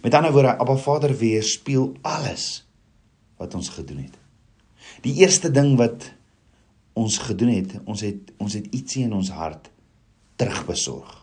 Met 0.00 0.16
ander 0.16 0.32
woorde, 0.32 0.56
Abba 0.56 0.76
Vader 0.80 1.12
weerspieël 1.16 1.92
alles 2.08 2.62
wat 3.40 3.54
ons 3.56 3.68
gedoen 3.72 4.04
het. 4.06 4.16
Die 5.04 5.16
eerste 5.20 5.50
ding 5.52 5.74
wat 5.80 6.10
ons 6.96 7.18
gedoen 7.24 7.52
het, 7.52 7.74
ons 7.88 8.04
het 8.04 8.32
ons 8.40 8.56
het 8.56 8.68
ietsie 8.76 9.06
in 9.08 9.16
ons 9.16 9.32
hart 9.32 9.70
terugbesorg. 10.40 11.16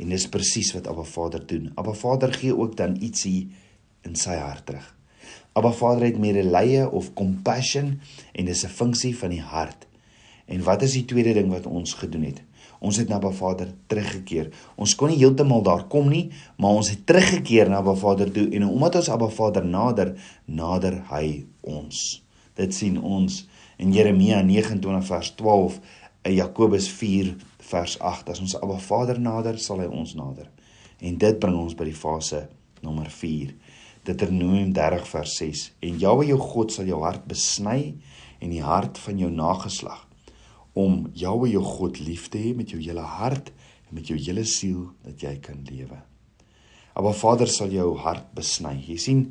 En 0.00 0.12
dis 0.12 0.28
presies 0.28 0.72
wat 0.76 0.88
Abba 0.88 1.04
Vader 1.08 1.44
doen. 1.46 1.70
Abba 1.76 1.92
Vader 1.96 2.32
gee 2.32 2.56
ook 2.56 2.76
dan 2.76 2.96
ietsie 3.00 3.52
in 4.08 4.16
sy 4.16 4.36
hart 4.40 4.66
terug. 4.68 4.88
Abba 5.52 5.72
Vader 5.72 6.04
het 6.04 6.18
medelee 6.18 6.90
of 6.90 7.12
compassion 7.14 8.00
en 8.32 8.44
dis 8.44 8.64
'n 8.64 8.68
funksie 8.68 9.16
van 9.18 9.30
die 9.30 9.40
hart. 9.40 9.86
En 10.46 10.62
wat 10.62 10.82
is 10.82 10.92
die 10.92 11.04
tweede 11.04 11.32
ding 11.32 11.50
wat 11.50 11.66
ons 11.66 11.94
gedoen 11.94 12.22
het? 12.22 12.42
Ons 12.78 12.96
het 12.96 13.08
na 13.08 13.14
Abba 13.14 13.30
Vader 13.30 13.74
teruggekeer. 13.86 14.50
Ons 14.76 14.94
kon 14.94 15.08
nie 15.08 15.18
heeltemal 15.18 15.62
daar 15.62 15.84
kom 15.84 16.08
nie, 16.08 16.30
maar 16.56 16.70
ons 16.70 16.90
het 16.90 17.06
teruggekeer 17.06 17.68
na 17.68 17.76
Abba 17.76 17.94
Vader 17.94 18.32
toe 18.32 18.48
en 18.50 18.66
omdat 18.66 18.94
ons 18.94 19.08
Abba 19.08 19.28
Vader 19.28 19.64
nader, 19.64 20.14
nader 20.44 21.02
hy 21.10 21.44
ons. 21.60 22.22
Dit 22.54 22.74
sien 22.74 22.98
ons 23.00 23.46
in 23.78 23.92
Jeremia 23.92 24.42
29 24.42 25.06
vers 25.06 25.34
12, 25.34 25.80
in 26.22 26.34
Jakobus 26.34 26.88
4 26.90 27.36
vers 27.58 27.98
8. 27.98 28.28
As 28.28 28.40
ons 28.40 28.56
Abba 28.60 28.78
Vader 28.78 29.20
nader, 29.20 29.58
sal 29.58 29.82
hy 29.82 29.88
ons 29.90 30.14
nader. 30.18 30.50
En 31.02 31.16
dit 31.18 31.38
bring 31.38 31.56
ons 31.58 31.74
by 31.74 31.86
die 31.88 31.96
fase 31.96 32.44
nommer 32.82 33.10
4. 33.10 33.54
Deuteronomium 34.02 34.72
30 34.74 35.04
vers 35.06 35.36
6 35.38 35.60
en 35.86 35.98
Jahwe 36.02 36.26
jou 36.26 36.38
God 36.42 36.72
sal 36.74 36.88
jou 36.90 36.98
hart 37.04 37.26
besny 37.30 37.94
en 38.42 38.50
die 38.50 38.64
hart 38.64 38.98
van 38.98 39.20
jou 39.22 39.30
nageslag 39.30 40.00
om 40.74 41.04
Jahwe 41.14 41.52
jou 41.52 41.62
God 41.62 42.00
lief 42.02 42.26
te 42.32 42.40
hê 42.42 42.50
met 42.56 42.72
jou 42.74 42.80
hele 42.82 43.04
hart 43.06 43.52
en 43.86 44.00
met 44.00 44.10
jou 44.10 44.18
hele 44.18 44.42
siel 44.48 44.88
dat 45.06 45.22
jy 45.22 45.36
kan 45.44 45.62
lewe. 45.68 46.00
Maar 46.92 47.16
Vader 47.16 47.48
sal 47.48 47.72
jou 47.72 47.92
hart 48.02 48.26
besny. 48.36 48.74
Jy 48.88 48.98
sien 49.00 49.22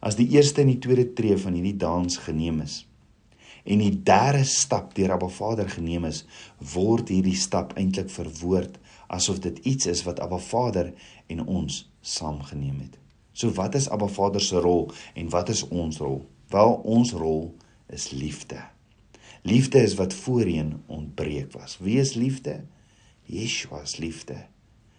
as 0.00 0.16
die 0.18 0.28
eerste 0.34 0.64
en 0.64 0.72
die 0.72 0.80
tweede 0.82 1.10
tree 1.18 1.36
van 1.38 1.54
hierdie 1.58 1.76
dans 1.78 2.18
geneem 2.24 2.62
is 2.64 2.84
en 3.66 3.80
die 3.82 3.94
derde 4.06 4.44
stap 4.46 4.92
deur 4.94 5.16
Abba 5.16 5.28
Vader 5.28 5.66
geneem 5.68 6.04
is, 6.06 6.20
word 6.72 7.10
hierdie 7.10 7.36
stap 7.36 7.74
eintlik 7.76 8.12
verwoord 8.14 8.78
asof 9.10 9.40
dit 9.42 9.58
iets 9.66 9.90
is 9.90 10.04
wat 10.06 10.22
Abba 10.22 10.38
Vader 10.38 10.92
en 11.32 11.42
ons 11.42 11.82
saamgeneem 12.00 12.78
het. 12.86 12.94
So 13.36 13.52
wat 13.52 13.74
is 13.76 13.90
Abba 13.92 14.08
Vader 14.08 14.40
se 14.40 14.60
rol 14.64 14.88
en 15.14 15.28
wat 15.28 15.50
is 15.52 15.60
ons 15.68 15.98
rol? 16.00 16.22
Wel 16.48 16.74
ons 16.88 17.12
rol 17.12 17.50
is 17.92 18.08
liefde. 18.16 18.62
Liefde 19.44 19.82
is 19.84 19.94
wat 19.98 20.14
voorheen 20.14 20.72
ontbreek 20.86 21.52
was. 21.52 21.76
Wie 21.78 21.98
is 22.00 22.14
liefde? 22.16 22.62
Yeshua 23.28 23.82
is 23.84 23.98
liefde. 24.00 24.38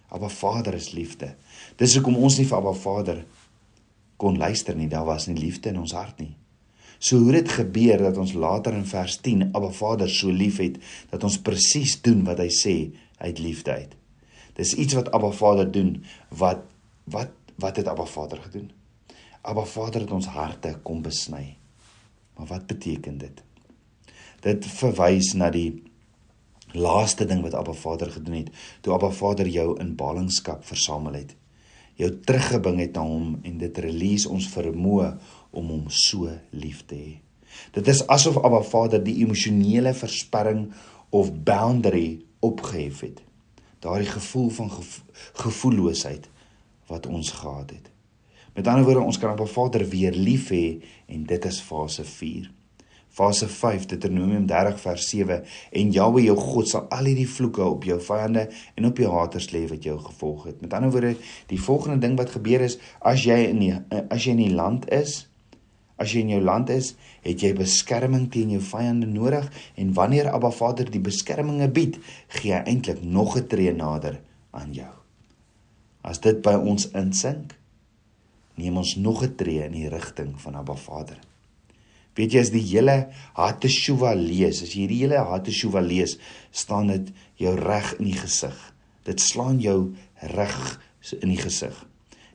Abba 0.08 0.28
Vader 0.30 0.76
is 0.78 0.92
liefde. 0.94 1.34
Dis 1.76 1.96
hoekom 1.98 2.16
ons 2.16 2.38
nie 2.38 2.46
vir 2.46 2.60
Abba 2.60 2.76
Vader 2.78 3.24
kon 4.22 4.38
luister 4.38 4.78
nie. 4.78 4.86
Daar 4.88 5.08
was 5.08 5.26
nie 5.26 5.36
liefde 5.40 5.72
in 5.72 5.82
ons 5.82 5.96
hart 5.98 6.22
nie. 6.22 6.36
So 6.98 7.18
hoe 7.18 7.34
dit 7.34 7.50
gebeur 7.58 8.06
dat 8.06 8.22
ons 8.22 8.36
later 8.38 8.74
in 8.78 8.86
vers 8.86 9.18
10 9.26 9.48
Abba 9.50 9.72
Vader 9.74 10.10
so 10.10 10.30
liefhet 10.30 10.78
dat 11.10 11.26
ons 11.26 11.40
presies 11.42 11.98
doen 12.06 12.22
wat 12.26 12.38
hy 12.42 12.48
sê 12.54 12.76
uit 13.18 13.42
liefde 13.42 13.74
uit. 13.82 13.98
Dis 14.58 14.78
iets 14.78 14.94
wat 14.94 15.10
Abba 15.10 15.34
Vader 15.34 15.66
doen 15.74 15.96
wat 16.38 16.62
wat 17.08 17.34
Wat 17.58 17.76
het 17.76 17.88
Abba 17.88 18.04
Vader 18.04 18.38
gedoen? 18.38 18.70
Abba 19.40 19.64
Vader 19.64 20.00
het 20.00 20.10
ons 20.10 20.26
harte 20.26 20.76
kom 20.82 21.02
besny. 21.02 21.56
Maar 22.36 22.46
wat 22.46 22.66
beteken 22.66 23.18
dit? 23.18 23.42
Dit 24.40 24.66
verwys 24.66 25.32
na 25.34 25.50
die 25.50 25.82
laaste 26.78 27.26
ding 27.26 27.42
wat 27.42 27.56
Abba 27.58 27.74
Vader 27.74 28.12
gedoen 28.14 28.44
het, 28.44 28.52
toe 28.80 28.94
Abba 28.94 29.10
Vader 29.10 29.50
jou 29.50 29.72
in 29.82 29.96
ballingskap 29.98 30.62
versamel 30.64 31.18
het. 31.18 31.34
Jou 31.98 32.12
teruggebring 32.22 32.78
het 32.78 32.94
na 32.94 33.02
hom 33.02 33.40
en 33.42 33.58
dit 33.58 33.82
release 33.82 34.30
ons 34.30 34.46
vermoë 34.54 35.10
om 35.50 35.74
hom 35.74 35.90
so 35.90 36.30
lief 36.54 36.86
te 36.86 36.94
hê. 36.94 37.12
Dit 37.74 37.90
is 37.90 38.06
asof 38.06 38.38
Abba 38.38 38.62
Vader 38.62 39.02
die 39.02 39.18
emosionele 39.24 39.96
versperring 39.98 40.68
of 41.10 41.34
boundary 41.42 42.20
opgehef 42.38 43.02
het. 43.02 43.22
Daardie 43.82 44.14
gevoel 44.14 44.50
van 44.62 44.70
gevo 44.70 45.06
gevoelloosheid 45.42 46.28
wat 46.88 47.06
ons 47.06 47.30
gehad 47.30 47.70
het. 47.70 47.90
Met 48.58 48.66
ander 48.66 48.84
woorde, 48.84 49.06
ons 49.06 49.18
kan 49.18 49.38
op 49.38 49.48
Vader 49.48 49.84
weer 49.88 50.12
lief 50.12 50.48
hê 50.50 50.80
en 51.06 51.24
dit 51.24 51.44
is 51.44 51.60
fase 51.62 52.04
4. 52.04 52.48
Fase 53.08 53.48
5 53.48 53.86
Deuteronomium 53.86 54.46
30 54.46 54.80
vers 54.80 55.08
7 55.10 55.38
en 55.80 55.92
Jahwe 55.94 56.24
jou 56.24 56.36
God 56.38 56.68
sal 56.70 56.88
al 56.94 57.08
hierdie 57.10 57.28
vloeke 57.30 57.64
op 57.64 57.86
jou 57.86 58.00
vyande 58.02 58.48
en 58.74 58.88
op 58.90 58.98
jou 58.98 59.12
haters 59.14 59.50
lê 59.54 59.64
wat 59.70 59.86
jou 59.86 59.96
gevolg 60.02 60.50
het. 60.50 60.60
Met 60.62 60.74
ander 60.74 60.92
woorde, 60.94 61.14
die 61.50 61.60
volgende 61.60 62.02
ding 62.06 62.18
wat 62.18 62.34
gebeur 62.34 62.66
is 62.66 62.78
as 62.98 63.24
jy 63.26 63.40
in 63.48 63.62
die 63.62 63.72
as 63.98 64.26
jy 64.26 64.36
in 64.36 64.44
die 64.44 64.54
land 64.54 64.90
is, 64.90 65.24
as 65.98 66.14
jy 66.14 66.26
in 66.26 66.36
jou 66.36 66.44
land 66.44 66.70
is, 66.74 66.92
het 67.26 67.42
jy 67.42 67.54
beskerming 67.58 68.28
teen 68.34 68.54
jou 68.54 68.62
vyande 68.74 69.06
nodig 69.10 69.46
en 69.78 69.94
wanneer 69.94 70.30
Abba 70.34 70.50
Vader 70.54 70.90
die 70.90 71.02
beskerminge 71.02 71.70
bied, 71.70 71.98
gee 72.38 72.54
hy 72.54 72.62
eintlik 72.66 73.02
nog 73.02 73.36
'n 73.36 73.46
tree 73.46 73.74
nader 73.74 74.20
aan 74.50 74.74
jou. 74.74 74.97
As 76.02 76.20
dit 76.24 76.42
by 76.42 76.54
ons 76.56 76.88
insink, 76.96 77.54
neem 78.58 78.76
ons 78.76 78.96
nog 78.96 79.22
'n 79.22 79.34
tree 79.36 79.64
in 79.64 79.72
die 79.72 79.88
rigting 79.88 80.40
van 80.40 80.54
Abba 80.54 80.74
Vader. 80.74 81.18
Weet 82.14 82.32
jy 82.32 82.40
as 82.40 82.50
die 82.50 82.64
hele 82.66 83.08
Hateshuva 83.34 84.14
lees, 84.14 84.62
as 84.62 84.74
jy 84.74 84.86
hierdie 84.86 85.02
hele 85.04 85.22
Hateshuva 85.22 85.80
lees, 85.80 86.18
staan 86.50 86.86
dit 86.86 87.12
jou 87.36 87.54
reg 87.54 87.94
in 87.98 88.04
die 88.10 88.18
gesig. 88.18 88.56
Dit 89.04 89.20
slaan 89.20 89.60
jou 89.60 89.94
reg 90.34 90.80
in 91.22 91.28
die 91.28 91.38
gesig. 91.38 91.86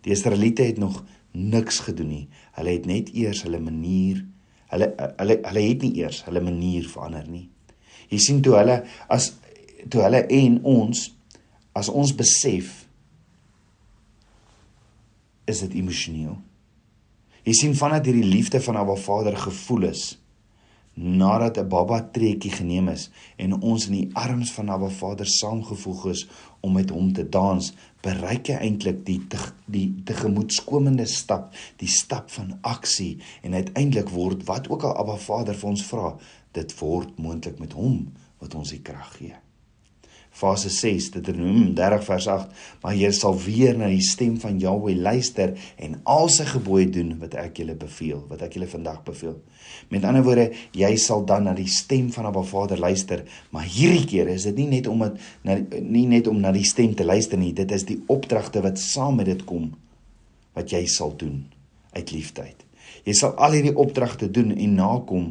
Die 0.02 0.12
Israeliete 0.12 0.64
het 0.64 0.78
nog 0.78 1.04
niks 1.32 1.80
gedoen 1.80 2.08
nie. 2.08 2.28
Hulle 2.56 2.70
het 2.78 2.86
net 2.86 3.12
eers 3.14 3.44
hulle 3.44 3.60
manier, 3.60 4.24
hulle 4.72 4.94
hulle 5.20 5.40
hulle 5.44 5.66
het 5.68 5.84
nie 5.86 5.94
eers 6.02 6.24
hulle 6.28 6.42
manier 6.42 6.88
verander 6.90 7.28
nie. 7.28 7.50
Jy 8.10 8.20
sien 8.22 8.42
toe 8.46 8.56
hulle 8.58 8.80
as 9.12 9.34
toe 9.90 10.04
hulle 10.06 10.24
en 10.32 10.60
ons 10.64 11.10
as 11.76 11.90
ons 11.90 12.16
besef 12.16 12.83
is 15.46 15.64
dit 15.66 15.74
emosioneel. 15.80 16.38
Jy 17.44 17.54
sien 17.54 17.76
vandat 17.76 18.06
hierdie 18.08 18.28
liefde 18.28 18.62
van 18.64 18.80
Abba 18.80 18.96
Vader 18.96 19.36
gevoel 19.38 19.90
is 19.92 20.04
nadat 20.94 21.58
'n 21.58 21.68
baba 21.68 22.10
treetjie 22.16 22.52
geneem 22.52 22.88
is 22.88 23.10
en 23.36 23.62
ons 23.62 23.88
in 23.88 23.94
die 23.94 24.10
arms 24.14 24.52
van 24.52 24.70
Abba 24.70 24.90
Vader 24.90 25.26
saamgevoeg 25.26 26.06
is 26.06 26.28
om 26.60 26.74
met 26.74 26.90
hom 26.90 27.14
te 27.14 27.30
dans, 27.30 27.74
bereik 28.02 28.48
jy 28.48 28.56
eintlik 28.56 29.06
die 29.06 29.28
te, 29.28 29.38
die 29.66 29.96
tegemoetskomende 30.06 31.06
stap, 31.06 31.54
die 31.78 31.88
stap 31.88 32.30
van 32.32 32.58
aksie 32.62 33.18
en 33.42 33.54
uiteindelik 33.54 34.10
word 34.10 34.46
wat 34.46 34.70
ook 34.70 34.84
al 34.84 34.98
Abba 34.98 35.18
Vader 35.18 35.56
vir 35.56 35.70
ons 35.70 35.84
vra, 35.84 36.18
dit 36.52 36.80
word 36.80 37.18
moontlik 37.18 37.60
met 37.60 37.74
hom 37.74 38.14
wat 38.40 38.56
ons 38.56 38.70
die 38.70 38.82
krag 38.82 39.18
gee. 39.18 39.43
Fase 40.34 40.70
6 40.70 41.12
Deuteronomium 41.14 41.76
30 41.78 42.06
vers 42.08 42.28
8 42.28 42.62
maar 42.82 42.96
jy 42.98 43.12
sal 43.14 43.36
weer 43.38 43.76
na 43.78 43.86
die 43.92 44.02
stem 44.02 44.40
van 44.42 44.58
Jahweh 44.62 44.96
luister 44.98 45.54
en 45.78 46.00
al 46.10 46.30
sy 46.34 46.48
gebooie 46.50 46.88
doen 46.90 47.12
wat 47.22 47.36
ek 47.38 47.62
julle 47.62 47.76
beveel 47.78 48.24
wat 48.32 48.42
ek 48.48 48.58
julle 48.58 48.70
vandag 48.72 49.04
beveel. 49.06 49.36
Met 49.94 50.08
ander 50.10 50.26
woorde 50.26 50.48
jy 50.74 50.90
sal 51.02 51.22
dan 51.30 51.46
na 51.46 51.54
die 51.58 51.70
stem 51.70 52.10
van 52.16 52.32
Abba 52.32 52.42
Vader 52.50 52.82
luister 52.82 53.22
maar 53.54 53.68
hierdie 53.70 54.08
keer 54.10 54.32
is 54.34 54.48
dit 54.50 54.58
nie 54.64 54.72
net 54.72 54.90
om 54.90 55.06
dit 55.06 55.78
nie 55.86 56.08
net 56.10 56.30
om 56.32 56.42
na 56.42 56.54
die 56.56 56.66
stem 56.66 56.96
te 56.98 57.06
luister 57.06 57.38
nie 57.38 57.54
dit 57.54 57.70
is 57.78 57.86
die 57.86 58.00
opdragte 58.10 58.64
wat 58.66 58.82
saam 58.82 59.22
met 59.22 59.30
dit 59.30 59.46
kom 59.46 59.70
wat 60.58 60.74
jy 60.74 60.82
sal 60.90 61.14
doen 61.18 61.44
uit 61.94 62.10
liefdheid. 62.10 62.58
Jy 63.06 63.14
sal 63.18 63.38
al 63.38 63.54
hierdie 63.54 63.76
opdragte 63.78 64.32
doen 64.34 64.50
en 64.56 64.76
nakom 64.82 65.30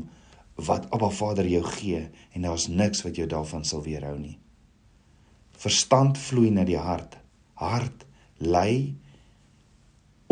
wat 0.62 0.86
Abba 0.94 1.11
Vader 1.11 1.48
jou 1.50 1.64
gee 1.74 2.05
en 2.07 2.46
daar's 2.46 2.68
niks 2.70 3.03
wat 3.03 3.18
jou 3.18 3.26
daarvan 3.26 3.66
sal 3.66 3.82
weerhou 3.82 4.14
nie 4.20 4.38
Verstand 5.62 6.18
vloei 6.18 6.50
na 6.50 6.64
die 6.66 6.78
hart. 6.80 7.16
Hart 7.60 8.04
lei 8.42 8.94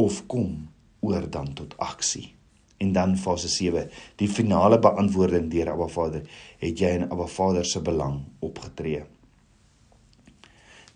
of 0.01 0.25
kom 0.27 0.69
oor 1.07 1.29
dan 1.31 1.53
tot 1.55 1.77
aksie. 1.79 2.33
En 2.81 2.93
dan 2.97 3.17
fase 3.21 3.49
7, 3.53 3.91
die 4.17 4.29
finale 4.29 4.79
beantwoording 4.81 5.51
deur 5.53 5.75
Abba 5.75 5.87
Vader, 5.93 6.23
het 6.63 6.81
jy 6.81 6.95
in 6.97 7.11
Abba 7.11 7.27
Vader 7.29 7.67
se 7.69 7.83
belang 7.85 8.23
opgetree. 8.41 9.05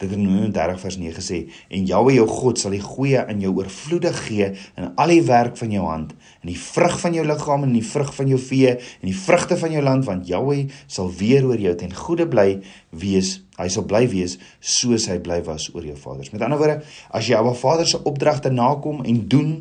Deuteronomium 0.05 0.53
30 0.55 0.81
vers 0.85 0.99
9 1.01 1.25
sê 1.25 1.41
en 1.73 1.89
Jahwe 1.89 2.15
jou 2.19 2.27
God 2.31 2.61
sal 2.61 2.77
die 2.77 2.83
goeie 2.85 3.23
aan 3.25 3.41
jou 3.43 3.55
oorvloedig 3.57 4.21
gee 4.29 4.51
in 4.79 4.91
al 5.01 5.13
die 5.13 5.23
werk 5.27 5.57
van 5.61 5.73
jou 5.75 5.85
hand 5.89 6.15
in 6.45 6.53
die 6.53 6.59
vrug 6.61 6.97
van 7.01 7.17
jou 7.17 7.25
liggaam 7.27 7.65
en 7.65 7.73
in 7.73 7.79
die 7.81 7.89
vrug 7.89 8.13
van 8.15 8.31
jou 8.31 8.39
vee 8.41 8.75
en 8.77 9.09
die 9.09 9.17
vrugte 9.17 9.59
van 9.61 9.75
jou 9.75 9.83
land 9.85 10.07
want 10.09 10.29
Jahwe 10.29 10.67
sal 10.87 11.11
weer 11.21 11.47
oor 11.49 11.61
jou 11.61 11.75
ten 11.81 11.93
goeie 11.95 12.27
bly 12.29 12.49
wees. 12.95 13.39
Hy 13.59 13.69
sal 13.71 13.87
bly 13.89 14.05
wees 14.11 14.37
soos 14.61 15.09
hy 15.11 15.21
bly 15.25 15.41
was 15.47 15.71
oor 15.75 15.87
jou 15.87 15.97
vaders. 15.99 16.33
Met 16.35 16.45
ander 16.45 16.61
woorde 16.61 16.81
as 17.15 17.29
jy 17.29 17.39
Abba 17.39 17.55
Vader 17.59 17.89
se 17.89 18.03
opdragte 18.05 18.53
nakom 18.53 19.05
en 19.05 19.23
doen 19.31 19.55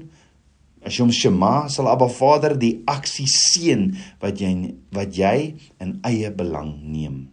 as 0.83 0.97
jy 0.97 1.05
hom 1.05 1.13
shema 1.15 1.53
sal 1.71 1.87
Abba 1.91 2.09
Vader 2.11 2.57
die 2.59 2.75
aksie 2.89 3.29
seën 3.31 3.91
wat 4.23 4.41
jy 4.43 4.53
wat 4.95 5.15
jy 5.15 5.53
in 5.83 5.99
eie 6.07 6.33
belang 6.35 6.75
neem 6.83 7.23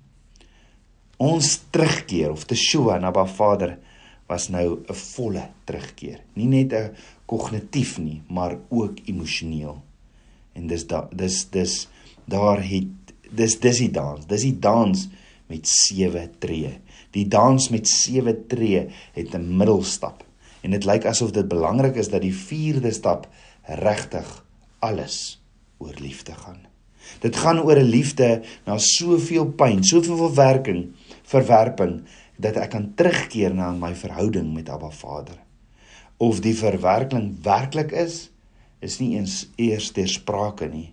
ons 1.21 1.49
terugkeer 1.71 2.33
of 2.33 2.47
Teshua 2.49 2.97
na 2.99 3.13
Ba 3.13 3.27
Vader 3.29 3.77
was 4.31 4.49
nou 4.49 4.81
'n 4.89 4.95
volle 4.95 5.51
terugkeer. 5.67 6.21
Nie 6.35 6.47
net 6.47 6.73
'n 6.73 6.95
kognitief 7.27 7.99
nie, 7.99 8.23
maar 8.29 8.57
ook 8.69 8.99
emosioneel. 9.05 9.83
En 10.55 10.67
dis 10.67 10.87
da 10.87 11.09
dis 11.13 11.51
dis 11.51 11.89
daar 12.25 12.63
het 12.63 13.13
dis 13.31 13.61
dis 13.61 13.79
die 13.79 13.91
dans. 13.91 14.27
Dis 14.27 14.43
die 14.43 14.59
dans 14.59 15.09
met 15.47 15.67
sewe 15.67 16.31
tree. 16.39 16.81
Die 17.11 17.29
dans 17.29 17.69
met 17.71 17.89
sewe 17.89 18.47
tree 18.47 18.89
het 19.13 19.35
'n 19.35 19.57
middelstap. 19.57 20.25
En 20.63 20.71
dit 20.71 20.85
lyk 20.85 21.05
asof 21.05 21.31
dit 21.31 21.49
belangrik 21.49 21.97
is 21.97 22.09
dat 22.09 22.23
die 22.23 22.35
vierde 22.35 22.93
stap 22.93 23.29
regtig 23.65 24.45
alles 24.79 25.43
oor 25.79 25.95
liefde 25.99 26.33
gaan. 26.33 26.67
Dit 27.21 27.37
gaan 27.37 27.61
oor 27.61 27.77
'n 27.77 27.91
liefde 27.91 28.43
na 28.65 28.79
soveel 28.79 29.47
pyn, 29.47 29.85
soveel 29.85 30.17
verwerking 30.17 30.95
verwerping 31.31 32.01
dat 32.41 32.59
ek 32.59 32.73
kan 32.75 32.91
terugkeer 32.99 33.55
na 33.55 33.71
my 33.77 33.93
verhouding 33.95 34.53
met 34.55 34.71
Abba 34.73 34.91
Vader. 34.91 35.39
Of 36.21 36.41
die 36.45 36.57
verwerking 36.57 37.37
werklik 37.45 37.93
is, 37.93 38.29
is 38.81 38.99
nie 39.01 39.15
eens 39.19 39.45
eers 39.61 39.91
ter 39.93 40.09
sprake 40.09 40.69
nie. 40.69 40.91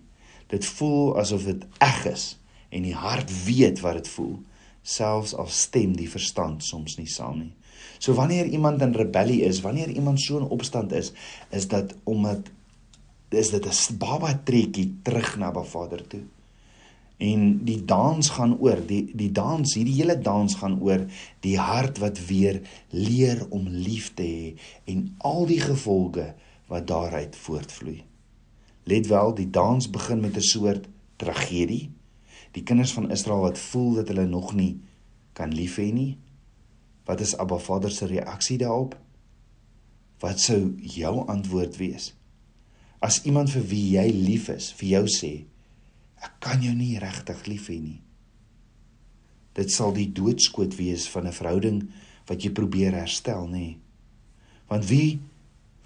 Dit 0.52 0.66
voel 0.78 1.18
asof 1.20 1.48
dit 1.48 1.64
eg 1.84 2.04
is 2.12 2.36
en 2.70 2.84
die 2.84 2.96
hart 2.96 3.32
weet 3.46 3.80
wat 3.84 4.02
dit 4.02 4.10
voel, 4.12 4.36
selfs 4.84 5.34
al 5.36 5.48
stem 5.52 5.96
die 5.96 6.10
verstand 6.12 6.64
soms 6.64 6.98
nie 7.00 7.08
saam 7.12 7.40
nie. 7.40 7.54
So 8.00 8.14
wanneer 8.14 8.46
iemand 8.52 8.82
in 8.82 8.96
rebellie 8.96 9.42
is, 9.48 9.62
wanneer 9.64 9.90
iemand 9.90 10.22
so 10.22 10.38
in 10.38 10.52
opstand 10.54 10.92
is, 10.92 11.14
is 11.50 11.68
dit 11.72 11.96
omdat 12.04 12.52
dis 13.32 13.50
dit 13.50 13.66
'n 13.66 13.98
baba 13.98 14.40
trekkie 14.44 15.00
terug 15.04 15.38
na 15.38 15.48
Abba 15.48 15.64
Vader 15.64 16.08
toe. 16.08 16.24
En 17.18 17.66
die 17.66 17.80
dans 17.86 18.30
gaan 18.30 18.54
oor 18.62 18.78
die 18.86 19.08
die 19.18 19.32
dans 19.34 19.74
hierdie 19.74 19.96
hele 19.98 20.20
dans 20.22 20.56
gaan 20.60 20.78
oor 20.86 21.08
die 21.42 21.56
hart 21.58 21.98
wat 21.98 22.20
weer 22.28 22.62
leer 22.94 23.42
om 23.50 23.66
lief 23.68 24.12
te 24.14 24.28
hê 24.28 24.52
en 24.94 25.08
al 25.26 25.48
die 25.50 25.62
gevolge 25.62 26.28
wat 26.70 26.86
daaruit 26.88 27.36
voortvloei. 27.36 28.04
Let 28.88 29.08
wel, 29.08 29.34
die 29.36 29.50
dans 29.50 29.90
begin 29.90 30.22
met 30.22 30.38
'n 30.38 30.42
soort 30.42 30.88
tragedie. 31.16 31.90
Die 32.52 32.64
kinders 32.64 32.94
van 32.94 33.12
Israel 33.12 33.42
wat 33.42 33.58
voel 33.60 33.94
dat 33.94 34.08
hulle 34.08 34.26
nog 34.26 34.54
nie 34.54 34.80
kan 35.34 35.54
lief 35.54 35.76
hê 35.76 35.92
nie. 35.94 36.18
Wat 37.06 37.20
is 37.20 37.38
Abba 37.38 37.58
Vader 37.58 37.92
se 37.92 38.06
reaksie 38.06 38.58
daarop? 38.58 38.98
Wat 40.20 40.40
sou 40.40 40.76
jou 40.82 41.28
antwoord 41.28 41.78
wees? 41.78 42.16
As 43.00 43.22
iemand 43.24 43.50
vir 43.50 43.68
wie 43.70 43.86
jy 43.98 44.08
lief 44.12 44.50
is, 44.50 44.72
vir 44.72 44.90
jou 44.90 45.06
sê, 45.08 45.46
Ek 46.24 46.40
kan 46.44 46.62
jou 46.64 46.74
nie 46.76 46.98
regtig 47.02 47.46
lief 47.48 47.70
hê 47.72 47.80
nie. 47.82 48.02
Dit 49.58 49.74
sal 49.74 49.94
die 49.94 50.10
doodskoot 50.14 50.76
wees 50.78 51.08
van 51.10 51.28
'n 51.28 51.34
verhouding 51.34 51.80
wat 52.28 52.44
jy 52.44 52.52
probeer 52.52 52.94
herstel, 52.94 53.48
nê? 53.48 53.78
Want 54.70 54.86
wie 54.90 55.20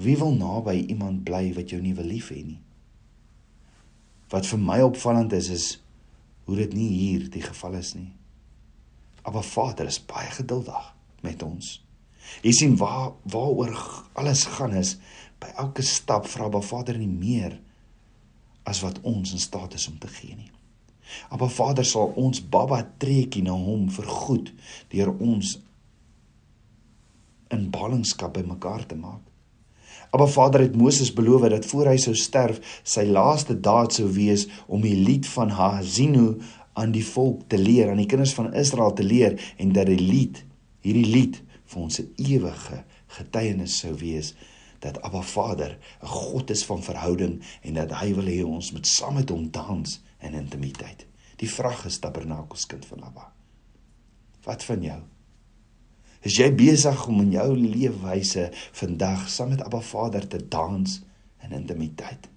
wie 0.02 0.18
wil 0.18 0.34
naby 0.34 0.88
iemand 0.90 1.24
bly 1.24 1.54
wat 1.54 1.70
jou 1.70 1.82
nie 1.82 1.94
wil 1.94 2.06
lief 2.06 2.32
hê 2.32 2.44
nie? 2.46 2.60
Wat 4.30 4.46
vir 4.46 4.60
my 4.60 4.82
opvallend 4.82 5.34
is 5.34 5.50
is 5.50 5.82
hoe 6.46 6.56
dit 6.56 6.74
nie 6.74 6.90
hier 6.90 7.30
die 7.30 7.42
geval 7.42 7.74
is 7.74 7.94
nie. 7.94 8.12
Maar 9.24 9.44
Vader 9.44 9.86
is 9.86 10.00
baie 10.06 10.32
geduldig 10.32 10.96
met 11.22 11.44
ons. 11.44 11.84
Jy 12.42 12.52
sien 12.52 12.78
waar 12.78 13.12
waaroor 13.24 13.76
alles 14.14 14.46
gaan 14.46 14.74
is 14.74 14.96
by 15.42 15.52
elke 15.62 15.84
stap 15.86 16.28
vra 16.30 16.50
Ba 16.50 16.62
Vader 16.62 16.98
nie 16.98 17.10
meer 17.12 17.60
as 18.64 18.82
wat 18.82 19.02
ons 19.02 19.34
in 19.34 19.40
staat 19.40 19.74
is 19.74 19.88
om 19.88 19.98
te 20.00 20.08
gee 20.08 20.36
nie. 20.36 20.52
Maar 21.30 21.50
Vader 21.50 21.86
sal 21.86 22.14
ons 22.16 22.40
baba 22.42 22.82
trekkie 22.98 23.44
na 23.44 23.56
hom 23.58 23.90
vergoed 23.92 24.54
deur 24.94 25.12
ons 25.18 25.58
in 27.52 27.68
ballingskap 27.74 28.34
bymekaar 28.38 28.86
te 28.88 28.96
maak. 28.96 29.22
Maar 30.12 30.28
Vader 30.28 30.62
het 30.62 30.76
Moses 30.76 31.14
beloof 31.14 31.48
dat 31.50 31.66
voor 31.66 31.92
hy 31.92 31.98
sou 32.00 32.16
sterf, 32.16 32.60
sy 32.84 33.06
laaste 33.08 33.56
daad 33.60 33.96
sou 33.96 34.10
wees 34.12 34.48
om 34.68 34.84
die 34.84 34.96
lied 34.96 35.28
van 35.28 35.52
Hazinu 35.56 36.42
aan 36.80 36.92
die 36.96 37.06
volk 37.06 37.46
te 37.52 37.60
leer, 37.60 37.92
aan 37.92 38.00
die 38.00 38.10
kinders 38.12 38.34
van 38.36 38.54
Israel 38.54 38.94
te 38.96 39.04
leer 39.04 39.38
en 39.58 39.72
dat 39.76 39.88
die 39.88 40.00
lied, 40.00 40.44
hierdie 40.84 41.08
lied 41.08 41.42
vir 41.72 41.82
ons 41.82 42.00
'n 42.00 42.12
ewige 42.18 42.84
getuienis 43.08 43.80
sou 43.80 43.94
wees 43.96 44.34
dat 44.82 45.02
Abba 45.02 45.22
Vader 45.22 45.78
'n 46.02 46.08
God 46.08 46.50
is 46.50 46.66
van 46.66 46.84
verhouding 46.84 47.42
en 47.62 47.74
dat 47.74 47.94
hy 48.02 48.14
wil 48.14 48.26
hê 48.26 48.42
ons 48.46 48.72
moet 48.72 48.88
saam 48.88 49.14
met 49.14 49.30
hom 49.30 49.52
dans 49.52 50.02
in 50.20 50.34
intimiteit. 50.34 51.06
Die 51.38 51.50
vraag 51.50 51.86
is 51.86 52.00
tabernakels 52.00 52.66
kind 52.66 52.86
van 52.86 53.04
Abba. 53.04 53.32
Wat 54.44 54.64
van 54.64 54.82
jou? 54.82 55.02
Is 56.22 56.38
jy 56.38 56.52
besig 56.54 57.08
om 57.08 57.22
in 57.22 57.32
jou 57.32 57.58
leefwyse 57.58 58.50
vandag 58.72 59.30
saam 59.30 59.50
met 59.50 59.62
Abba 59.62 59.82
Vader 59.82 60.28
te 60.28 60.48
dans 60.48 61.02
in 61.44 61.52
intimiteit? 61.52 62.30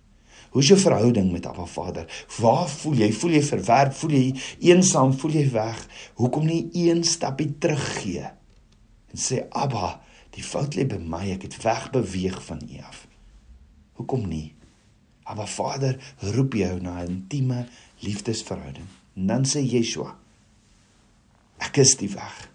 Hoe 0.51 0.63
is 0.63 0.69
jou 0.69 0.79
verhouding 0.81 1.33
met 1.33 1.47
Abba 1.47 1.65
Vader? 1.67 2.27
Waar 2.39 2.69
voel 2.69 2.95
jy? 2.95 3.13
Voel 3.13 3.31
jy 3.31 3.43
verwerp? 3.43 3.93
Voel 3.93 4.11
jy 4.11 4.35
eensaam? 4.59 5.13
Voel 5.13 5.31
jy 5.31 5.51
weg? 5.51 5.87
Hoekom 6.15 6.47
nie 6.47 6.69
een 6.73 7.05
stapie 7.05 7.59
teruggee 7.59 8.31
en 9.15 9.21
sê 9.21 9.45
Abba, 9.51 10.01
Die 10.35 10.43
fout 10.43 10.75
lê 10.75 10.87
by 10.89 10.99
my, 10.99 11.29
ek 11.37 11.47
het 11.49 11.61
wegbeweeg 11.63 12.41
van 12.45 12.63
U 12.67 12.81
af. 12.83 13.07
Hoekom 13.99 14.27
nie? 14.29 14.55
Maar 15.25 15.49
Vader 15.49 16.15
roep 16.35 16.53
jou 16.53 16.81
na 16.81 17.03
'n 17.03 17.09
intieme 17.09 17.67
liefdesverhouding. 17.99 18.87
En 19.15 19.27
dan 19.27 19.45
sê 19.47 19.61
Yeshua: 19.63 20.17
Ek 21.59 21.77
is 21.77 21.97
die 21.97 22.11
weg, 22.11 22.51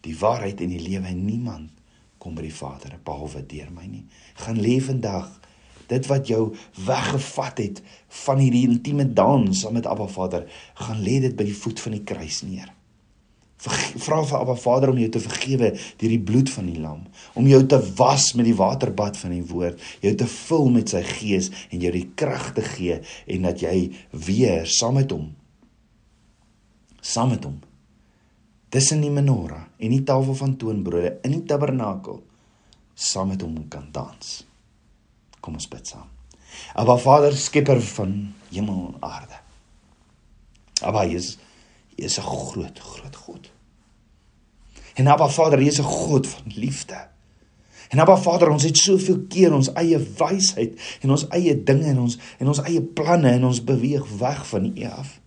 die 0.00 0.18
waarheid 0.18 0.60
en 0.60 0.68
die 0.68 0.80
lewe 0.88 1.06
en 1.06 1.24
niemand 1.24 1.70
kom 2.18 2.34
by 2.34 2.42
die 2.42 2.54
Vader 2.54 2.98
behalwe 3.04 3.46
deur 3.46 3.72
my 3.72 3.86
nie. 3.86 4.04
Gaan 4.34 4.60
leef 4.60 4.86
vandag 4.86 5.40
dit 5.86 6.06
wat 6.06 6.26
jou 6.26 6.56
weggevat 6.86 7.58
het 7.58 7.82
van 8.24 8.38
hierdie 8.38 8.66
intieme 8.68 9.12
dans 9.12 9.60
saam 9.60 9.72
met 9.78 9.86
Abba 9.86 10.06
Vader, 10.06 10.46
gaan 10.74 11.02
lê 11.02 11.20
dit 11.20 11.36
by 11.36 11.44
die 11.44 11.56
voet 11.56 11.80
van 11.80 11.92
die 11.92 12.02
kruis 12.02 12.42
neer. 12.42 12.72
Vra 13.66 14.20
vir 14.22 14.38
Abba 14.38 14.54
Vader 14.58 14.92
om 14.92 14.98
jou 15.00 15.08
te 15.12 15.22
vergewe 15.22 15.72
deur 15.74 16.12
die 16.12 16.22
bloed 16.22 16.50
van 16.52 16.68
die 16.70 16.80
lam, 16.80 17.02
om 17.34 17.48
jou 17.50 17.62
te 17.66 17.78
was 17.98 18.32
met 18.38 18.46
die 18.48 18.56
waterbad 18.56 19.18
van 19.18 19.34
die 19.34 19.44
woord, 19.46 19.80
jou 20.04 20.12
te 20.18 20.28
vul 20.30 20.68
met 20.74 20.92
sy 20.94 21.02
gees 21.06 21.50
en 21.70 21.82
jou 21.82 21.92
die 21.94 22.06
krag 22.18 22.52
te 22.56 22.64
gee 22.66 23.00
en 23.02 23.48
dat 23.48 23.64
jy 23.64 23.76
weer 24.26 24.68
saam 24.70 24.98
met 25.00 25.14
hom 25.14 25.32
saam 27.06 27.30
met 27.30 27.44
hom 27.46 27.60
tussen 28.74 29.02
die 29.04 29.12
menorah 29.14 29.62
en 29.78 29.92
die 29.94 30.02
tafel 30.02 30.34
van 30.34 30.56
toonbrode 30.58 31.12
in 31.26 31.36
die 31.36 31.44
tabernakel 31.46 32.18
saam 32.96 33.30
met 33.30 33.44
hom 33.44 33.60
kan 33.70 33.86
dans. 33.94 34.40
Kom 35.44 35.54
ons 35.54 35.68
bid 35.70 35.86
saam. 35.86 36.08
Abba 36.74 36.96
Vader, 36.98 37.36
skepper 37.36 37.78
van 37.94 38.14
hemel 38.50 38.88
en 38.88 39.04
aarde. 39.06 39.38
Abba, 40.82 41.04
jy 41.06 41.20
is 41.20 41.36
Jy 41.96 42.04
is 42.04 42.18
'n 42.18 42.22
groot, 42.22 42.78
groot 42.78 43.16
God. 43.16 43.50
En 44.96 45.10
Abba 45.12 45.28
Vader, 45.28 45.60
U 45.60 45.66
is 45.66 45.78
'n 45.78 45.82
God 45.82 46.26
van 46.26 46.52
liefde. 46.54 46.96
En 47.88 47.98
Abba 47.98 48.16
Vader, 48.16 48.50
ons 48.50 48.62
het 48.62 48.76
soveel 48.76 49.18
keer 49.28 49.54
ons 49.54 49.72
eie 49.72 49.98
wysheid 50.18 50.80
en 51.00 51.10
ons 51.10 51.26
eie 51.28 51.54
dinge 51.62 51.84
en 51.84 51.98
ons 51.98 52.18
en 52.38 52.48
ons 52.50 52.62
eie 52.62 52.82
planne 52.82 53.30
en 53.30 53.44
ons 53.44 53.64
beweeg 53.64 54.08
weg 54.18 54.46
van 54.46 54.64
U 54.64 54.84
af. 54.84 55.20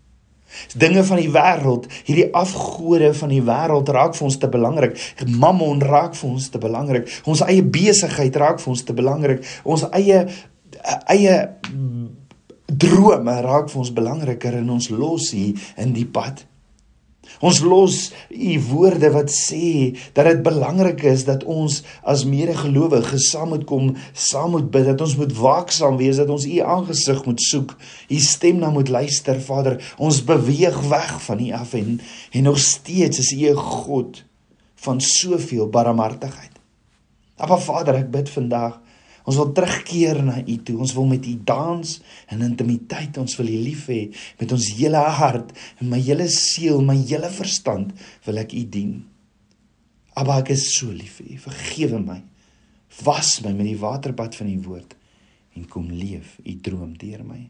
Dinge 0.77 1.03
van 1.03 1.17
die 1.21 1.29
wêreld, 1.29 1.85
hierdie 2.05 2.33
afgode 2.33 3.13
van 3.13 3.29
die 3.29 3.43
wêreld 3.45 3.89
raak 3.93 4.15
vir 4.17 4.25
ons 4.25 4.37
te 4.41 4.49
belangrik. 4.49 4.97
Mammon 5.27 5.81
raak 5.81 6.17
vir 6.17 6.29
ons 6.29 6.49
te 6.49 6.57
belangrik. 6.57 7.21
Ons 7.29 7.43
eie 7.45 7.63
besigheid 7.63 8.35
raak 8.35 8.59
vir 8.59 8.73
ons 8.73 8.83
te 8.83 8.93
belangrik. 8.93 9.45
Ons 9.63 9.85
eie 9.93 10.25
eie 11.09 11.35
drome 12.65 13.41
raak 13.41 13.69
vir 13.69 13.81
ons 13.81 13.93
belangriker 13.93 14.59
en 14.59 14.69
ons 14.77 14.89
los 14.89 15.31
hier 15.35 15.69
in 15.77 15.93
die 15.93 16.07
pad. 16.07 16.48
Ons 17.39 17.61
los 17.63 17.97
u 18.29 18.55
woorde 18.67 19.11
wat 19.13 19.31
sê 19.31 19.95
dat 20.17 20.27
dit 20.27 20.41
belangrik 20.43 21.03
is 21.07 21.23
dat 21.27 21.45
ons 21.47 21.79
as 22.03 22.25
medegelowiges 22.27 23.29
saam 23.31 23.53
moet 23.53 23.63
kom, 23.69 23.93
saam 24.13 24.51
moet 24.57 24.67
bid, 24.73 24.89
dat 24.91 25.01
ons 25.05 25.15
moet 25.19 25.33
waaksaam 25.37 25.97
wees, 26.01 26.19
dat 26.19 26.29
ons 26.29 26.45
u 26.45 26.59
aangesig 26.59 27.23
moet 27.25 27.41
soek, 27.41 27.75
u 28.09 28.19
stem 28.19 28.59
na 28.59 28.73
moet 28.75 28.91
luister, 28.91 29.39
Vader. 29.41 29.79
Ons 29.97 30.23
beweeg 30.25 30.81
weg 30.91 31.15
van 31.23 31.39
u 31.39 31.51
af 31.55 31.73
en 31.73 31.99
en 32.31 32.43
nog 32.43 32.59
steeds 32.59 33.19
is 33.19 33.31
u 33.31 33.49
'n 33.49 33.55
God 33.55 34.23
van 34.75 35.01
soveel 35.01 35.69
barmhartigheid. 35.69 36.51
Maar 37.37 37.61
Vader, 37.61 37.95
ek 37.95 38.11
bid 38.11 38.29
vandag 38.29 38.79
Ons 39.29 39.37
wil 39.37 39.51
terugkeer 39.53 40.23
na 40.25 40.39
U 40.41 40.55
toe. 40.65 40.79
Ons 40.81 40.95
wil 40.97 41.05
met 41.11 41.27
U 41.29 41.35
dans 41.45 41.91
in 42.33 42.41
intimiteit. 42.45 43.19
Ons 43.21 43.37
wil 43.37 43.51
U 43.53 43.59
lief 43.67 43.85
hê 43.91 44.01
met 44.39 44.55
ons 44.55 44.71
hele 44.79 45.03
hart 45.19 45.53
en 45.77 45.91
my 45.91 45.99
hele 46.01 46.25
siel, 46.33 46.81
my 46.81 46.97
hele 46.97 47.29
verstand 47.33 47.93
wil 48.25 48.41
ek 48.41 48.55
U 48.57 48.63
dien. 48.73 48.95
Abba, 50.17 50.41
ek 50.41 50.55
is 50.55 50.65
so 50.73 50.89
lief 50.91 51.19
vir 51.19 51.35
U. 51.35 51.39
Vergewe 51.45 52.01
my. 52.01 52.19
Was 53.05 53.37
my 53.45 53.53
met 53.53 53.69
die 53.69 53.79
waterbad 53.79 54.35
van 54.39 54.49
U 54.49 54.57
woord 54.65 54.97
en 55.57 55.69
kom 55.69 55.89
leef 55.93 56.37
U 56.41 56.57
droom 56.63 56.97
deur 56.97 57.21
my. 57.27 57.43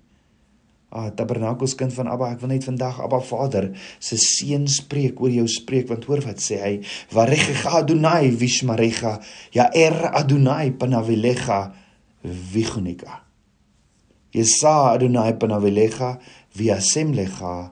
Ah, 0.89 1.11
Tabernakels 1.13 1.75
kind 1.77 1.93
van 1.93 2.07
Abba, 2.09 2.31
ek 2.33 2.39
wil 2.41 2.49
net 2.49 2.65
vandag 2.65 2.97
Abba 3.05 3.19
Vader 3.21 3.67
se 4.01 4.17
seën 4.17 4.63
spreek 4.65 5.19
oor 5.21 5.29
jou 5.29 5.45
spreek 5.45 5.91
want 5.91 6.07
hoor 6.09 6.23
wat 6.25 6.41
sê 6.41 6.57
hy? 6.63 6.71
Varega 7.13 7.75
Adonai 7.77 8.31
vishmarega, 8.33 9.19
ja 9.53 9.67
er 9.77 10.07
Adonai 10.17 10.71
panavilega 10.81 11.67
vichunika. 12.25 13.19
Yesa 14.33 14.95
Adonai 14.95 15.35
panavilega 15.37 16.15
viasemlega 16.57 17.69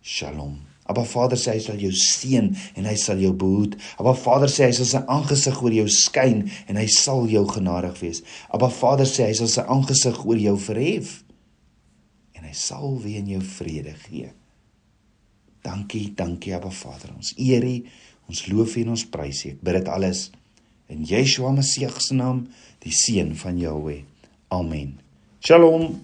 shalom. 0.00 0.56
Abba 0.88 1.04
Vader 1.04 1.36
sê 1.36 1.58
hy 1.58 1.60
sal 1.60 1.82
jou 1.82 1.92
seën 1.92 2.48
en 2.78 2.88
hy 2.88 2.96
sal 2.96 3.20
jou 3.20 3.34
behoed. 3.36 3.76
Abba 4.00 4.16
Vader 4.16 4.48
sê 4.48 4.70
hy 4.70 4.78
sal 4.80 4.88
sy 4.94 5.04
aangesig 5.04 5.60
oor 5.60 5.76
jou 5.76 5.86
skyn 5.92 6.46
en 6.70 6.80
hy 6.80 6.88
sal 6.88 7.28
jou 7.28 7.44
genadig 7.52 8.00
wees. 8.00 8.24
Abba 8.48 8.72
Vader 8.72 9.12
sê 9.12 9.28
hy 9.28 9.36
sal 9.36 9.52
sy 9.52 9.68
aangesig 9.68 10.24
oor 10.24 10.40
jou 10.40 10.56
verhef 10.70 11.18
sal 12.56 12.96
weer 13.02 13.20
in 13.22 13.30
jou 13.36 13.42
vrede 13.44 13.94
gee. 14.06 14.32
Dankie, 15.66 16.10
dankie 16.14 16.54
Abba 16.56 16.70
Vader. 16.70 17.14
Ons 17.16 17.34
eer 17.36 17.64
U, 17.66 17.76
ons 18.30 18.42
loof 18.50 18.76
U 18.76 18.84
en 18.86 18.94
ons 18.94 19.06
prys 19.10 19.44
U. 19.44 19.54
Ek 19.54 19.62
bid 19.66 19.80
dit 19.80 19.92
alles 19.92 20.28
in 20.92 21.06
Yeshua 21.06 21.52
Messie 21.54 21.90
se 21.98 22.14
naam, 22.14 22.46
die 22.84 22.94
seun 22.94 23.34
van 23.38 23.58
Jahweh. 23.58 24.02
Amen. 24.54 24.94
Shalom. 25.42 25.96